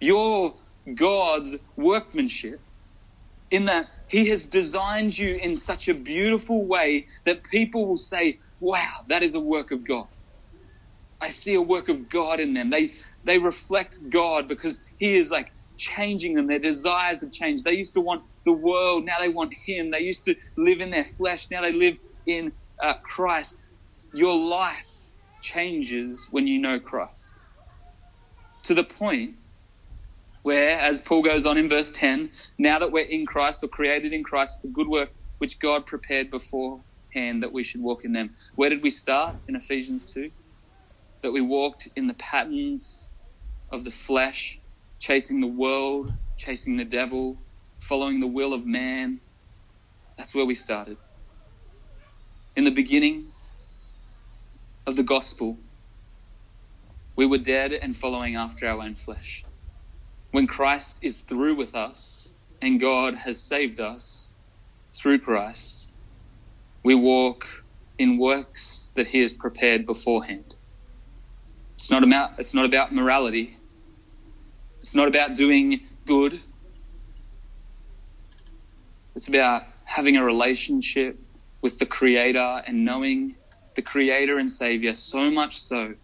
You're 0.00 0.54
God's 0.94 1.56
workmanship 1.76 2.62
in 3.50 3.66
that 3.66 3.88
he 4.08 4.28
has 4.28 4.46
designed 4.46 5.16
you 5.16 5.36
in 5.36 5.56
such 5.56 5.88
a 5.88 5.94
beautiful 5.94 6.66
way 6.66 7.06
that 7.26 7.44
people 7.44 7.86
will 7.86 7.96
say, 7.96 8.38
wow, 8.60 8.92
that 9.08 9.22
is 9.22 9.34
a 9.34 9.40
work 9.40 9.70
of 9.70 9.86
God. 9.86 10.06
I 11.20 11.30
see 11.30 11.54
a 11.54 11.62
work 11.62 11.88
of 11.90 12.08
God 12.08 12.40
in 12.40 12.54
them. 12.54 12.70
They 12.70 12.94
they 13.24 13.38
reflect 13.38 13.98
God 14.10 14.48
because 14.48 14.80
He 14.98 15.16
is 15.16 15.30
like 15.32 15.52
changing 15.78 16.34
them. 16.34 16.48
Their 16.48 16.60
desires 16.60 17.22
have 17.22 17.32
changed. 17.32 17.64
They 17.64 17.76
used 17.76 17.94
to 17.96 18.02
want 18.02 18.22
the 18.46 18.54
world, 18.54 19.04
now 19.06 19.18
they 19.20 19.30
want 19.30 19.54
Him. 19.66 19.90
They 19.92 20.00
used 20.02 20.26
to 20.26 20.36
live 20.56 20.80
in 20.80 20.90
their 20.90 21.04
flesh, 21.04 21.48
now 21.50 21.62
they 21.62 21.72
live 21.72 21.96
in 22.26 22.52
uh, 22.82 22.94
Christ. 23.04 23.62
Your 24.14 24.38
life 24.38 24.88
changes 25.42 26.28
when 26.32 26.46
you 26.46 26.60
know 26.60 26.80
Christ. 26.80 27.42
To 28.64 28.74
the 28.74 28.84
point 28.84 29.36
where, 30.42 30.78
as 30.80 31.02
Paul 31.02 31.22
goes 31.22 31.46
on 31.46 31.58
in 31.58 31.68
verse 31.68 31.92
10, 31.92 32.30
now 32.58 32.80
that 32.80 32.92
we're 32.92 33.04
in 33.04 33.26
Christ 33.26 33.64
or 33.64 33.68
created 33.68 34.12
in 34.12 34.24
Christ 34.24 34.58
for 34.62 34.68
good 34.68 34.88
work 34.88 35.10
which 35.38 35.58
God 35.60 35.86
prepared 35.86 36.30
beforehand 36.30 37.42
that 37.42 37.52
we 37.52 37.62
should 37.64 37.82
walk 37.82 38.04
in 38.04 38.12
them. 38.12 38.36
Where 38.56 38.70
did 38.70 38.82
we 38.82 38.90
start 38.90 39.36
in 39.48 39.56
Ephesians 39.56 40.06
2? 40.14 40.30
That 41.22 41.32
we 41.32 41.40
walked 41.40 41.88
in 41.96 42.06
the 42.06 42.14
patterns 42.14 43.12
of 43.70 43.84
the 43.84 43.90
flesh, 43.90 44.58
chasing 44.98 45.40
the 45.40 45.46
world, 45.46 46.12
chasing 46.36 46.76
the 46.76 46.84
devil, 46.84 47.38
following 47.80 48.20
the 48.20 48.26
will 48.26 48.52
of 48.54 48.66
man. 48.66 49.20
That's 50.18 50.34
where 50.34 50.46
we 50.46 50.54
started. 50.54 50.98
In 52.56 52.64
the 52.64 52.70
beginning 52.70 53.32
of 54.86 54.96
the 54.96 55.02
gospel, 55.02 55.58
we 57.16 57.26
were 57.26 57.38
dead 57.38 57.72
and 57.72 57.96
following 57.96 58.36
after 58.36 58.66
our 58.66 58.80
own 58.82 58.96
flesh. 58.96 59.44
When 60.32 60.46
Christ 60.46 61.00
is 61.02 61.22
through 61.22 61.56
with 61.56 61.74
us 61.74 62.28
and 62.62 62.80
God 62.80 63.14
has 63.14 63.42
saved 63.42 63.80
us 63.80 64.34
through 64.96 65.20
Christ, 65.20 65.90
we 66.84 66.94
walk 66.94 67.46
in 67.98 68.18
works 68.18 68.90
that 68.96 69.06
He 69.06 69.20
has 69.20 69.32
prepared 69.32 69.86
beforehand. 69.86 70.54
It's 71.80 71.90
not 71.90 72.04
about, 72.04 72.38
it's 72.38 72.52
not 72.52 72.66
about 72.66 72.92
morality. 72.92 73.56
It's 74.80 74.94
not 74.94 75.08
about 75.08 75.34
doing 75.34 75.80
good. 76.04 76.38
It's 79.16 79.28
about 79.28 79.62
having 79.84 80.18
a 80.18 80.22
relationship 80.22 81.18
with 81.62 81.78
the 81.78 81.86
Creator 81.86 82.64
and 82.66 82.84
knowing 82.84 83.34
the 83.76 83.80
Creator 83.80 84.36
and 84.36 84.50
Savior 84.50 84.94
so 84.94 85.30
much 85.30 85.58
so 85.58 85.94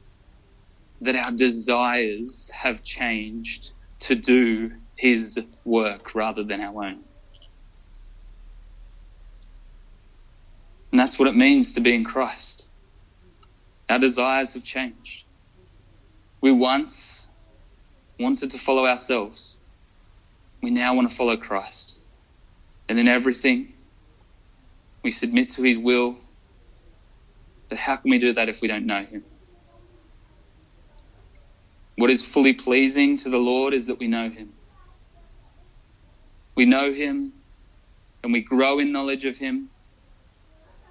that 1.03 1.15
our 1.15 1.31
desires 1.31 2.51
have 2.55 2.83
changed 2.83 3.75
to 3.99 4.15
do 4.15 4.73
His 4.97 5.39
work 5.63 6.15
rather 6.15 6.43
than 6.43 6.63
our 6.63 6.85
own. 6.87 7.05
And 10.91 10.99
that's 10.99 11.19
what 11.19 11.29
it 11.29 11.37
means 11.37 11.75
to 11.75 11.81
be 11.81 11.95
in 11.95 12.03
Christ. 12.03 12.67
Our 13.91 13.99
desires 13.99 14.55
have 14.55 14.65
changed. 14.65 15.26
We 16.47 16.53
once 16.53 17.29
wanted 18.21 18.53
to 18.53 18.59
follow 18.59 18.87
ourselves. 18.87 19.59
We 20.63 20.71
now 20.71 20.95
want 20.95 21.11
to 21.11 21.17
follow 21.17 21.37
Christ. 21.37 22.03
And 22.89 23.01
in 23.01 23.09
everything, 23.09 23.73
we 25.03 25.11
submit 25.11 25.51
to 25.57 25.65
his 25.65 25.77
will. 25.77 26.17
But 27.69 27.79
how 27.79 27.97
can 27.97 28.13
we 28.13 28.21
do 28.21 28.33
that 28.35 28.49
if 28.49 28.63
we 28.63 28.69
don't 28.69 28.87
know 28.87 29.03
him? 29.03 29.25
What 31.97 32.11
is 32.11 32.25
fully 32.25 32.53
pleasing 32.53 33.17
to 33.17 33.29
the 33.29 33.39
Lord 33.39 33.75
is 33.75 33.87
that 33.89 33.99
we 33.99 34.07
know 34.07 34.31
him. 34.31 34.53
We 36.55 36.65
know 36.65 36.93
him 36.93 37.33
and 38.23 38.33
we 38.33 38.43
grow 38.43 38.79
in 38.79 38.93
knowledge 38.93 39.25
of 39.25 39.37
him 39.37 39.69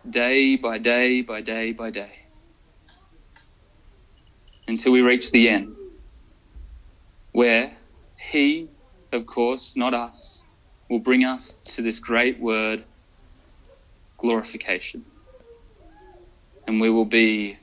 day 0.09 0.57
by 0.57 0.79
day 0.79 1.21
by 1.21 1.39
day 1.39 1.71
by 1.71 1.91
day 1.91 2.24
until 4.67 4.91
we 4.91 5.01
reach 5.01 5.31
the 5.31 5.49
end, 5.49 5.75
where 7.31 7.71
He, 8.31 8.69
of 9.11 9.25
course, 9.25 9.75
not 9.75 9.93
us, 9.93 10.43
will 10.89 10.99
bring 10.99 11.25
us 11.25 11.53
to 11.75 11.81
this 11.81 11.99
great 11.99 12.39
word, 12.39 12.83
glorification. 14.17 15.05
And 16.67 16.81
we 16.81 16.89
will 16.89 17.05
be 17.05 17.57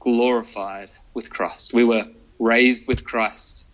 glorified 0.00 0.90
with 1.14 1.30
Christ. 1.30 1.72
We 1.72 1.84
were 1.84 2.06
raised 2.38 2.88
with 2.88 3.04
Christ. 3.04 3.68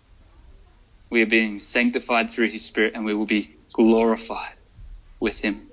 We 1.11 1.23
are 1.23 1.27
being 1.27 1.59
sanctified 1.59 2.31
through 2.31 2.49
His 2.49 2.65
Spirit, 2.65 2.95
and 2.95 3.05
we 3.05 3.15
will 3.15 3.27
be 3.27 3.57
glorified 3.73 4.55
with 5.21 5.39
Him. 5.39 5.71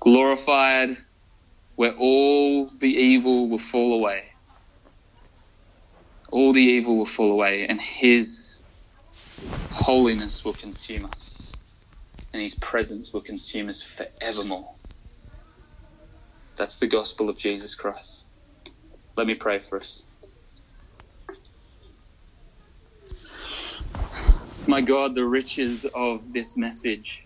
Glorified 0.00 0.96
where 1.74 1.94
all 1.94 2.66
the 2.66 2.88
evil 2.88 3.48
will 3.48 3.58
fall 3.58 3.94
away 3.94 4.24
all 6.30 6.52
the 6.52 6.62
evil 6.62 6.96
will 6.96 7.06
fall 7.06 7.30
away 7.30 7.66
and 7.66 7.80
his 7.80 8.64
holiness 9.70 10.44
will 10.44 10.52
consume 10.54 11.06
us 11.06 11.54
and 12.32 12.42
his 12.42 12.54
presence 12.54 13.12
will 13.12 13.20
consume 13.20 13.68
us 13.68 13.82
forevermore. 13.82 14.74
That's 16.56 16.78
the 16.78 16.86
gospel 16.86 17.28
of 17.28 17.36
Jesus 17.36 17.74
Christ. 17.74 18.28
Let 19.16 19.26
me 19.26 19.34
pray 19.34 19.58
for 19.58 19.78
us. 19.78 20.04
My 24.66 24.80
God, 24.80 25.14
the 25.14 25.24
riches 25.24 25.86
of 25.94 26.32
this 26.32 26.56
message 26.56 27.24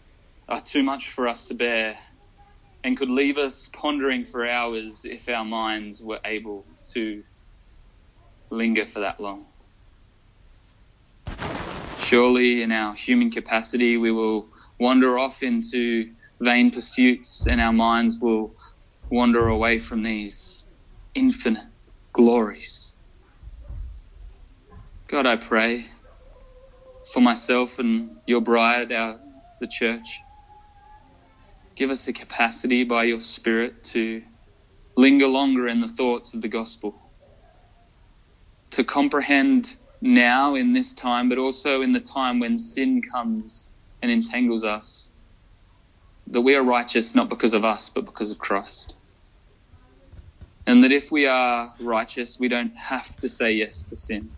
are 0.49 0.61
too 0.61 0.83
much 0.83 1.11
for 1.11 1.27
us 1.27 1.49
to 1.49 1.55
bear 1.55 1.97
and 2.85 2.97
could 2.97 3.11
leave 3.11 3.39
us 3.39 3.71
pondering 3.73 4.25
for 4.25 4.47
hours 4.47 5.05
if 5.05 5.29
our 5.29 5.45
minds 5.45 6.03
were 6.03 6.21
able 6.25 6.65
to 6.93 7.23
linger 8.51 8.85
for 8.85 9.01
that 9.01 9.21
long. 9.21 9.47
Surely, 11.99 12.63
in 12.63 12.73
our 12.73 12.95
human 12.95 13.31
capacity, 13.31 13.97
we 13.97 14.11
will 14.11 14.49
wander 14.79 15.19
off 15.19 15.43
into 15.43 16.11
vain 16.41 16.71
pursuits 16.71 17.47
and 17.47 17.61
our 17.61 17.73
minds 17.73 18.19
will 18.19 18.55
wander 19.09 19.47
away 19.47 19.79
from 19.79 20.03
these 20.03 20.65
infinite 21.15 21.67
glories. 22.13 22.95
God, 25.07 25.27
I 25.27 25.37
pray 25.37 25.85
for 27.13 27.21
myself 27.21 27.79
and 27.79 28.19
your 28.27 28.41
bride, 28.41 28.93
our, 28.93 29.21
the 29.61 29.67
church. 29.67 30.21
Give 31.75 31.91
us 31.91 32.07
the 32.07 32.13
capacity 32.13 32.85
by 32.85 33.05
your 33.05 33.21
Spirit 33.21 33.85
to 33.85 34.23
linger 34.97 35.27
longer 35.27 35.69
in 35.69 35.81
the 35.81 35.89
thoughts 35.89 36.35
of 36.35 36.43
the 36.43 36.49
gospel 36.49 36.95
to 38.73 38.85
comprehend 38.85 39.73
now 40.01 40.55
in 40.57 40.73
this 40.73 40.95
time, 40.95 41.29
but 41.29 41.39
also 41.39 41.83
in 41.83 41.93
the 41.93 42.01
time 42.01 42.41
when 42.41 42.59
sin 42.59 43.03
comes 43.03 43.77
and 44.03 44.11
entangles 44.11 44.65
us, 44.65 45.13
that 46.29 46.43
we 46.43 46.57
are 46.57 46.63
righteous 46.65 47.15
not 47.15 47.29
because 47.29 47.55
of 47.55 47.65
us, 47.65 47.91
but 47.91 48.07
because 48.07 48.31
of 48.31 48.39
Christ. 48.39 48.97
And 50.67 50.85
that 50.85 50.93
if 50.93 51.13
we 51.13 51.27
are 51.27 51.71
righteous, 51.81 52.39
we 52.41 52.49
don't 52.49 52.75
have 52.77 53.19
to 53.21 53.29
say 53.29 53.53
yes 53.53 53.85
to 53.85 53.97
sin. 53.97 54.33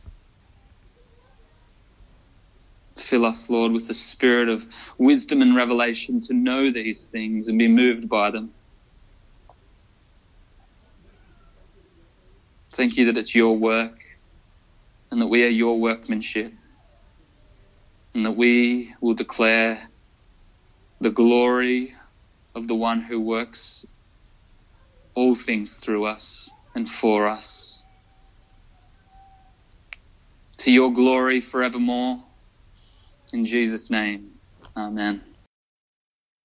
Fill 2.98 3.26
us, 3.26 3.50
Lord, 3.50 3.72
with 3.72 3.88
the 3.88 3.94
spirit 3.94 4.48
of 4.48 4.64
wisdom 4.98 5.42
and 5.42 5.56
revelation 5.56 6.20
to 6.22 6.34
know 6.34 6.70
these 6.70 7.08
things 7.08 7.48
and 7.48 7.58
be 7.58 7.68
moved 7.68 8.08
by 8.08 8.30
them. 8.30 8.54
Thank 12.74 12.96
you 12.96 13.06
that 13.06 13.18
it's 13.18 13.34
your 13.34 13.56
work 13.58 14.00
and 15.12 15.22
that 15.22 15.28
we 15.28 15.44
are 15.44 15.50
your 15.50 15.80
workmanship, 15.80 16.54
and 18.14 18.26
that 18.26 18.32
we 18.32 18.92
will 19.02 19.14
declare 19.14 19.78
the 21.00 21.12
glory 21.12 21.92
of 22.54 22.68
the 22.68 22.74
one 22.76 23.00
who 23.00 23.20
works 23.20 23.86
all 25.14 25.34
things 25.34 25.78
through 25.78 26.06
us 26.06 26.50
and 26.74 26.90
for 26.90 27.28
us. 27.28 27.84
to 30.58 30.72
your 30.72 30.92
glory 30.92 31.40
forevermore. 31.40 32.18
In 33.32 33.44
Jesus' 33.44 33.90
name, 33.90 34.32
amen. 34.76 35.31